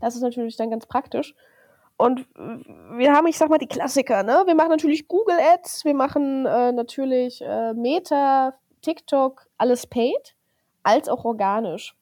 Das 0.00 0.16
ist 0.16 0.22
natürlich 0.22 0.56
dann 0.56 0.70
ganz 0.70 0.86
praktisch. 0.86 1.34
Und 1.96 2.26
wir 2.34 3.12
haben, 3.12 3.26
ich 3.28 3.38
sag 3.38 3.48
mal, 3.48 3.58
die 3.58 3.68
Klassiker, 3.68 4.22
ne? 4.24 4.42
Wir 4.46 4.56
machen 4.56 4.70
natürlich 4.70 5.06
Google 5.06 5.38
Ads, 5.38 5.84
wir 5.84 5.94
machen 5.94 6.46
äh, 6.46 6.72
natürlich 6.72 7.40
äh, 7.42 7.74
Meta, 7.74 8.54
TikTok, 8.80 9.46
alles 9.56 9.86
paid, 9.86 10.34
als 10.82 11.08
auch 11.08 11.24
organisch. 11.24 11.94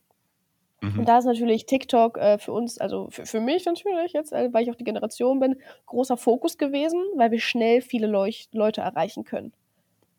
Mhm. 0.81 1.01
Und 1.01 1.09
da 1.09 1.19
ist 1.19 1.27
natürlich 1.27 1.67
TikTok 1.67 2.17
äh, 2.19 2.39
für 2.39 2.53
uns, 2.53 2.79
also 2.79 3.09
für, 3.11 3.27
für 3.27 3.41
mich 3.41 3.67
natürlich 3.67 4.13
jetzt, 4.13 4.33
äh, 4.33 4.53
weil 4.53 4.63
ich 4.63 4.71
auch 4.71 4.77
die 4.77 4.85
Generation 4.85 5.41
bin, 5.41 5.57
großer 5.87 6.17
Fokus 6.17 6.57
gewesen, 6.57 7.03
weil 7.17 7.31
wir 7.31 7.41
schnell 7.41 7.83
viele 7.83 8.07
Leuch 8.07 8.49
Leute 8.53 8.81
erreichen 8.81 9.25
können. 9.25 9.53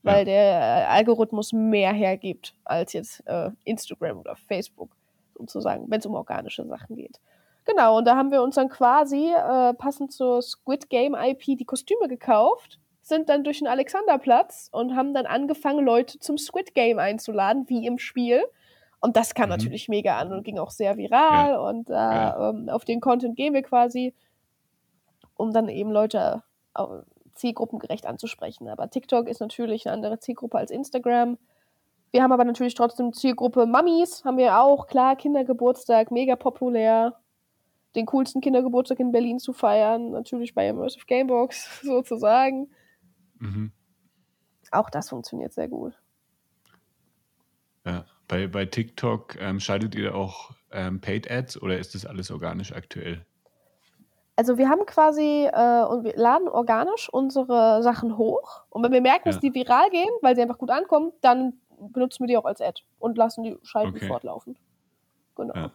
Weil 0.03 0.19
ja. 0.19 0.23
der 0.25 0.43
äh, 0.43 0.85
Algorithmus 0.85 1.53
mehr 1.53 1.93
hergibt 1.93 2.55
als 2.63 2.93
jetzt 2.93 3.23
äh, 3.27 3.49
Instagram 3.65 4.19
oder 4.19 4.35
Facebook, 4.35 4.91
sozusagen, 5.37 5.85
wenn 5.89 5.99
es 5.99 6.05
um 6.05 6.15
organische 6.15 6.65
Sachen 6.65 6.95
geht. 6.95 7.19
Genau, 7.65 7.97
und 7.97 8.05
da 8.05 8.15
haben 8.15 8.31
wir 8.31 8.41
uns 8.41 8.55
dann 8.55 8.69
quasi 8.69 9.29
äh, 9.29 9.73
passend 9.73 10.11
zur 10.11 10.41
Squid 10.41 10.89
Game 10.89 11.15
IP 11.15 11.57
die 11.57 11.65
Kostüme 11.65 12.07
gekauft, 12.07 12.79
sind 13.01 13.29
dann 13.29 13.43
durch 13.43 13.59
den 13.59 13.67
Alexanderplatz 13.67 14.69
und 14.71 14.95
haben 14.95 15.13
dann 15.13 15.25
angefangen, 15.25 15.85
Leute 15.85 16.19
zum 16.19 16.37
Squid 16.37 16.73
Game 16.73 16.99
einzuladen, 16.99 17.65
wie 17.67 17.85
im 17.85 17.97
Spiel. 17.97 18.43
Und 19.01 19.17
das 19.17 19.33
kam 19.33 19.45
mhm. 19.45 19.57
natürlich 19.57 19.89
mega 19.89 20.17
an 20.17 20.31
und 20.31 20.43
ging 20.43 20.59
auch 20.59 20.71
sehr 20.71 20.95
viral. 20.95 21.49
Ja. 21.49 21.59
Und 21.59 21.89
äh, 21.89 21.93
ja. 21.93 22.49
ähm, 22.49 22.69
auf 22.69 22.85
den 22.85 23.01
Content 23.01 23.35
gehen 23.35 23.53
wir 23.53 23.63
quasi, 23.63 24.13
um 25.35 25.51
dann 25.51 25.67
eben 25.67 25.91
Leute 25.91 26.43
äh, 26.75 26.83
zielgruppengerecht 27.33 28.05
anzusprechen. 28.05 28.69
Aber 28.69 28.89
TikTok 28.89 29.27
ist 29.27 29.41
natürlich 29.41 29.87
eine 29.87 29.95
andere 29.95 30.19
Zielgruppe 30.19 30.57
als 30.57 30.71
Instagram. 30.71 31.37
Wir 32.11 32.21
haben 32.21 32.31
aber 32.31 32.45
natürlich 32.45 32.75
trotzdem 32.75 33.13
Zielgruppe 33.13 33.65
Mummies, 33.65 34.23
haben 34.23 34.37
wir 34.37 34.59
auch. 34.59 34.87
Klar, 34.87 35.15
Kindergeburtstag, 35.15 36.11
mega 36.11 36.35
populär 36.35 37.17
den 37.95 38.05
coolsten 38.05 38.41
Kindergeburtstag 38.41 38.99
in 38.99 39.11
Berlin 39.11 39.39
zu 39.39 39.53
feiern, 39.53 40.11
natürlich 40.11 40.53
bei 40.53 40.67
Immersive 40.67 41.05
Gamebox 41.05 41.81
sozusagen. 41.83 42.69
Mhm. 43.39 43.71
Auch 44.71 44.89
das 44.89 45.09
funktioniert 45.09 45.53
sehr 45.53 45.67
gut. 45.67 45.93
Ja, 47.85 48.05
bei, 48.31 48.47
bei 48.47 48.65
TikTok 48.65 49.35
ähm, 49.41 49.59
schaltet 49.59 49.93
ihr 49.93 50.15
auch 50.15 50.55
ähm, 50.71 51.01
Paid 51.01 51.29
Ads 51.29 51.61
oder 51.61 51.77
ist 51.77 51.95
das 51.95 52.05
alles 52.05 52.31
organisch 52.31 52.71
aktuell? 52.71 53.25
Also 54.37 54.57
wir 54.57 54.69
haben 54.69 54.85
quasi 54.85 55.49
äh, 55.51 55.83
und 55.83 56.05
wir 56.05 56.15
laden 56.15 56.47
organisch 56.47 57.09
unsere 57.09 57.83
Sachen 57.83 58.17
hoch 58.17 58.63
und 58.69 58.83
wenn 58.83 58.93
wir 58.93 59.01
merken, 59.01 59.27
ja. 59.27 59.33
dass 59.33 59.41
die 59.41 59.53
viral 59.53 59.89
gehen, 59.89 60.09
weil 60.21 60.37
sie 60.37 60.41
einfach 60.41 60.57
gut 60.57 60.71
ankommen, 60.71 61.11
dann 61.19 61.55
benutzen 61.77 62.23
wir 62.23 62.27
die 62.27 62.37
auch 62.37 62.45
als 62.45 62.61
Ad 62.61 62.81
und 62.99 63.17
lassen 63.17 63.43
die 63.43 63.57
Schalten 63.63 63.97
okay. 63.97 64.07
fortlaufend. 64.07 64.57
Genau. 65.35 65.53
Ja. 65.53 65.71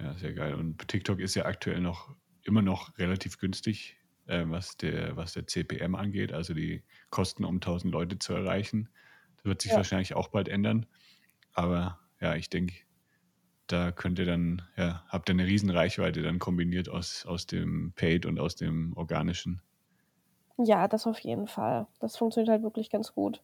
Ja, 0.00 0.14
sehr 0.14 0.34
geil. 0.34 0.54
Und 0.54 0.86
TikTok 0.86 1.18
ist 1.18 1.34
ja 1.34 1.46
aktuell 1.46 1.80
noch 1.80 2.14
immer 2.44 2.62
noch 2.62 2.96
relativ 2.96 3.38
günstig, 3.38 3.96
äh, 4.26 4.44
was, 4.46 4.76
der, 4.76 5.16
was 5.16 5.32
der 5.32 5.48
CPM 5.48 5.96
angeht, 5.96 6.32
also 6.32 6.54
die 6.54 6.84
Kosten, 7.10 7.44
um 7.44 7.56
1000 7.56 7.92
Leute 7.92 8.20
zu 8.20 8.34
erreichen. 8.34 8.88
Das 9.38 9.44
wird 9.44 9.62
sich 9.62 9.72
ja. 9.72 9.76
wahrscheinlich 9.76 10.14
auch 10.14 10.28
bald 10.28 10.48
ändern. 10.48 10.86
Aber 11.52 11.98
ja, 12.20 12.34
ich 12.34 12.50
denke, 12.50 12.74
da 13.66 13.92
könnt 13.92 14.18
ihr 14.18 14.26
dann, 14.26 14.62
ja, 14.76 15.04
habt 15.08 15.28
ihr 15.28 15.34
eine 15.34 15.46
riesen 15.46 15.70
Reichweite 15.70 16.22
dann 16.22 16.38
kombiniert 16.38 16.88
aus, 16.88 17.26
aus 17.26 17.46
dem 17.46 17.92
Paid 17.94 18.26
und 18.26 18.38
aus 18.38 18.56
dem 18.56 18.96
Organischen. 18.96 19.60
Ja, 20.58 20.88
das 20.88 21.06
auf 21.06 21.20
jeden 21.20 21.46
Fall. 21.46 21.86
Das 22.00 22.16
funktioniert 22.16 22.50
halt 22.50 22.62
wirklich 22.62 22.90
ganz 22.90 23.14
gut. 23.14 23.42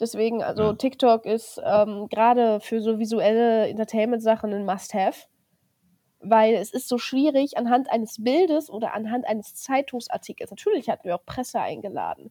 Deswegen, 0.00 0.42
also 0.42 0.64
ja. 0.64 0.72
TikTok 0.74 1.26
ist 1.26 1.60
ähm, 1.64 2.08
gerade 2.08 2.60
für 2.60 2.80
so 2.80 2.98
visuelle 2.98 3.68
Entertainment-Sachen 3.68 4.52
ein 4.52 4.64
Must-Have 4.64 5.26
weil 6.22 6.54
es 6.54 6.72
ist 6.72 6.88
so 6.88 6.98
schwierig 6.98 7.58
anhand 7.58 7.90
eines 7.90 8.22
Bildes 8.22 8.70
oder 8.70 8.94
anhand 8.94 9.26
eines 9.26 9.54
Zeitungsartikels. 9.54 10.50
Natürlich 10.50 10.88
hatten 10.88 11.04
wir 11.04 11.16
auch 11.16 11.26
Presse 11.26 11.60
eingeladen, 11.60 12.30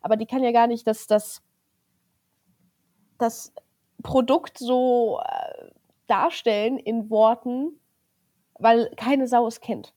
aber 0.00 0.16
die 0.16 0.26
kann 0.26 0.42
ja 0.42 0.52
gar 0.52 0.66
nicht 0.66 0.86
das, 0.86 1.06
das, 1.06 1.42
das 3.20 3.52
Produkt 4.02 4.58
so 4.58 5.20
äh, 5.24 5.70
darstellen 6.06 6.78
in 6.78 7.10
Worten, 7.10 7.80
weil 8.54 8.90
keine 8.96 9.26
Sau 9.26 9.46
es 9.46 9.60
kennt. 9.60 9.94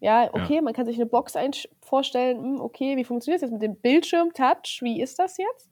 Ja, 0.00 0.30
okay, 0.32 0.56
ja. 0.56 0.62
man 0.62 0.72
kann 0.72 0.86
sich 0.86 0.96
eine 0.96 1.06
Box 1.06 1.34
vorstellen, 1.82 2.42
hm, 2.42 2.60
okay, 2.60 2.96
wie 2.96 3.04
funktioniert 3.04 3.42
das 3.42 3.50
jetzt 3.50 3.52
mit 3.52 3.62
dem 3.62 3.76
Bildschirm, 3.76 4.32
Touch, 4.32 4.80
wie 4.80 5.00
ist 5.00 5.18
das 5.18 5.36
jetzt? 5.36 5.70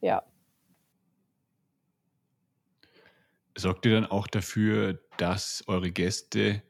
Ja. 0.00 0.22
Sorgt 3.56 3.86
ihr 3.86 3.92
dann 3.92 4.06
auch 4.06 4.26
dafür, 4.26 5.00
dass 5.16 5.64
eure 5.66 5.90
Gäste, 5.90 6.62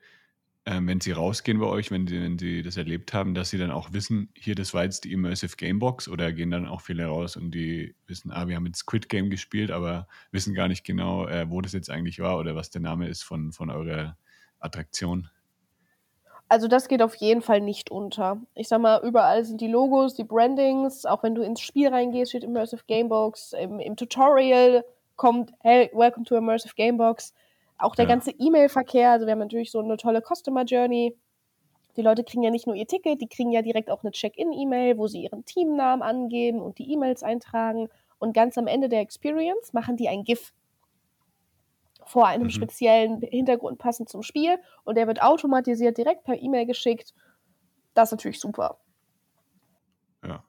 ähm, 0.64 0.87
wenn 0.87 1.01
sie 1.01 1.12
rausgehen 1.12 1.59
bei 1.59 1.66
euch, 1.66 1.90
wenn 1.90 2.07
sie, 2.07 2.20
wenn 2.20 2.62
das 2.62 2.77
erlebt 2.77 3.12
haben, 3.12 3.35
dass 3.35 3.51
sie 3.51 3.59
dann 3.59 3.72
auch 3.72 3.92
wissen, 3.92 4.33
hier, 4.37 4.55
das 4.55 4.72
war 4.75 4.85
jetzt 4.85 5.05
die 5.05 5.12
Immersive 5.12 5.57
Gamebox 5.57 6.07
oder 6.09 6.33
gehen 6.33 6.51
dann 6.51 6.68
auch 6.68 6.81
viele 6.81 7.07
raus 7.07 7.37
und 7.37 7.51
die 7.51 7.96
wissen, 8.07 8.31
ah, 8.31 8.46
wir 8.46 8.55
haben 8.55 8.66
jetzt 8.66 8.79
Squid 8.79 9.09
Game 9.09 9.29
gespielt, 9.29 9.72
aber 9.72 10.07
wissen 10.31 10.55
gar 10.55 10.68
nicht 10.68 10.85
genau, 10.85 11.27
äh, 11.27 11.51
wo 11.51 11.61
das 11.61 11.72
jetzt 11.72 11.90
eigentlich 11.90 12.20
war 12.20 12.38
oder 12.38 12.55
was 12.55 12.70
der 12.70 12.81
Name 12.81 13.09
ist 13.09 13.22
von, 13.22 13.53
von 13.53 13.70
eurer 13.70 14.16
Attraktion? 14.61 15.29
Also 16.48 16.68
das 16.68 16.87
geht 16.87 17.03
auf 17.03 17.14
jeden 17.16 17.42
Fall 17.42 17.61
nicht 17.61 17.90
unter. 17.90 18.40
Ich 18.55 18.68
sag 18.68 18.81
mal, 18.81 19.03
überall 19.03 19.44
sind 19.44 19.61
die 19.61 19.68
Logos, 19.68 20.14
die 20.14 20.22
Brandings, 20.22 21.07
auch 21.07 21.22
wenn 21.22 21.35
du 21.35 21.42
ins 21.42 21.61
Spiel 21.61 21.88
reingehst, 21.88 22.31
steht 22.31 22.44
Immersive 22.44 22.83
Gamebox, 22.87 23.55
im, 23.55 23.81
im 23.81 23.96
Tutorial 23.96 24.85
kommt, 25.16 25.53
hey, 25.61 25.90
welcome 25.92 26.25
to 26.25 26.37
Immersive 26.37 26.75
Gamebox. 26.77 27.33
Auch 27.79 27.95
der 27.95 28.05
ja. 28.05 28.11
ganze 28.11 28.31
E-Mail-Verkehr, 28.31 29.11
also 29.11 29.27
wir 29.27 29.33
haben 29.33 29.41
natürlich 29.41 29.71
so 29.71 29.81
eine 29.81 29.97
tolle 29.97 30.23
Customer 30.23 30.65
Journey. 30.65 31.17
Die 31.97 32.03
Leute 32.03 32.25
kriegen 32.25 32.43
ja 32.43 32.51
nicht 32.51 32.67
nur 32.67 32.77
ihr 32.77 32.87
Ticket, 32.87 33.21
die 33.21 33.29
kriegen 33.29 33.51
ja 33.51 33.63
direkt 33.63 33.91
auch 33.91 34.03
eine 34.03 34.13
Check-in-E-Mail, 34.13 34.99
wo 34.99 35.09
sie 35.09 35.23
ihren 35.23 35.45
Teamnamen 35.45 36.03
angeben 36.03 36.61
und 36.61 36.79
die 36.79 36.91
E-Mails 36.93 37.23
eintragen. 37.23 37.89
Und 38.19 38.35
ganz 38.35 38.57
am 38.57 38.67
Ende 38.67 38.89
der 38.89 39.01
Experience 39.01 39.73
machen 39.73 39.97
die 39.97 40.09
ein 40.09 40.25
GIF 40.25 40.53
vor 42.07 42.27
einem 42.27 42.45
mhm. 42.45 42.51
speziellen 42.51 43.21
Hintergrund 43.21 43.79
passend 43.79 44.09
zum 44.09 44.23
Spiel 44.23 44.59
und 44.85 44.97
der 44.97 45.07
wird 45.07 45.23
automatisiert 45.23 45.99
direkt 45.99 46.25
per 46.25 46.41
E-Mail 46.41 46.67
geschickt. 46.67 47.15
Das 47.95 48.09
ist 48.09 48.13
natürlich 48.13 48.41
super. 48.41 48.79
Ja, 50.25 50.45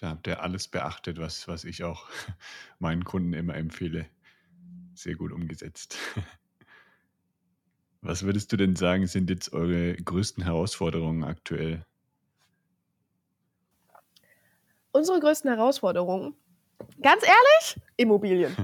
da 0.00 0.10
habt 0.10 0.26
ihr 0.26 0.42
alles 0.42 0.68
beachtet, 0.68 1.18
was, 1.18 1.46
was 1.48 1.64
ich 1.64 1.84
auch 1.84 2.08
meinen 2.78 3.04
Kunden 3.04 3.32
immer 3.32 3.54
empfehle. 3.54 4.06
Sehr 4.94 5.14
gut 5.14 5.32
umgesetzt. 5.32 5.96
Was 8.02 8.22
würdest 8.22 8.50
du 8.52 8.56
denn 8.56 8.76
sagen, 8.76 9.06
sind 9.06 9.28
jetzt 9.28 9.52
eure 9.52 9.94
größten 9.94 10.44
Herausforderungen 10.44 11.22
aktuell? 11.22 11.84
Unsere 14.92 15.20
größten 15.20 15.50
Herausforderungen, 15.50 16.34
ganz 17.02 17.22
ehrlich, 17.22 17.86
Immobilien. 17.96 18.56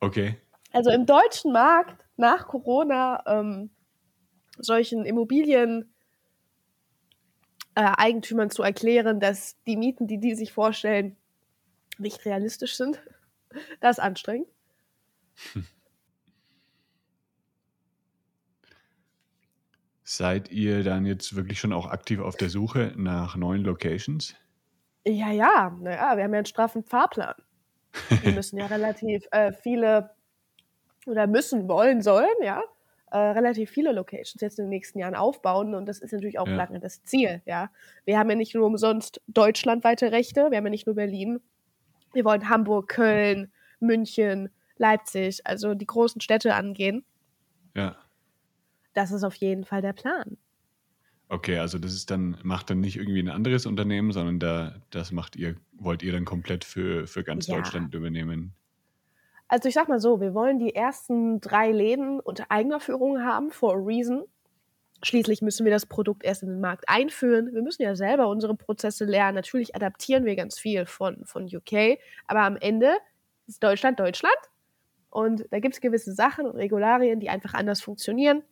Okay. 0.00 0.36
Also 0.72 0.90
im 0.90 1.06
deutschen 1.06 1.52
Markt 1.52 2.04
nach 2.16 2.48
Corona 2.48 3.22
ähm, 3.26 3.70
solchen 4.58 5.04
Immobilien 5.04 5.94
äh, 7.74 7.92
Eigentümern 7.96 8.50
zu 8.50 8.62
erklären, 8.62 9.20
dass 9.20 9.62
die 9.62 9.76
Mieten, 9.76 10.06
die 10.06 10.18
die 10.18 10.34
sich 10.34 10.52
vorstellen, 10.52 11.16
nicht 11.98 12.24
realistisch 12.24 12.76
sind. 12.76 13.00
Das 13.80 13.98
ist 13.98 14.02
anstrengend. 14.02 14.48
Seid 20.14 20.50
ihr 20.50 20.84
dann 20.84 21.06
jetzt 21.06 21.36
wirklich 21.36 21.58
schon 21.58 21.72
auch 21.72 21.86
aktiv 21.86 22.20
auf 22.20 22.36
der 22.36 22.50
Suche 22.50 22.92
nach 22.96 23.34
neuen 23.34 23.64
Locations? 23.64 24.34
Ja, 25.06 25.30
ja, 25.30 25.74
naja, 25.80 26.18
wir 26.18 26.24
haben 26.24 26.32
ja 26.34 26.38
einen 26.38 26.44
straffen 26.44 26.84
Fahrplan. 26.84 27.34
Wir 28.22 28.32
müssen 28.34 28.58
ja 28.58 28.66
relativ 28.66 29.26
äh, 29.30 29.54
viele 29.54 30.10
oder 31.06 31.26
müssen, 31.26 31.66
wollen, 31.66 32.02
sollen, 32.02 32.28
ja, 32.42 32.62
äh, 33.10 33.16
relativ 33.16 33.70
viele 33.70 33.92
Locations 33.92 34.42
jetzt 34.42 34.58
in 34.58 34.66
den 34.66 34.68
nächsten 34.68 34.98
Jahren 34.98 35.14
aufbauen 35.14 35.74
und 35.74 35.86
das 35.86 36.00
ist 36.00 36.12
natürlich 36.12 36.38
auch 36.38 36.46
ja. 36.46 36.56
lange 36.56 36.78
das 36.78 37.02
Ziel, 37.04 37.40
ja. 37.46 37.70
Wir 38.04 38.18
haben 38.18 38.28
ja 38.28 38.36
nicht 38.36 38.54
nur 38.54 38.66
umsonst 38.66 39.22
deutschlandweite 39.28 40.12
Rechte, 40.12 40.50
wir 40.50 40.58
haben 40.58 40.66
ja 40.66 40.70
nicht 40.70 40.86
nur 40.86 40.96
Berlin, 40.96 41.40
wir 42.12 42.26
wollen 42.26 42.50
Hamburg, 42.50 42.88
Köln, 42.88 43.50
München, 43.80 44.50
Leipzig, 44.76 45.40
also 45.46 45.72
die 45.72 45.86
großen 45.86 46.20
Städte 46.20 46.54
angehen. 46.54 47.02
Ja. 47.74 47.96
Das 48.94 49.12
ist 49.12 49.24
auf 49.24 49.34
jeden 49.34 49.64
Fall 49.64 49.82
der 49.82 49.92
Plan. 49.92 50.36
Okay, 51.28 51.58
also 51.58 51.78
das 51.78 51.94
ist 51.94 52.10
dann, 52.10 52.36
macht 52.42 52.68
dann 52.68 52.80
nicht 52.80 52.96
irgendwie 52.96 53.20
ein 53.20 53.30
anderes 53.30 53.64
Unternehmen, 53.64 54.12
sondern 54.12 54.38
da, 54.38 54.74
das 54.90 55.12
macht 55.12 55.34
ihr, 55.34 55.56
wollt 55.72 56.02
ihr 56.02 56.12
dann 56.12 56.26
komplett 56.26 56.62
für, 56.62 57.06
für 57.06 57.24
ganz 57.24 57.46
ja. 57.46 57.56
Deutschland 57.56 57.94
übernehmen. 57.94 58.54
Also 59.48 59.68
ich 59.68 59.74
sag 59.74 59.88
mal 59.88 60.00
so, 60.00 60.20
wir 60.20 60.34
wollen 60.34 60.58
die 60.58 60.74
ersten 60.74 61.40
drei 61.40 61.72
Läden 61.72 62.20
unter 62.20 62.50
eigener 62.50 62.80
Führung 62.80 63.22
haben, 63.22 63.50
for 63.50 63.74
a 63.74 63.76
reason. 63.76 64.24
Schließlich 65.02 65.42
müssen 65.42 65.64
wir 65.64 65.72
das 65.72 65.86
Produkt 65.86 66.22
erst 66.22 66.42
in 66.42 66.50
den 66.50 66.60
Markt 66.60 66.84
einführen. 66.86 67.52
Wir 67.52 67.62
müssen 67.62 67.82
ja 67.82 67.96
selber 67.96 68.28
unsere 68.28 68.54
Prozesse 68.54 69.04
lernen. 69.04 69.34
Natürlich 69.34 69.74
adaptieren 69.74 70.24
wir 70.24 70.36
ganz 70.36 70.58
viel 70.58 70.84
von, 70.84 71.24
von 71.24 71.44
UK, 71.44 71.98
aber 72.26 72.42
am 72.42 72.56
Ende 72.56 72.94
ist 73.46 73.62
Deutschland 73.62 73.98
Deutschland. 73.98 74.36
Und 75.08 75.46
da 75.50 75.60
gibt 75.60 75.74
es 75.74 75.80
gewisse 75.80 76.12
Sachen 76.12 76.46
und 76.46 76.56
Regularien, 76.56 77.20
die 77.20 77.28
einfach 77.28 77.54
anders 77.54 77.82
funktionieren. 77.82 78.42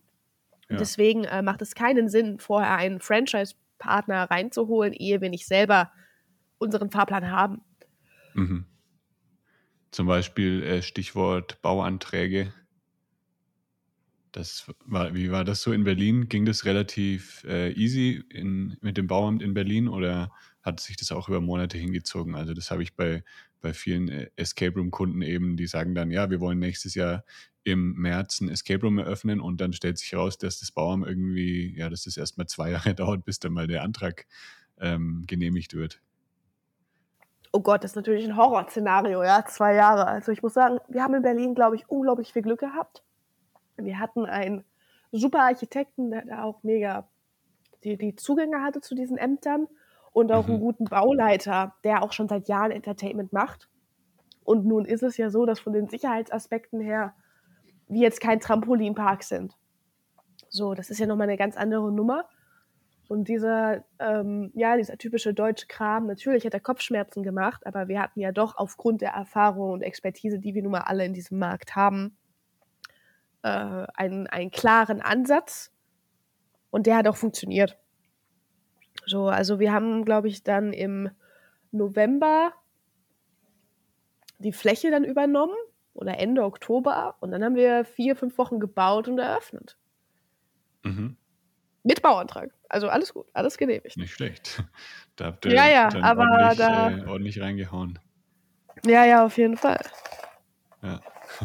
Ja. 0.70 0.76
deswegen 0.76 1.24
äh, 1.24 1.42
macht 1.42 1.62
es 1.62 1.74
keinen 1.74 2.08
Sinn, 2.08 2.38
vorher 2.38 2.76
einen 2.76 3.00
Franchise-Partner 3.00 4.30
reinzuholen, 4.30 4.92
ehe 4.92 5.20
wir 5.20 5.30
nicht 5.30 5.46
selber 5.46 5.90
unseren 6.58 6.90
Fahrplan 6.90 7.30
haben. 7.30 7.62
Mhm. 8.34 8.66
Zum 9.90 10.06
Beispiel 10.06 10.62
äh, 10.62 10.82
Stichwort 10.82 11.60
Bauanträge. 11.62 12.52
Das 14.32 14.70
war, 14.86 15.14
wie 15.14 15.32
war 15.32 15.44
das 15.44 15.62
so 15.62 15.72
in 15.72 15.82
Berlin? 15.82 16.28
Ging 16.28 16.44
das 16.44 16.64
relativ 16.64 17.42
äh, 17.48 17.72
easy 17.72 18.22
in, 18.30 18.76
mit 18.80 18.96
dem 18.96 19.08
Bauamt 19.08 19.42
in 19.42 19.54
Berlin 19.54 19.88
oder 19.88 20.30
hat 20.62 20.78
sich 20.78 20.96
das 20.96 21.10
auch 21.10 21.28
über 21.28 21.40
Monate 21.40 21.78
hingezogen? 21.78 22.36
Also 22.36 22.54
das 22.54 22.70
habe 22.70 22.84
ich 22.84 22.94
bei, 22.94 23.24
bei 23.60 23.74
vielen 23.74 24.08
äh, 24.08 24.30
Escape 24.36 24.78
Room-Kunden 24.78 25.22
eben, 25.22 25.56
die 25.56 25.66
sagen 25.66 25.96
dann, 25.96 26.12
ja, 26.12 26.30
wir 26.30 26.38
wollen 26.38 26.60
nächstes 26.60 26.94
Jahr 26.94 27.24
im 27.64 27.94
März 27.94 28.40
ein 28.40 28.48
Escape 28.48 28.82
Room 28.82 28.98
eröffnen 28.98 29.40
und 29.40 29.60
dann 29.60 29.72
stellt 29.72 29.98
sich 29.98 30.12
heraus, 30.12 30.38
dass 30.38 30.60
das 30.60 30.72
Bauamt 30.72 31.06
irgendwie, 31.06 31.76
ja, 31.76 31.90
dass 31.90 32.04
das 32.04 32.16
erstmal 32.16 32.46
zwei 32.46 32.70
Jahre 32.72 32.94
dauert, 32.94 33.24
bis 33.24 33.38
dann 33.38 33.52
mal 33.52 33.66
der 33.66 33.82
Antrag 33.82 34.26
ähm, 34.78 35.24
genehmigt 35.26 35.74
wird. 35.74 36.00
Oh 37.52 37.60
Gott, 37.60 37.82
das 37.82 37.92
ist 37.92 37.96
natürlich 37.96 38.24
ein 38.24 38.36
Horrorszenario, 38.36 39.22
ja, 39.24 39.44
zwei 39.44 39.74
Jahre. 39.74 40.06
Also 40.06 40.30
ich 40.30 40.42
muss 40.42 40.54
sagen, 40.54 40.78
wir 40.88 41.02
haben 41.02 41.14
in 41.14 41.22
Berlin, 41.22 41.54
glaube 41.54 41.76
ich, 41.76 41.88
unglaublich 41.88 42.32
viel 42.32 42.42
Glück 42.42 42.60
gehabt. 42.60 43.02
Wir 43.76 43.98
hatten 43.98 44.24
einen 44.24 44.64
super 45.10 45.40
Architekten, 45.40 46.10
der 46.12 46.24
da 46.26 46.44
auch 46.44 46.62
mega 46.62 47.08
die, 47.82 47.96
die 47.96 48.14
Zugänge 48.14 48.62
hatte 48.62 48.80
zu 48.80 48.94
diesen 48.94 49.16
Ämtern 49.16 49.66
und 50.12 50.30
auch 50.32 50.46
mhm. 50.46 50.54
einen 50.54 50.60
guten 50.60 50.84
Bauleiter, 50.84 51.74
der 51.82 52.02
auch 52.02 52.12
schon 52.12 52.28
seit 52.28 52.48
Jahren 52.48 52.70
Entertainment 52.70 53.32
macht. 53.32 53.68
Und 54.44 54.64
nun 54.66 54.84
ist 54.84 55.02
es 55.02 55.16
ja 55.16 55.30
so, 55.30 55.46
dass 55.46 55.60
von 55.60 55.72
den 55.72 55.88
Sicherheitsaspekten 55.88 56.80
her 56.80 57.14
wir 57.90 58.00
jetzt 58.00 58.20
kein 58.20 58.40
Trampolinpark 58.40 59.22
sind. 59.22 59.56
So, 60.48 60.74
das 60.74 60.90
ist 60.90 60.98
ja 60.98 61.06
nochmal 61.06 61.28
eine 61.28 61.36
ganz 61.36 61.56
andere 61.56 61.92
Nummer. 61.92 62.28
Und 63.08 63.28
dieser, 63.28 63.84
ähm, 63.98 64.52
ja, 64.54 64.76
dieser 64.76 64.96
typische 64.96 65.34
deutsche 65.34 65.66
Kram, 65.66 66.06
natürlich 66.06 66.46
hat 66.46 66.54
er 66.54 66.60
Kopfschmerzen 66.60 67.24
gemacht, 67.24 67.66
aber 67.66 67.88
wir 67.88 68.00
hatten 68.00 68.20
ja 68.20 68.30
doch 68.30 68.56
aufgrund 68.56 69.00
der 69.00 69.10
Erfahrung 69.10 69.72
und 69.72 69.82
Expertise, 69.82 70.38
die 70.38 70.54
wir 70.54 70.62
nun 70.62 70.72
mal 70.72 70.82
alle 70.82 71.04
in 71.04 71.12
diesem 71.12 71.40
Markt 71.40 71.74
haben, 71.74 72.16
äh, 73.42 73.48
einen, 73.48 74.28
einen 74.28 74.52
klaren 74.52 75.00
Ansatz. 75.00 75.72
Und 76.70 76.86
der 76.86 76.96
hat 76.96 77.08
auch 77.08 77.16
funktioniert. 77.16 77.76
So, 79.06 79.26
also 79.26 79.58
wir 79.58 79.72
haben, 79.72 80.04
glaube 80.04 80.28
ich, 80.28 80.44
dann 80.44 80.72
im 80.72 81.10
November 81.72 82.52
die 84.38 84.52
Fläche 84.52 84.92
dann 84.92 85.04
übernommen 85.04 85.56
oder 85.94 86.18
Ende 86.18 86.44
Oktober 86.44 87.16
und 87.20 87.30
dann 87.30 87.44
haben 87.44 87.56
wir 87.56 87.84
vier, 87.84 88.16
fünf 88.16 88.38
Wochen 88.38 88.60
gebaut 88.60 89.08
und 89.08 89.18
eröffnet. 89.18 89.76
Mhm. 90.82 91.16
Mit 91.82 92.02
Bauantrag. 92.02 92.50
Also 92.68 92.88
alles 92.88 93.12
gut, 93.12 93.26
alles 93.32 93.56
genehmigt. 93.56 93.96
Nicht 93.96 94.12
schlecht. 94.12 94.62
Da 95.16 95.26
habt 95.26 95.44
ihr 95.44 95.52
ja, 95.52 95.68
ja, 95.68 95.88
aber 96.02 96.22
ordentlich, 96.22 96.58
da, 96.58 96.90
äh, 96.90 97.04
ordentlich 97.04 97.40
reingehauen. 97.42 97.98
Ja, 98.86 99.04
ja, 99.04 99.26
auf 99.26 99.36
jeden 99.36 99.58
Fall. 99.58 99.84
Ja. 100.80 100.98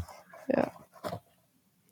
ja. 0.48 0.72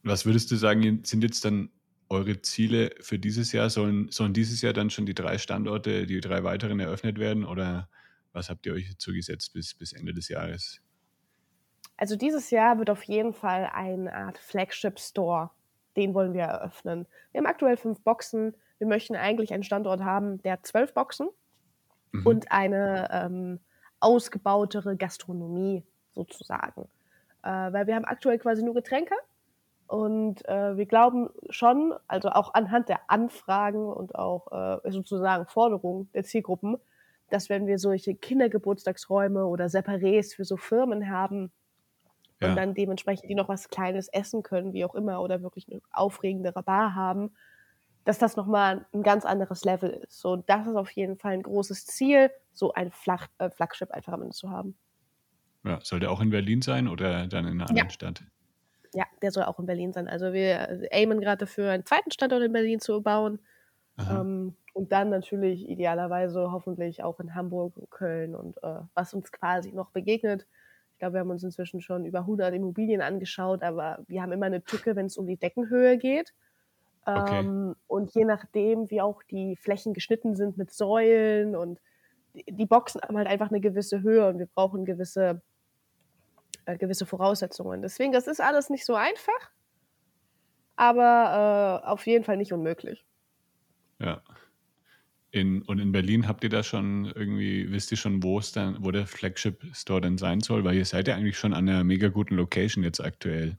Was 0.02 0.26
würdest 0.26 0.50
du 0.52 0.56
sagen, 0.56 1.02
sind 1.04 1.24
jetzt 1.24 1.44
dann 1.44 1.70
eure 2.08 2.42
Ziele 2.42 2.92
für 3.02 3.20
dieses 3.20 3.52
Jahr? 3.52 3.70
Sollen, 3.70 4.10
sollen 4.12 4.32
dieses 4.32 4.62
Jahr 4.62 4.72
dann 4.72 4.92
schon 4.92 5.06
die 5.06 5.14
drei 5.14 5.38
Standorte, 5.38 6.06
die 6.06 6.22
drei 6.22 6.46
weiteren 6.46 6.80
eröffnet 6.80 7.20
werden 7.20 7.44
oder 7.44 7.90
was 8.32 8.50
habt 8.50 8.66
ihr 8.66 8.74
euch 8.74 8.98
zugesetzt 8.98 9.52
bis, 9.52 9.74
bis 9.74 9.92
Ende 9.92 10.14
des 10.14 10.30
Jahres? 10.30 10.82
Also 12.04 12.18
dieses 12.18 12.52
Jahr 12.52 12.80
wird 12.80 12.90
auf 12.90 13.04
jeden 13.04 13.32
Fall 13.32 13.70
eine 13.72 14.14
Art 14.14 14.38
Flagship 14.38 15.00
Store. 15.00 15.52
Den 15.96 16.14
wollen 16.14 16.34
wir 16.34 16.42
eröffnen. 16.42 17.08
Wir 17.32 17.40
haben 17.40 17.46
aktuell 17.46 17.78
fünf 17.78 18.02
Boxen. 18.02 18.54
Wir 18.78 18.88
möchten 18.88 19.16
eigentlich 19.16 19.54
einen 19.54 19.64
Standort 19.64 20.04
haben, 20.04 20.44
der 20.44 20.52
hat 20.52 20.68
zwölf 20.68 20.94
Boxen 20.94 21.30
mhm. 22.12 22.28
und 22.28 22.52
eine 22.52 23.08
ähm, 23.10 23.60
ausgebautere 24.02 24.98
Gastronomie 24.98 25.86
sozusagen. 26.14 26.90
Äh, 27.42 27.72
weil 27.72 27.88
wir 27.88 27.96
haben 27.96 28.04
aktuell 28.04 28.38
quasi 28.38 28.64
nur 28.64 28.74
Getränke 28.74 29.16
und 29.88 30.46
äh, 30.46 30.76
wir 30.76 30.86
glauben 30.86 31.30
schon, 31.52 31.94
also 32.10 32.32
auch 32.32 32.54
anhand 32.54 32.90
der 32.90 33.00
Anfragen 33.08 33.86
und 33.86 34.16
auch 34.16 34.82
äh, 34.84 34.92
sozusagen 34.92 35.46
Forderungen 35.46 36.10
der 36.14 36.26
Zielgruppen, 36.26 36.76
dass 37.30 37.48
wenn 37.48 37.66
wir 37.66 37.80
solche 37.80 38.14
Kindergeburtstagsräume 38.14 39.46
oder 39.46 39.68
Separés 39.68 40.36
für 40.36 40.44
so 40.44 40.58
Firmen 40.58 41.10
haben 41.10 41.50
ja. 42.44 42.50
und 42.50 42.56
dann 42.56 42.74
dementsprechend 42.74 43.30
die 43.30 43.36
noch 43.36 43.50
was 43.50 43.70
Kleines 43.70 44.08
essen 44.10 44.44
können, 44.44 44.74
wie 44.74 44.86
auch 44.86 44.96
immer, 44.96 45.22
oder 45.22 45.42
wirklich 45.42 45.68
eine 45.70 45.82
aufregendere 45.92 46.64
Bar 46.64 46.96
haben, 46.96 47.32
dass 48.06 48.20
das 48.20 48.36
nochmal 48.36 48.86
ein 48.94 49.04
ganz 49.04 49.26
anderes 49.26 49.64
Level 49.64 49.90
ist. 49.90 50.20
So, 50.20 50.36
das 50.36 50.68
ist 50.68 50.76
auf 50.76 50.92
jeden 50.92 51.18
Fall 51.18 51.34
ein 51.34 51.44
großes 51.44 51.86
Ziel, 51.86 52.30
so 52.54 52.74
ein 52.74 52.92
Flach, 52.92 53.28
äh, 53.38 53.50
Flagship 53.50 53.92
einfach 53.92 54.14
am 54.14 54.22
Ende 54.22 54.36
zu 54.36 54.50
haben. 54.50 54.76
Ja, 55.64 55.80
soll 55.82 56.00
der 56.00 56.12
auch 56.12 56.20
in 56.20 56.30
Berlin 56.30 56.62
sein 56.62 56.88
oder 56.88 57.28
dann 57.28 57.46
in 57.46 57.54
einer 57.54 57.70
anderen 57.70 57.88
ja. 57.88 57.90
Stadt? 57.90 58.24
Ja, 58.94 59.06
der 59.22 59.32
soll 59.32 59.44
auch 59.44 59.58
in 59.60 59.66
Berlin 59.66 59.94
sein. 59.94 60.08
Also 60.08 60.34
wir 60.34 60.88
aimen 60.92 61.20
gerade 61.20 61.38
dafür, 61.38 61.72
einen 61.72 61.86
zweiten 61.86 62.12
Standort 62.12 62.44
in 62.44 62.52
Berlin 62.52 62.80
zu 62.80 63.02
bauen. 63.02 63.40
Ähm, 63.98 64.56
und 64.74 64.92
dann 64.92 65.10
natürlich 65.10 65.70
idealerweise 65.70 66.52
hoffentlich 66.52 67.04
auch 67.04 67.20
in 67.20 67.36
Hamburg 67.36 67.74
Köln 67.92 68.36
und 68.36 68.62
äh, 68.64 68.82
was 68.96 69.14
uns 69.14 69.32
quasi 69.32 69.72
noch 69.72 69.92
begegnet. 69.92 70.48
Glaube, 71.04 71.16
wir 71.16 71.20
haben 71.20 71.32
uns 71.32 71.44
inzwischen 71.44 71.82
schon 71.82 72.06
über 72.06 72.20
100 72.20 72.54
Immobilien 72.54 73.02
angeschaut, 73.02 73.62
aber 73.62 74.00
wir 74.08 74.22
haben 74.22 74.32
immer 74.32 74.46
eine 74.46 74.64
Tücke, 74.64 74.96
wenn 74.96 75.08
es 75.08 75.18
um 75.18 75.28
die 75.28 75.36
Deckenhöhe 75.36 75.98
geht. 75.98 76.34
Okay. 77.06 77.40
Ähm, 77.40 77.76
und 77.88 78.16
je 78.16 78.24
nachdem, 78.24 78.90
wie 78.90 79.02
auch 79.02 79.22
die 79.24 79.58
Flächen 79.58 79.94
geschnitten 79.94 80.38
sind 80.38 80.58
mit 80.58 80.72
Säulen 80.72 81.58
und 81.58 81.82
die, 82.34 82.46
die 82.48 82.66
Boxen 82.66 83.02
haben 83.02 83.18
halt 83.18 83.28
einfach 83.28 83.50
eine 83.50 83.60
gewisse 83.60 84.02
Höhe 84.02 84.30
und 84.30 84.40
wir 84.40 84.46
brauchen 84.46 84.86
gewisse 84.86 85.42
äh, 86.64 86.78
gewisse 86.78 87.06
Voraussetzungen. 87.06 87.82
Deswegen, 87.82 88.14
das 88.14 88.28
ist 88.28 88.40
alles 88.40 88.70
nicht 88.70 88.86
so 88.86 88.96
einfach, 88.96 89.52
aber 90.78 91.82
äh, 91.84 91.88
auf 91.88 92.08
jeden 92.08 92.24
Fall 92.24 92.38
nicht 92.38 92.54
unmöglich. 92.54 93.06
Ja. 94.00 94.22
In, 95.34 95.64
und 95.64 95.80
in 95.80 95.92
Berlin 95.92 96.28
habt 96.28 96.44
ihr 96.44 96.50
da 96.50 96.64
schon 96.64 97.12
irgendwie, 97.16 97.72
wisst 97.72 97.92
ihr 97.92 97.98
schon, 97.98 98.22
wo 98.24 98.38
es 98.38 98.52
dann, 98.52 98.78
wo 98.86 98.92
der 98.92 99.08
Flagship 99.08 99.64
Store 99.74 100.00
denn 100.00 100.18
sein 100.18 100.42
soll? 100.42 100.64
Weil 100.64 100.76
ihr 100.76 100.86
seid 100.86 101.08
ja 101.08 101.16
eigentlich 101.16 101.38
schon 101.38 101.54
an 101.54 101.68
einer 101.68 101.84
mega 101.84 102.08
guten 102.08 102.36
Location 102.36 102.84
jetzt 102.84 103.00
aktuell. 103.00 103.58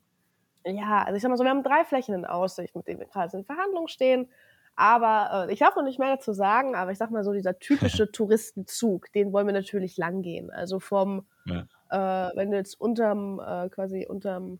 Ja, 0.64 1.02
also 1.02 1.16
ich 1.16 1.22
sag 1.22 1.30
mal 1.30 1.36
so, 1.36 1.44
wir 1.44 1.50
haben 1.50 1.62
drei 1.62 1.84
Flächen 1.84 2.14
in 2.14 2.24
Aussicht, 2.24 2.74
mit 2.74 2.86
denen 2.86 3.00
wir 3.00 3.06
gerade 3.06 3.36
in 3.36 3.44
Verhandlungen 3.44 3.88
stehen. 3.88 4.28
Aber 4.76 5.48
äh, 5.48 5.52
ich 5.52 5.58
darf 5.58 5.76
noch 5.76 5.84
nicht 5.84 5.98
mehr 5.98 6.14
dazu 6.14 6.32
sagen, 6.32 6.74
aber 6.74 6.92
ich 6.92 6.98
sag 6.98 7.10
mal 7.10 7.24
so, 7.24 7.32
dieser 7.32 7.58
typische 7.58 8.10
Touristenzug, 8.12 9.12
den 9.12 9.32
wollen 9.32 9.46
wir 9.46 9.52
natürlich 9.52 9.96
lang 9.96 10.22
gehen. 10.22 10.50
Also 10.50 10.80
vom 10.80 11.26
ja 11.44 11.66
äh, 11.94 12.30
wenn 12.34 12.50
du 12.50 12.56
jetzt 12.56 12.80
unterm, 12.80 13.40
äh, 13.40 13.68
quasi 13.68 14.06
unterm, 14.06 14.58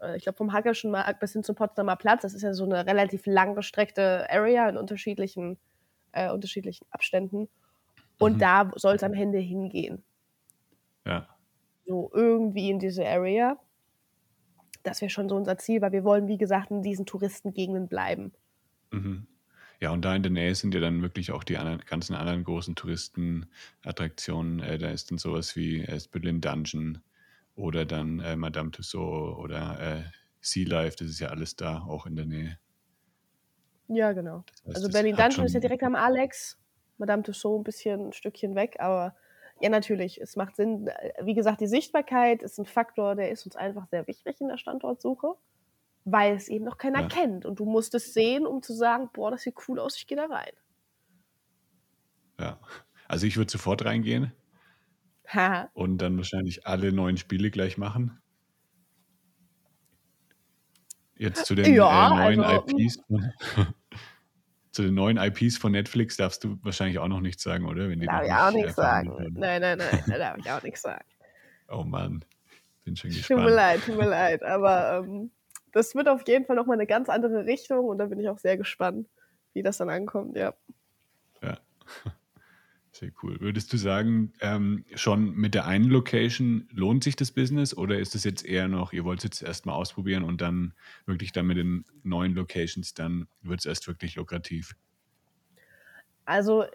äh, 0.00 0.16
ich 0.16 0.22
glaube 0.22 0.38
vom 0.38 0.52
Hackerschen 0.52 0.90
Markt 0.90 1.20
bis 1.20 1.34
hin 1.34 1.44
zum 1.44 1.54
Potsdamer 1.54 1.96
Platz, 1.96 2.22
das 2.22 2.32
ist 2.32 2.42
ja 2.42 2.54
so 2.54 2.64
eine 2.64 2.86
relativ 2.86 3.26
langgestreckte 3.26 4.26
Area 4.30 4.68
in 4.68 4.78
unterschiedlichen, 4.78 5.58
äh, 6.12 6.30
unterschiedlichen 6.30 6.86
Abständen. 6.90 7.48
Und 8.18 8.34
mhm. 8.34 8.38
da 8.38 8.70
soll 8.76 8.96
es 8.96 9.02
am 9.02 9.14
Ende 9.14 9.38
hingehen. 9.38 10.02
Ja. 11.06 11.28
So 11.86 12.10
irgendwie 12.12 12.70
in 12.70 12.78
diese 12.78 13.06
Area. 13.06 13.58
Das 14.82 15.00
wäre 15.00 15.10
schon 15.10 15.28
so 15.28 15.36
unser 15.36 15.58
Ziel, 15.58 15.80
weil 15.80 15.92
wir 15.92 16.04
wollen, 16.04 16.28
wie 16.28 16.38
gesagt, 16.38 16.70
in 16.70 16.82
diesen 16.82 17.06
Touristengegenden 17.06 17.88
bleiben. 17.88 18.32
Mhm. 18.90 19.26
Ja, 19.80 19.90
und 19.92 20.04
da 20.04 20.14
in 20.14 20.22
der 20.22 20.32
Nähe 20.32 20.54
sind 20.54 20.74
ja 20.74 20.80
dann 20.80 21.02
wirklich 21.02 21.30
auch 21.30 21.44
die 21.44 21.56
anderen, 21.56 21.80
ganzen 21.80 22.14
anderen 22.14 22.42
großen 22.42 22.74
Touristenattraktionen. 22.74 24.60
Äh, 24.60 24.78
da 24.78 24.90
ist 24.90 25.10
dann 25.10 25.18
sowas 25.18 25.54
wie 25.54 25.82
äh, 25.82 26.00
Dungeon 26.12 27.00
oder 27.54 27.84
dann 27.84 28.18
äh, 28.20 28.36
Madame 28.36 28.70
Tussauds 28.70 29.38
oder 29.38 29.80
äh, 29.80 30.02
Sea 30.40 30.68
Life, 30.68 30.96
das 30.98 31.08
ist 31.08 31.20
ja 31.20 31.28
alles 31.28 31.56
da, 31.56 31.82
auch 31.82 32.06
in 32.06 32.16
der 32.16 32.26
Nähe. 32.26 32.58
Ja, 33.88 34.12
genau. 34.12 34.44
Das 34.46 34.66
heißt, 34.66 34.76
also 34.76 34.88
Berlin 34.90 35.16
Dungeon 35.16 35.46
ist 35.46 35.54
ja 35.54 35.60
direkt 35.60 35.82
am 35.82 35.94
Alex, 35.94 36.58
Madame 36.98 37.22
Tussauds 37.22 37.60
ein 37.60 37.64
bisschen 37.64 38.08
ein 38.08 38.12
Stückchen 38.12 38.54
weg, 38.54 38.76
aber 38.78 39.16
ja, 39.60 39.70
natürlich, 39.70 40.20
es 40.20 40.36
macht 40.36 40.56
Sinn. 40.56 40.88
Wie 41.22 41.34
gesagt, 41.34 41.60
die 41.60 41.66
Sichtbarkeit 41.66 42.42
ist 42.42 42.58
ein 42.58 42.66
Faktor, 42.66 43.16
der 43.16 43.30
ist 43.30 43.44
uns 43.44 43.56
einfach 43.56 43.86
sehr 43.88 44.06
wichtig 44.06 44.40
in 44.40 44.48
der 44.48 44.58
Standortsuche 44.58 45.34
weil 46.12 46.36
es 46.36 46.48
eben 46.48 46.64
noch 46.64 46.78
keiner 46.78 47.02
ja. 47.02 47.08
kennt. 47.08 47.44
Und 47.44 47.58
du 47.60 47.64
musst 47.64 47.94
es 47.94 48.14
sehen, 48.14 48.46
um 48.46 48.62
zu 48.62 48.72
sagen, 48.72 49.10
boah, 49.12 49.30
das 49.30 49.42
sieht 49.42 49.54
cool 49.68 49.78
aus, 49.78 49.96
ich 49.96 50.06
gehe 50.06 50.16
da 50.16 50.26
rein. 50.26 50.52
Ja, 52.40 52.60
also 53.08 53.26
ich 53.26 53.36
würde 53.36 53.50
sofort 53.50 53.84
reingehen 53.84 54.32
und 55.74 55.98
dann 55.98 56.16
wahrscheinlich 56.16 56.66
alle 56.66 56.92
neuen 56.92 57.16
Spiele 57.16 57.50
gleich 57.50 57.76
machen. 57.76 58.20
Jetzt 61.18 61.46
zu 61.46 61.54
den 61.54 61.74
ja, 61.74 62.30
äh, 62.30 62.36
neuen 62.36 62.44
also, 62.44 62.78
IPs. 62.78 62.98
zu 64.72 64.82
den 64.82 64.94
neuen 64.94 65.16
IPs 65.16 65.58
von 65.58 65.72
Netflix 65.72 66.16
darfst 66.16 66.44
du 66.44 66.58
wahrscheinlich 66.62 66.98
auch 66.98 67.08
noch 67.08 67.20
nichts 67.20 67.42
sagen, 67.42 67.66
oder? 67.66 67.88
Wenn 67.88 68.00
die 68.00 68.06
darf 68.06 68.24
ich 68.24 68.32
auch 68.32 68.52
nichts 68.52 68.76
sagen. 68.76 69.10
Nein, 69.32 69.60
nein, 69.60 69.78
nein, 69.78 70.04
da 70.06 70.18
darf 70.18 70.36
ich 70.38 70.50
auch 70.50 70.62
nichts 70.62 70.82
sagen. 70.82 71.04
Oh 71.68 71.82
Mann, 71.82 72.24
bin 72.84 72.96
schon 72.96 73.10
gespannt. 73.10 73.40
Tut 73.40 73.48
mir 73.48 73.54
leid, 73.54 73.80
tut 73.84 73.96
mir 73.98 74.08
leid, 74.08 74.42
aber 74.44 75.04
ähm, 75.04 75.32
das 75.72 75.94
wird 75.94 76.08
auf 76.08 76.26
jeden 76.28 76.46
Fall 76.46 76.56
nochmal 76.56 76.76
eine 76.76 76.86
ganz 76.86 77.08
andere 77.08 77.44
Richtung 77.44 77.86
und 77.86 77.98
da 77.98 78.06
bin 78.06 78.20
ich 78.20 78.28
auch 78.28 78.38
sehr 78.38 78.56
gespannt, 78.56 79.08
wie 79.52 79.62
das 79.62 79.78
dann 79.78 79.90
ankommt, 79.90 80.36
ja. 80.36 80.54
Ja. 81.42 81.58
Sehr 82.98 83.12
cool. 83.22 83.40
Würdest 83.40 83.72
du 83.72 83.76
sagen, 83.76 84.32
ähm, 84.40 84.84
schon 84.96 85.30
mit 85.36 85.54
der 85.54 85.66
einen 85.66 85.88
Location 85.88 86.68
lohnt 86.72 87.04
sich 87.04 87.14
das 87.14 87.30
Business 87.30 87.76
oder 87.76 87.96
ist 87.96 88.16
es 88.16 88.24
jetzt 88.24 88.44
eher 88.44 88.66
noch, 88.66 88.92
ihr 88.92 89.04
wollt 89.04 89.18
es 89.18 89.24
jetzt 89.24 89.42
erstmal 89.42 89.76
ausprobieren 89.76 90.24
und 90.24 90.40
dann 90.40 90.74
wirklich 91.06 91.30
dann 91.30 91.46
mit 91.46 91.58
den 91.58 91.84
neuen 92.02 92.34
Locations, 92.34 92.94
dann 92.94 93.28
wird 93.40 93.60
es 93.60 93.66
erst 93.66 93.86
wirklich 93.86 94.16
lukrativ? 94.16 94.74
Also 96.24 96.64
äh, 96.64 96.68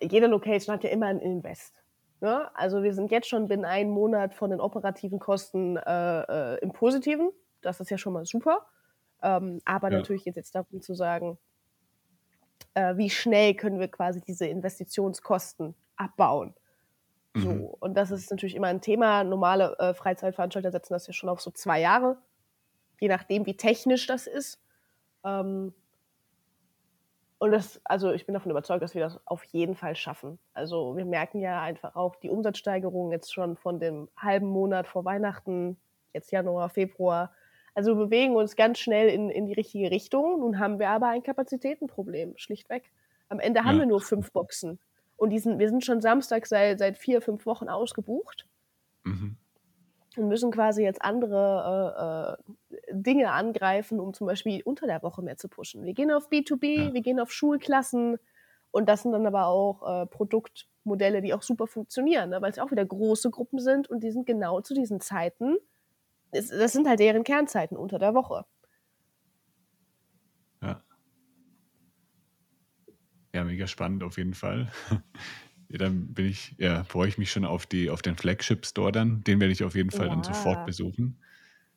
jede 0.00 0.28
Location 0.28 0.72
hat 0.72 0.84
ja 0.84 0.90
immer 0.90 1.06
ein 1.06 1.18
Invest. 1.18 1.82
Ne? 2.20 2.48
Also 2.54 2.84
wir 2.84 2.94
sind 2.94 3.10
jetzt 3.10 3.28
schon 3.28 3.48
binnen 3.48 3.64
einem 3.64 3.90
Monat 3.90 4.32
von 4.32 4.50
den 4.50 4.60
operativen 4.60 5.18
Kosten 5.18 5.76
äh, 5.76 6.54
äh, 6.54 6.58
im 6.60 6.70
Positiven. 6.70 7.30
Das 7.62 7.80
ist 7.80 7.90
ja 7.90 7.98
schon 7.98 8.12
mal 8.12 8.26
super. 8.26 8.64
Ähm, 9.24 9.58
aber 9.64 9.90
ja. 9.90 9.98
natürlich 9.98 10.22
geht 10.22 10.34
es 10.34 10.36
jetzt 10.36 10.54
darum 10.54 10.80
zu 10.82 10.94
sagen, 10.94 11.36
äh, 12.74 12.96
wie 12.96 13.10
schnell 13.10 13.54
können 13.54 13.80
wir 13.80 13.88
quasi 13.88 14.20
diese 14.20 14.46
Investitionskosten 14.46 15.74
abbauen. 15.96 16.54
So, 17.36 17.48
mhm. 17.48 17.64
und 17.64 17.94
das 17.94 18.12
ist 18.12 18.30
natürlich 18.30 18.54
immer 18.54 18.68
ein 18.68 18.80
Thema. 18.80 19.24
Normale 19.24 19.76
äh, 19.78 19.94
Freizeitveranstalter 19.94 20.70
setzen 20.70 20.92
das 20.92 21.06
ja 21.06 21.12
schon 21.12 21.28
auf 21.28 21.40
so 21.40 21.50
zwei 21.50 21.80
Jahre, 21.80 22.16
je 23.00 23.08
nachdem, 23.08 23.44
wie 23.46 23.56
technisch 23.56 24.06
das 24.06 24.28
ist. 24.28 24.62
Ähm, 25.24 25.74
und 27.38 27.50
das, 27.50 27.80
also 27.84 28.12
ich 28.12 28.24
bin 28.24 28.34
davon 28.34 28.52
überzeugt, 28.52 28.82
dass 28.82 28.94
wir 28.94 29.02
das 29.02 29.20
auf 29.26 29.42
jeden 29.44 29.74
Fall 29.74 29.96
schaffen. 29.96 30.38
Also 30.52 30.96
wir 30.96 31.04
merken 31.04 31.40
ja 31.40 31.60
einfach 31.60 31.96
auch 31.96 32.14
die 32.16 32.30
Umsatzsteigerung 32.30 33.10
jetzt 33.10 33.34
schon 33.34 33.56
von 33.56 33.80
dem 33.80 34.08
halben 34.16 34.46
Monat 34.46 34.86
vor 34.86 35.04
Weihnachten, 35.04 35.76
jetzt 36.12 36.30
Januar, 36.30 36.68
Februar, 36.70 37.32
also 37.74 37.96
wir 37.96 38.06
bewegen 38.06 38.36
uns 38.36 38.54
ganz 38.56 38.78
schnell 38.78 39.08
in, 39.08 39.30
in 39.30 39.46
die 39.46 39.52
richtige 39.52 39.90
Richtung. 39.90 40.40
Nun 40.40 40.58
haben 40.60 40.78
wir 40.78 40.90
aber 40.90 41.08
ein 41.08 41.22
Kapazitätenproblem, 41.22 42.34
schlichtweg. 42.36 42.90
Am 43.28 43.40
Ende 43.40 43.64
haben 43.64 43.76
ja. 43.76 43.82
wir 43.82 43.86
nur 43.86 44.00
fünf 44.00 44.32
Boxen. 44.32 44.78
Und 45.16 45.30
die 45.30 45.40
sind, 45.40 45.58
wir 45.58 45.68
sind 45.68 45.84
schon 45.84 46.00
Samstag 46.00 46.46
seit, 46.46 46.78
seit 46.78 46.96
vier, 46.96 47.20
fünf 47.20 47.46
Wochen 47.46 47.68
ausgebucht. 47.68 48.46
Mhm. 49.02 49.36
Und 50.16 50.28
müssen 50.28 50.52
quasi 50.52 50.84
jetzt 50.84 51.02
andere 51.02 52.38
äh, 52.70 52.76
äh, 52.76 52.78
Dinge 52.92 53.32
angreifen, 53.32 53.98
um 53.98 54.14
zum 54.14 54.28
Beispiel 54.28 54.62
unter 54.64 54.86
der 54.86 55.02
Woche 55.02 55.22
mehr 55.22 55.36
zu 55.36 55.48
pushen. 55.48 55.84
Wir 55.84 55.94
gehen 55.94 56.12
auf 56.12 56.30
B2B, 56.30 56.66
ja. 56.66 56.94
wir 56.94 57.00
gehen 57.00 57.18
auf 57.18 57.32
Schulklassen. 57.32 58.18
Und 58.70 58.88
das 58.88 59.02
sind 59.02 59.12
dann 59.12 59.26
aber 59.26 59.46
auch 59.46 60.02
äh, 60.02 60.06
Produktmodelle, 60.06 61.22
die 61.22 61.34
auch 61.34 61.42
super 61.42 61.66
funktionieren, 61.66 62.30
ne? 62.30 62.40
weil 62.40 62.50
es 62.50 62.60
auch 62.60 62.70
wieder 62.70 62.84
große 62.84 63.30
Gruppen 63.30 63.58
sind 63.58 63.88
und 63.88 64.04
die 64.04 64.12
sind 64.12 64.26
genau 64.26 64.60
zu 64.60 64.74
diesen 64.74 65.00
Zeiten 65.00 65.56
das 66.34 66.72
sind 66.72 66.88
halt 66.88 67.00
deren 67.00 67.24
Kernzeiten 67.24 67.76
unter 67.76 67.98
der 67.98 68.14
Woche. 68.14 68.44
Ja. 70.62 70.82
Ja, 73.32 73.44
mega 73.44 73.66
spannend 73.66 74.02
auf 74.02 74.18
jeden 74.18 74.34
Fall. 74.34 74.70
Ja, 75.70 75.78
dann 75.78 76.12
bin 76.12 76.26
ich, 76.26 76.54
ja, 76.58 76.84
freue 76.84 77.08
ich 77.08 77.18
mich 77.18 77.32
schon 77.32 77.44
auf 77.44 77.66
die, 77.66 77.90
auf 77.90 78.00
den 78.00 78.16
Flagship 78.16 78.64
Store 78.64 78.92
dann. 78.92 79.24
Den 79.24 79.40
werde 79.40 79.52
ich 79.52 79.64
auf 79.64 79.74
jeden 79.74 79.90
Fall 79.90 80.06
ja. 80.06 80.14
dann 80.14 80.22
sofort 80.22 80.66
besuchen. 80.66 81.18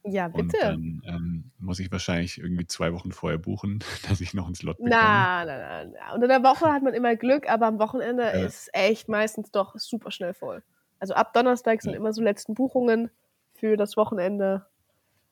Ja, 0.04 0.28
bitte. 0.28 0.44
Und 0.44 0.54
dann 0.62 1.02
ähm, 1.06 1.52
muss 1.58 1.80
ich 1.80 1.92
wahrscheinlich 1.92 2.38
irgendwie 2.38 2.68
zwei 2.68 2.94
Wochen 2.94 3.12
vorher 3.12 3.38
buchen, 3.38 3.80
dass 4.08 4.22
ich 4.22 4.34
noch 4.34 4.46
einen 4.46 4.56
Slot 4.56 4.78
bekomme. 4.78 4.92
Na, 4.92 5.46
na, 5.46 5.86
na, 5.86 6.14
Unter 6.14 6.28
der 6.28 6.44
Woche 6.44 6.72
hat 6.72 6.84
man 6.84 6.94
immer 6.94 7.16
Glück, 7.16 7.50
aber 7.50 7.66
am 7.66 7.80
Wochenende 7.80 8.24
ja. 8.24 8.46
ist 8.46 8.70
echt 8.74 9.10
meistens 9.10 9.52
doch 9.52 9.76
super 9.78 10.12
schnell 10.12 10.34
voll. 10.34 10.64
Also 11.00 11.14
ab 11.14 11.34
Donnerstag 11.34 11.82
sind 11.82 11.94
immer 11.94 12.14
so 12.14 12.22
letzten 12.22 12.54
Buchungen 12.54 13.10
für 13.58 13.78
das 13.78 13.98
Wochenende. 13.98 14.66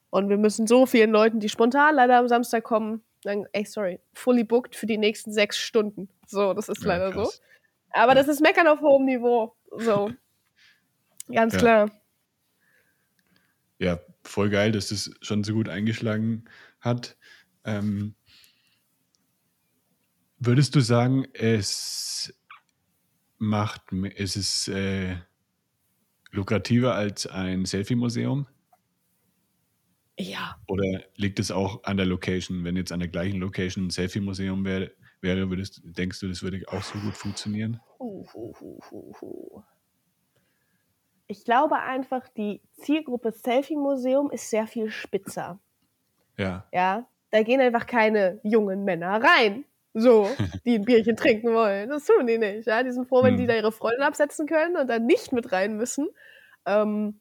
Und 0.09 0.29
wir 0.29 0.37
müssen 0.37 0.67
so 0.67 0.85
vielen 0.85 1.11
Leuten, 1.11 1.39
die 1.39 1.49
spontan 1.49 1.95
leider 1.95 2.17
am 2.17 2.27
Samstag 2.27 2.63
kommen, 2.63 3.03
sagen, 3.23 3.45
ey, 3.51 3.65
sorry, 3.65 3.99
fully 4.13 4.43
booked 4.43 4.75
für 4.75 4.85
die 4.85 4.97
nächsten 4.97 5.31
sechs 5.31 5.57
Stunden. 5.57 6.09
So, 6.27 6.53
das 6.53 6.69
ist 6.69 6.83
ja, 6.83 6.89
leider 6.89 7.11
krass. 7.11 7.35
so. 7.35 7.41
Aber 7.91 8.13
ja. 8.13 8.15
das 8.15 8.27
ist 8.27 8.41
Meckern 8.41 8.67
auf 8.67 8.81
hohem 8.81 9.05
Niveau. 9.05 9.55
So. 9.77 10.11
Ganz 11.31 11.53
ja. 11.53 11.59
klar. 11.59 11.91
Ja, 13.77 13.99
voll 14.23 14.49
geil, 14.49 14.71
dass 14.71 14.89
das 14.89 15.11
schon 15.21 15.43
so 15.43 15.53
gut 15.53 15.69
eingeschlagen 15.69 16.45
hat. 16.79 17.17
Ähm, 17.65 18.15
würdest 20.39 20.75
du 20.75 20.79
sagen, 20.79 21.25
es 21.33 22.33
macht, 23.37 23.81
es 24.15 24.35
ist 24.35 24.67
äh, 24.69 25.17
lukrativer 26.35 26.95
als 26.95 27.27
ein 27.27 27.65
Selfie-Museum? 27.65 28.47
Ja. 30.17 30.55
Oder 30.67 31.03
liegt 31.15 31.39
es 31.39 31.51
auch 31.51 31.83
an 31.83 31.97
der 31.97 32.05
Location? 32.05 32.63
Wenn 32.63 32.77
jetzt 32.77 32.91
an 32.91 32.99
der 32.99 33.09
gleichen 33.09 33.39
Location 33.39 33.87
ein 33.87 33.89
Selfie-Museum 33.89 34.63
wär, 34.63 34.91
wäre, 35.21 35.49
würdest, 35.49 35.81
denkst 35.83 36.19
du, 36.19 36.27
das 36.27 36.41
würde 36.43 36.61
auch 36.67 36.83
so 36.83 36.97
gut 36.99 37.15
funktionieren? 37.15 37.81
Uh, 37.99 38.25
uh, 38.33 38.79
uh, 38.91 39.61
ich 41.27 41.43
glaube 41.43 41.79
einfach, 41.79 42.27
die 42.29 42.61
Zielgruppe 42.73 43.31
Selfie-Museum 43.31 44.31
ist 44.31 44.49
sehr 44.49 44.67
viel 44.67 44.89
spitzer. 44.89 45.59
Ja. 46.37 46.65
Ja. 46.71 47.07
Da 47.31 47.43
gehen 47.43 47.59
einfach 47.59 47.85
keine 47.85 48.39
jungen 48.43 48.85
Männer 48.85 49.21
rein, 49.21 49.65
so, 49.95 50.29
die 50.65 50.75
ein 50.75 50.85
Bierchen 50.85 51.15
trinken 51.15 51.53
wollen. 51.53 51.89
Das 51.89 52.05
tun 52.05 52.27
die 52.27 52.37
nicht. 52.37 52.67
Ja? 52.67 52.83
Die 52.83 52.91
sind 52.91 53.07
froh, 53.07 53.23
wenn 53.23 53.35
hm. 53.35 53.37
die 53.37 53.47
da 53.47 53.55
ihre 53.55 53.71
Freundin 53.71 54.03
absetzen 54.03 54.45
können 54.45 54.75
und 54.75 54.87
dann 54.87 55.05
nicht 55.05 55.31
mit 55.31 55.51
rein 55.53 55.77
müssen. 55.77 56.09
Ähm, 56.65 57.19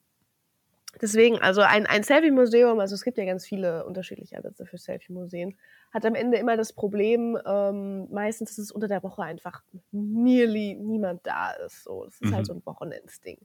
deswegen, 1.00 1.38
also 1.38 1.60
ein, 1.60 1.86
ein 1.86 2.02
Selfie-Museum, 2.02 2.80
also 2.80 2.96
es 2.96 3.04
gibt 3.04 3.16
ja 3.16 3.24
ganz 3.24 3.46
viele 3.46 3.84
unterschiedliche 3.84 4.36
Ansätze 4.36 4.66
für 4.66 4.76
Selfie-Museen, 4.76 5.56
hat 5.92 6.04
am 6.04 6.16
Ende 6.16 6.36
immer 6.38 6.56
das 6.56 6.72
Problem, 6.72 7.38
ähm, 7.46 8.08
meistens 8.10 8.50
ist 8.50 8.58
es 8.58 8.72
unter 8.72 8.88
der 8.88 9.04
Woche 9.04 9.22
einfach 9.22 9.62
nearly 9.92 10.74
niemand 10.74 11.24
da 11.24 11.52
ist. 11.52 11.84
So, 11.84 12.04
das 12.04 12.14
ist 12.14 12.22
halt 12.22 12.30
mhm. 12.30 12.36
halt 12.36 12.46
so 12.46 12.52
ein 12.54 12.66
Wochenendsding. 12.66 13.38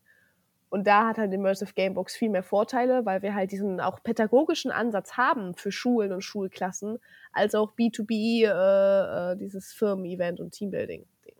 Und 0.70 0.86
da 0.86 1.08
hat 1.08 1.18
halt 1.18 1.34
Immersive 1.34 1.74
Gamebox 1.74 2.16
viel 2.16 2.30
mehr 2.30 2.44
Vorteile, 2.44 3.06
weil 3.06 3.22
wir 3.24 3.34
halt 3.34 3.52
diesen 3.52 3.82
auch 3.82 4.04
pädagogischen 4.04 4.72
Ansatz 4.72 5.18
haben 5.18 5.56
für 5.56 5.72
Schulen 5.72 6.12
und 6.12 6.22
Schulklassen, 6.22 7.00
als 7.32 7.56
auch 7.56 7.74
B2B, 7.74 8.46
äh, 8.46 9.32
äh, 9.32 9.36
dieses 9.36 9.74
Firmen-Event 9.74 10.40
und 10.40 10.52
Teambuilding. 10.52 11.02
-Ding. 11.02 11.36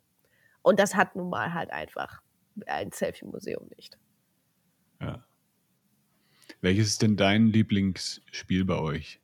Und 0.64 0.80
das 0.80 0.96
hat 0.96 1.16
nun 1.16 1.30
mal 1.30 1.54
halt 1.54 1.72
einfach 1.72 2.22
ein 2.66 2.92
Selfie-Museum 2.92 3.70
nicht. 3.76 3.98
Ja. 5.00 5.24
Welches 6.62 6.88
ist 6.88 7.02
denn 7.02 7.16
dein 7.16 7.48
Lieblingsspiel 7.48 8.66
bei 8.66 8.80
euch? 8.80 9.20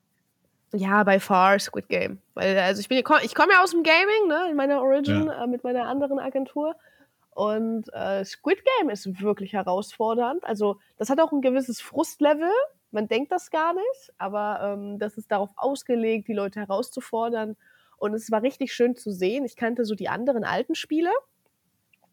Ja, 0.74 1.04
by 1.04 1.20
far 1.20 1.60
Squid 1.60 1.89
Game. 1.89 2.20
Weil, 2.34 2.58
also 2.60 2.80
ich 2.80 2.89
bin, 2.89 2.98
ich 2.98 3.36
komme 3.36 3.54
ja 3.54 3.63
aus 3.63 3.72
dem 3.72 3.84
Gaming, 3.84 4.28
ne, 4.28 4.50
in 4.50 4.56
meiner 4.56 4.82
Origin, 4.82 5.28
ja. 5.28 5.44
äh, 5.44 5.48
mit 5.48 5.63
meiner 5.63 5.88
anderen 5.88 6.20
Agentur. 6.20 6.76
Und 7.36 7.93
äh, 7.93 8.26
Squid 8.26 8.63
Game 8.80 8.89
ist 8.89 9.21
wirklich 9.21 9.54
herausfordernd. 9.54 10.43
Also, 10.45 10.80
das 10.98 11.10
hat 11.10 11.19
auch 11.19 11.32
ein 11.32 11.41
gewisses 11.41 11.82
Frustlevel. 11.82 12.50
Man 12.91 13.08
denkt 13.08 13.32
das 13.32 13.52
gar 13.52 13.74
nicht, 13.74 14.13
aber 14.17 14.62
ähm, 14.63 14.98
das 15.00 15.17
ist 15.17 15.32
darauf 15.32 15.52
ausgelegt, 15.58 16.28
die 16.28 16.34
Leute 16.34 16.62
herauszufordern. 16.62 17.58
Und 17.98 18.13
es 18.13 18.32
war 18.32 18.41
richtig 18.41 18.74
schön 18.74 18.95
zu 18.95 19.12
sehen. 19.12 19.45
Ich 19.45 19.56
kannte 19.56 19.86
so 19.86 19.95
die 19.95 20.10
anderen 20.10 20.43
alten 20.43 20.76
Spiele 20.76 21.12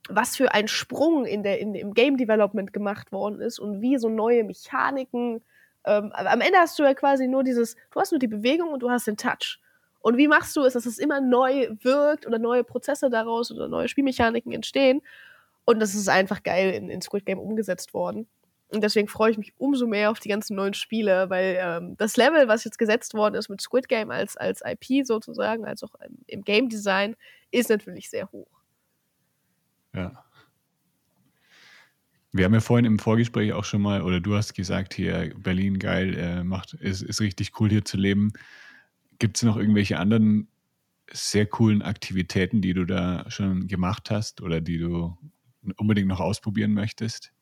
was 0.08 0.36
für 0.36 0.52
ein 0.52 0.68
Sprung 0.68 1.24
in 1.24 1.42
der, 1.42 1.60
in, 1.60 1.74
im 1.74 1.94
Game 1.94 2.16
Development 2.16 2.72
gemacht 2.72 3.12
worden 3.12 3.40
ist 3.40 3.58
und 3.58 3.80
wie 3.80 3.98
so 3.98 4.08
neue 4.08 4.44
Mechaniken. 4.44 5.42
Ähm, 5.84 6.12
am 6.12 6.40
Ende 6.40 6.58
hast 6.58 6.78
du 6.78 6.82
ja 6.82 6.94
quasi 6.94 7.28
nur 7.28 7.44
dieses, 7.44 7.76
du 7.90 8.00
hast 8.00 8.12
nur 8.12 8.18
die 8.18 8.28
Bewegung 8.28 8.72
und 8.72 8.80
du 8.80 8.90
hast 8.90 9.06
den 9.06 9.16
Touch. 9.16 9.60
Und 10.02 10.16
wie 10.16 10.28
machst 10.28 10.56
du 10.56 10.64
es, 10.64 10.74
dass 10.74 10.84
es 10.84 10.98
immer 10.98 11.20
neu 11.20 11.68
wirkt 11.80 12.26
oder 12.26 12.38
neue 12.38 12.64
Prozesse 12.64 13.08
daraus 13.08 13.50
oder 13.50 13.68
neue 13.68 13.88
Spielmechaniken 13.88 14.52
entstehen? 14.52 15.00
Und 15.64 15.80
das 15.80 15.94
ist 15.94 16.08
einfach 16.08 16.42
geil 16.42 16.74
in, 16.74 16.90
in 16.90 17.00
Squid 17.00 17.24
Game 17.24 17.38
umgesetzt 17.38 17.94
worden. 17.94 18.26
Und 18.72 18.82
deswegen 18.82 19.06
freue 19.06 19.30
ich 19.30 19.38
mich 19.38 19.52
umso 19.58 19.86
mehr 19.86 20.10
auf 20.10 20.18
die 20.18 20.30
ganzen 20.30 20.56
neuen 20.56 20.74
Spiele, 20.74 21.28
weil 21.28 21.58
ähm, 21.60 21.94
das 21.98 22.16
Level, 22.16 22.48
was 22.48 22.64
jetzt 22.64 22.78
gesetzt 22.78 23.14
worden 23.14 23.34
ist 23.34 23.48
mit 23.48 23.60
Squid 23.60 23.86
Game 23.86 24.10
als, 24.10 24.36
als 24.36 24.62
IP 24.64 25.06
sozusagen, 25.06 25.66
als 25.66 25.82
auch 25.82 25.94
im, 26.06 26.18
im 26.26 26.42
Game 26.42 26.68
Design, 26.68 27.14
ist 27.50 27.68
natürlich 27.68 28.08
sehr 28.08 28.30
hoch. 28.32 28.48
Ja. 29.94 30.24
Wir 32.32 32.46
haben 32.46 32.54
ja 32.54 32.60
vorhin 32.60 32.86
im 32.86 32.98
Vorgespräch 32.98 33.52
auch 33.52 33.64
schon 33.64 33.82
mal, 33.82 34.00
oder 34.00 34.20
du 34.20 34.34
hast 34.34 34.54
gesagt, 34.54 34.94
hier 34.94 35.34
Berlin 35.36 35.78
geil, 35.78 36.16
äh, 36.18 36.42
macht, 36.42 36.72
ist, 36.72 37.02
ist 37.02 37.20
richtig 37.20 37.60
cool 37.60 37.68
hier 37.68 37.84
zu 37.84 37.98
leben. 37.98 38.32
Gibt 39.22 39.36
es 39.36 39.44
noch 39.44 39.56
irgendwelche 39.56 40.00
anderen 40.00 40.48
sehr 41.08 41.46
coolen 41.46 41.80
Aktivitäten, 41.80 42.60
die 42.60 42.74
du 42.74 42.84
da 42.84 43.24
schon 43.30 43.68
gemacht 43.68 44.10
hast 44.10 44.42
oder 44.42 44.60
die 44.60 44.78
du 44.78 45.16
unbedingt 45.76 46.08
noch 46.08 46.18
ausprobieren 46.18 46.74
möchtest? 46.74 47.32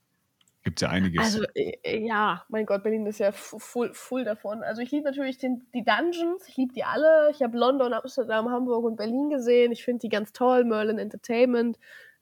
Gibt 0.63 0.79
es 0.79 0.83
ja 0.83 0.91
einiges. 0.91 1.25
Also 1.25 1.43
äh, 1.55 2.05
ja, 2.07 2.45
mein 2.51 2.67
Gott, 2.67 2.83
Berlin 2.83 3.07
ist 3.07 3.19
ja 3.19 3.33
full, 3.33 3.95
full 3.95 4.25
davon. 4.25 4.63
Also 4.63 4.83
ich 4.83 4.91
liebe 4.91 5.07
natürlich 5.07 5.39
den, 5.39 5.67
die 5.73 5.83
Dungeons, 5.83 6.47
ich 6.49 6.59
liebe 6.59 6.75
die 6.75 6.85
alle. 6.85 7.31
Ich 7.31 7.41
habe 7.43 7.57
London, 7.57 7.95
Amsterdam, 7.95 8.51
Hamburg 8.51 8.85
und 8.85 8.97
Berlin 8.97 9.31
gesehen. 9.31 9.73
Ich 9.73 9.83
finde 9.83 10.01
die 10.01 10.11
ganz 10.11 10.35
toll. 10.35 10.65
Merlin 10.67 10.99
Entertainment 10.99 11.79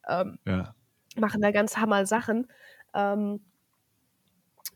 ähm, 0.06 0.38
ja. 0.46 0.72
machen 1.16 1.40
da 1.40 1.50
ganz 1.50 1.78
hammer 1.78 2.06
Sachen. 2.06 2.46
Ähm, 2.94 3.40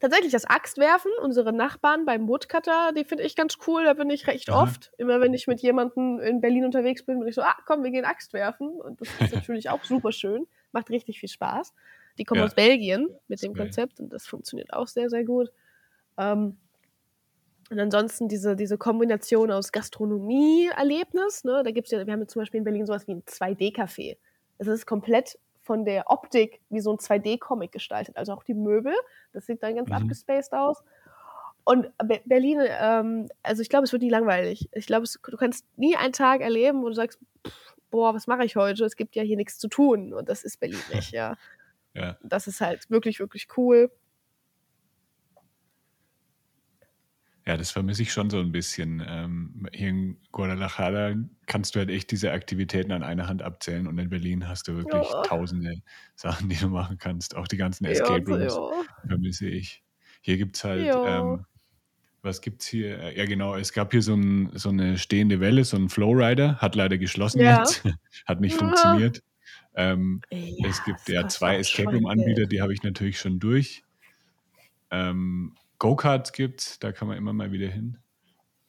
tatsächlich 0.03 0.33
das 0.33 0.45
Axtwerfen, 0.45 1.13
unsere 1.23 1.53
Nachbarn 1.53 2.05
beim 2.05 2.27
Woodcutter, 2.29 2.93
die 2.93 3.05
finde 3.05 3.23
ich 3.23 3.37
ganz 3.37 3.57
cool. 3.67 3.85
Da 3.85 3.95
bin 3.95 4.11
ich 4.11 4.27
recht 4.27 4.51
Aha. 4.51 4.65
oft. 4.65 4.93
Immer 4.99 5.21
wenn 5.21 5.33
ich 5.33 5.47
mit 5.47 5.63
jemandem 5.63 6.19
in 6.19 6.41
Berlin 6.41 6.65
unterwegs 6.65 7.05
bin, 7.05 7.21
bin 7.21 7.29
ich 7.29 7.37
so, 7.37 7.43
ah, 7.43 7.57
komm, 7.67 7.85
wir 7.85 7.93
gehen 7.93 8.05
Axt 8.05 8.33
werfen. 8.33 8.69
Und 8.69 9.01
das 9.01 9.09
ist 9.21 9.33
natürlich 9.35 9.71
auch 9.71 9.85
super 9.85 10.11
schön. 10.11 10.47
Macht 10.73 10.91
richtig 10.91 11.21
viel 11.21 11.29
Spaß. 11.29 11.73
Die 12.19 12.25
kommen 12.25 12.41
ja. 12.41 12.47
aus 12.47 12.55
Belgien 12.55 13.09
mit 13.29 13.43
dem 13.43 13.55
Konzept 13.55 14.01
und 14.01 14.13
das 14.13 14.27
funktioniert 14.27 14.73
auch 14.73 14.89
sehr, 14.89 15.09
sehr 15.09 15.25
gut. 15.25 15.51
Ähm, 16.19 16.59
und 17.71 17.79
ansonsten 17.79 18.29
diese, 18.29 18.57
diese 18.57 18.77
Kombination 18.77 19.51
aus 19.53 19.71
Gastronomie-Erlebnis, 19.71 21.45
ne, 21.45 21.63
da 21.65 21.71
gibt 21.71 21.87
es 21.87 21.93
ja, 21.93 22.05
wir 22.05 22.13
haben 22.13 22.21
ja 22.21 22.27
zum 22.27 22.43
Beispiel 22.43 22.59
in 22.59 22.65
Berlin 22.65 22.87
sowas 22.87 23.07
wie 23.07 23.13
ein 23.13 23.23
2D-Café. 23.23 24.19
Es 24.59 24.67
ist 24.67 24.85
komplett 24.85 25.39
von 25.63 25.85
der 25.85 26.11
Optik 26.11 26.61
wie 26.71 26.81
so 26.81 26.93
ein 26.93 26.99
2D-Comic 26.99 27.73
gestaltet. 27.73 28.17
Also 28.17 28.33
auch 28.33 28.43
die 28.43 28.55
Möbel, 28.55 28.95
das 29.33 29.47
sieht 29.47 29.63
dann 29.63 29.77
ganz 29.77 29.89
mhm. 29.89 29.95
abgespaced 29.95 30.53
aus. 30.53 30.83
Und 31.65 31.91
Berlin, 32.25 32.61
ähm, 32.67 33.29
also 33.43 33.63
ich 33.63 33.69
glaube, 33.69 33.85
es 33.85 33.93
wird 33.93 34.03
nie 34.03 34.11
langweilig. 34.11 34.69
Ich 34.73 34.87
glaube, 34.87 35.07
du 35.07 35.37
kannst 35.37 35.65
nie 35.77 35.97
einen 35.97 36.13
Tag 36.13 36.41
erleben, 36.41 36.83
wo 36.83 36.89
du 36.89 36.95
sagst, 36.95 37.21
pff, 37.47 37.77
boah, 37.91 38.15
was 38.15 38.27
mache 38.27 38.45
ich 38.45 38.57
heute? 38.57 38.85
Es 38.85 38.97
gibt 38.97 39.15
ja 39.15 39.23
hier 39.23 39.37
nichts 39.37 39.59
zu 39.59 39.69
tun. 39.69 40.13
Und 40.13 40.29
das 40.29 40.43
ist 40.43 40.59
Berlin 40.59 40.81
nicht, 40.93 41.13
ja. 41.13 41.37
Ja. 41.95 42.17
Das 42.23 42.47
ist 42.47 42.63
halt 42.63 42.89
wirklich, 42.89 43.21
wirklich 43.21 43.49
cool. 43.59 43.91
Ja, 47.45 47.57
das 47.57 47.73
vermisse 47.73 48.03
ich 48.03 48.13
schon 48.13 48.31
so 48.31 48.39
ein 48.39 48.53
bisschen. 48.53 49.03
Ähm, 49.07 49.67
hier 49.73 49.89
in 49.89 50.17
Guadalajara 50.31 51.15
kannst 51.47 51.75
du 51.75 51.81
halt 51.81 51.91
echt 51.91 52.13
diese 52.13 52.31
Aktivitäten 52.31 52.93
an 52.93 53.03
einer 53.03 53.27
Hand 53.27 53.43
abzählen 53.43 53.89
und 53.89 53.99
in 53.99 54.11
Berlin 54.11 54.47
hast 54.47 54.69
du 54.69 54.77
wirklich 54.77 55.09
ja. 55.11 55.23
tausende 55.23 55.83
Sachen, 56.15 56.49
die 56.49 56.57
du 56.57 56.69
machen 56.69 56.99
kannst. 56.99 57.35
Auch 57.37 57.49
die 57.49 57.57
ganzen 57.57 57.85
Escape 57.87 58.25
Rooms 58.31 58.55
ja. 58.55 59.09
vermisse 59.09 59.49
ich. 59.49 59.83
Hier 60.21 60.37
gibt 60.37 60.55
es 60.55 60.63
halt, 60.63 60.87
ähm, 60.87 61.45
was 62.23 62.41
gibt 62.41 62.63
es 62.63 62.69
hier? 62.69 63.13
Ja, 63.17 63.27
genau, 63.27 63.57
es 63.57 63.73
gab 63.73 63.91
hier 63.91 64.03
so, 64.03 64.15
ein, 64.15 64.51
so, 64.55 64.69
eine 64.69 64.97
stehende 64.97 65.41
Welle, 65.41 65.65
so 65.65 65.77
ein 65.77 65.89
Flowrider, 65.89 66.59
hat 66.59 66.77
leider 66.77 66.97
geschlossen 66.97 67.41
jetzt, 67.41 67.83
hat 68.27 68.41
nicht 68.41 68.55
funktioniert. 68.55 69.21
Ähm, 69.75 70.21
ja, 70.31 70.69
es 70.69 70.85
gibt 70.85 71.09
ja 71.09 71.27
zwei 71.27 71.57
Escape 71.57 71.91
Room-Anbieter, 71.91 72.47
die 72.47 72.63
habe 72.63 72.73
ich 72.73 72.85
natürlich 72.85 73.19
schon 73.19 73.41
durch. 73.41 73.83
Ähm, 74.93 75.57
Go-Karts 75.83 76.33
gibt 76.33 76.85
da 76.85 76.93
kann 76.93 77.09
man 77.09 77.17
immer 77.17 77.33
mal 77.33 77.51
wieder 77.51 77.67
hin. 77.67 77.99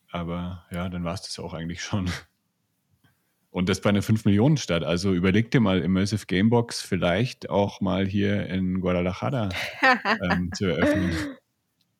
Aber 0.09 0.65
ja, 0.71 0.89
dann 0.89 1.03
war 1.03 1.13
es 1.13 1.21
das 1.21 1.37
auch 1.37 1.53
eigentlich 1.53 1.83
schon. 1.83 2.09
Und 3.51 3.69
das 3.69 3.81
bei 3.81 3.89
einer 3.89 4.01
5-Millionen-Stadt. 4.01 4.83
Also 4.83 5.13
überleg 5.13 5.51
dir 5.51 5.59
mal 5.59 5.79
Immersive 5.83 6.25
Gamebox 6.25 6.81
vielleicht 6.81 7.51
auch 7.51 7.81
mal 7.81 8.07
hier 8.07 8.47
in 8.47 8.81
Guadalajara 8.81 9.49
ähm, 10.31 10.49
zu 10.55 10.65
eröffnen. 10.65 11.37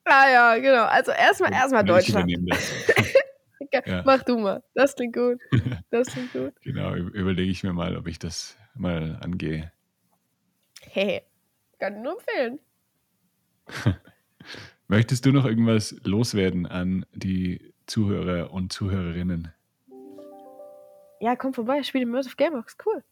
Ah 0.06 0.32
ja, 0.32 0.58
genau. 0.58 0.86
Also 0.86 1.12
erstmal 1.12 1.54
erstmal 1.54 1.86
Deutschland. 1.86 2.32
ja. 3.86 4.02
Mach 4.04 4.24
du 4.24 4.40
mal. 4.40 4.64
Das 4.74 4.96
klingt 4.96 5.16
gut. 5.16 5.40
Das 5.92 6.08
klingt 6.08 6.34
gut. 6.34 6.54
genau, 6.64 6.96
überlege 6.96 7.52
ich 7.52 7.64
mir 7.64 7.74
mal, 7.74 7.96
ob 7.98 8.08
ich 8.08 8.18
das 8.18 8.58
mal 8.74 9.20
angehe. 9.22 9.72
Hey, 10.82 11.22
kann 11.78 12.02
nur 12.02 12.14
empfehlen. 12.14 12.60
Möchtest 14.94 15.26
du 15.26 15.32
noch 15.32 15.46
irgendwas 15.46 15.96
loswerden 16.04 16.68
an 16.68 17.04
die 17.14 17.74
Zuhörer 17.88 18.54
und 18.54 18.72
Zuhörerinnen? 18.72 19.52
Ja, 21.20 21.36
komm 21.36 21.56
vorbei, 21.56 21.80
ich 21.80 21.88
spiele 21.88 22.04
Immersive 22.04 22.36
Gamebox, 22.36 22.78
cool. 22.86 23.04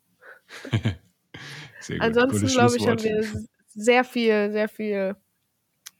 Ansonsten, 1.99 2.45
glaube 2.45 2.77
ich, 2.77 2.87
haben 2.87 3.01
wir 3.01 3.25
sehr 3.65 4.03
viel, 4.03 4.51
sehr 4.51 4.69
viel 4.69 5.15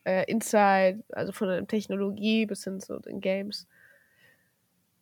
äh, 0.04 0.24
Insight, 0.30 1.04
also 1.14 1.32
von 1.32 1.48
der 1.48 1.66
Technologie 1.66 2.46
bis 2.46 2.64
hin 2.64 2.80
zu 2.80 3.00
den 3.00 3.20
Games. 3.20 3.68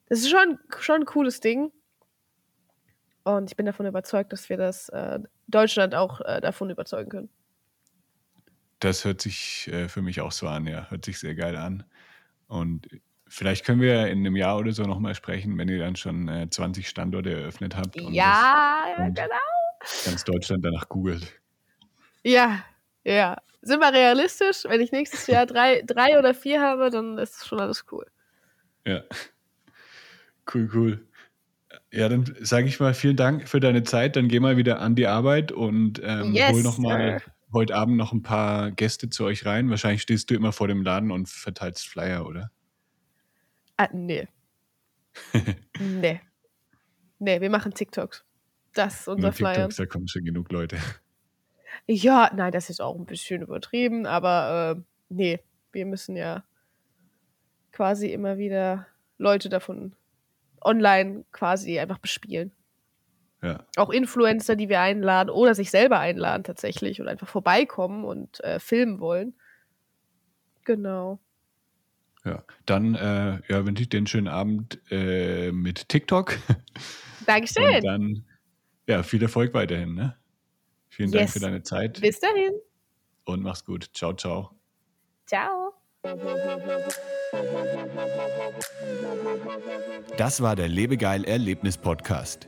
Das 0.08 0.20
ist 0.20 0.30
schon, 0.30 0.60
schon 0.80 1.02
ein 1.02 1.06
cooles 1.06 1.42
Ding. 1.42 1.74
Und 3.26 3.52
ich 3.52 3.58
bin 3.58 3.66
davon 3.66 3.86
überzeugt, 3.86 4.32
dass 4.32 4.48
wir 4.48 4.56
das 4.56 4.88
äh, 4.88 5.20
Deutschland 5.48 5.94
auch 5.94 6.22
äh, 6.22 6.40
davon 6.40 6.70
überzeugen 6.70 7.10
können. 7.10 7.30
Das 8.80 9.06
hört 9.06 9.22
sich 9.22 9.70
äh, 9.72 9.90
für 9.90 10.02
mich 10.02 10.22
auch 10.22 10.32
so 10.32 10.48
an, 10.48 10.66
ja. 10.66 10.90
Hört 10.90 11.06
sich 11.06 11.20
sehr 11.20 11.36
geil 11.36 11.56
an. 11.56 11.84
Und 12.48 12.88
vielleicht 13.28 13.66
können 13.66 13.82
wir 13.82 14.08
in 14.08 14.20
einem 14.20 14.36
Jahr 14.36 14.58
oder 14.58 14.72
so 14.72 14.84
nochmal 14.84 15.16
sprechen, 15.16 15.58
wenn 15.58 15.70
ihr 15.70 15.80
dann 15.80 15.96
schon 15.96 16.48
20 16.50 16.84
äh, 16.84 16.88
Standorte 16.88 17.32
eröffnet 17.32 17.76
habt. 17.76 17.96
ja, 17.96 18.86
das, 18.98 19.08
genau. 19.08 20.06
Ganz 20.06 20.24
Deutschland 20.24 20.66
danach 20.66 20.90
googelt. 20.90 21.40
Ja, 22.24 22.64
ja. 23.04 23.38
Sind 23.62 23.80
wir 23.80 23.92
realistisch? 23.92 24.64
Wenn 24.66 24.82
ich 24.82 24.92
nächstes 24.92 25.28
Jahr 25.28 25.46
drei, 25.46 25.84
drei 25.86 26.18
oder 26.18 26.34
vier 26.34 26.62
habe, 26.62 26.90
dann 26.90 27.18
ist 27.18 27.46
schon 27.46 27.60
alles 27.60 27.86
cool. 27.92 28.06
Ja. 28.86 29.04
Cool, 30.54 30.70
cool. 30.74 31.08
Ja, 31.92 32.08
dann 32.08 32.26
sage 32.40 32.68
ich 32.68 32.80
mal 32.80 32.94
vielen 32.94 33.18
Dank 33.18 33.48
für 33.48 33.60
deine 33.60 33.84
Zeit. 33.84 34.16
Dann 34.16 34.28
geh 34.28 34.40
mal 34.40 34.58
wieder 34.58 34.80
an 34.80 34.96
die 34.96 35.08
Arbeit 35.08 35.52
und 35.52 36.02
ähm, 36.04 36.34
yes, 36.34 36.52
hol 36.52 36.64
nochmal 36.64 37.22
heute 37.54 37.76
Abend 37.76 37.97
noch 37.97 38.14
ein 38.14 38.22
paar 38.22 38.72
Gäste 38.72 39.10
zu 39.10 39.26
euch 39.26 39.45
rein. 39.45 39.70
Wahrscheinlich 39.70 40.02
stehst 40.02 40.30
du 40.30 40.36
immer 40.36 40.52
vor 40.52 40.68
dem 40.68 40.84
Laden 40.84 41.12
und 41.12 41.30
verteilst 41.30 41.88
Flyer, 41.88 42.26
oder? 42.26 42.52
Ah, 43.78 43.89
nee. 43.93 44.28
nee. 45.80 46.22
Nee, 47.20 47.41
wir 47.41 47.50
machen 47.50 47.74
TikToks. 47.74 48.24
Das 48.74 49.02
ist 49.02 49.08
unser 49.08 49.32
Flyer. 49.32 49.54
TikToks, 49.54 49.76
da 49.78 49.86
kommen 49.86 50.08
schon 50.08 50.24
genug 50.24 50.52
Leute. 50.52 50.78
Ja, 51.88 52.32
nein, 52.36 52.52
das 52.52 52.70
ist 52.70 52.82
auch 52.82 52.95
ein 52.95 53.06
bisschen 53.06 53.41
übertrieben, 53.41 54.06
aber 54.06 54.78
äh, 54.78 54.82
nee, 55.10 55.39
wir 55.72 55.86
müssen 55.86 56.16
ja 56.16 56.43
quasi 57.72 58.12
immer 58.12 58.38
wieder 58.38 58.88
Leute 59.18 59.50
davon 59.50 59.95
online 60.62 61.26
quasi 61.32 61.80
einfach 61.80 62.00
bespielen. 62.00 62.52
Ja. 63.42 63.64
Auch 63.78 63.90
Influencer, 63.90 64.56
die 64.56 64.68
wir 64.68 64.82
einladen 64.82 65.30
oder 65.30 65.56
sich 65.56 65.72
selber 65.72 66.00
einladen 66.00 66.44
tatsächlich 66.44 67.00
und 67.00 67.08
einfach 67.08 67.28
vorbeikommen 67.28 68.04
und 68.04 68.44
äh, 68.44 68.60
filmen 68.60 69.00
wollen. 69.00 69.34
Genau. 70.66 71.20
Ja, 72.26 72.44
dann 72.66 72.96
äh, 72.96 73.40
ja, 73.48 73.66
wünsche 73.66 73.84
ich 73.84 73.90
dir 73.90 73.98
einen 73.98 74.08
schönen 74.08 74.28
Abend 74.28 74.80
äh, 74.92 75.52
mit 75.52 75.88
TikTok. 75.88 76.38
Dankeschön. 77.26 77.76
Und 77.76 77.86
dann 77.86 78.26
ja, 78.88 79.04
viel 79.04 79.22
Erfolg 79.22 79.54
weiterhin. 79.54 79.96
Ne? 79.96 80.18
Vielen 80.90 81.12
yes. 81.12 81.20
Dank 81.20 81.30
für 81.30 81.40
deine 81.40 81.64
Zeit. 81.64 82.02
Bis 82.02 82.20
dahin. 82.20 82.54
Und 83.24 83.42
mach's 83.42 83.64
gut. 83.64 83.90
Ciao, 83.94 84.14
ciao. 84.14 84.52
Ciao. 85.26 85.74
Das 90.18 90.42
war 90.42 90.56
der 90.56 90.68
Lebegeil 90.68 91.24
Erlebnis 91.24 91.78
Podcast. 91.78 92.48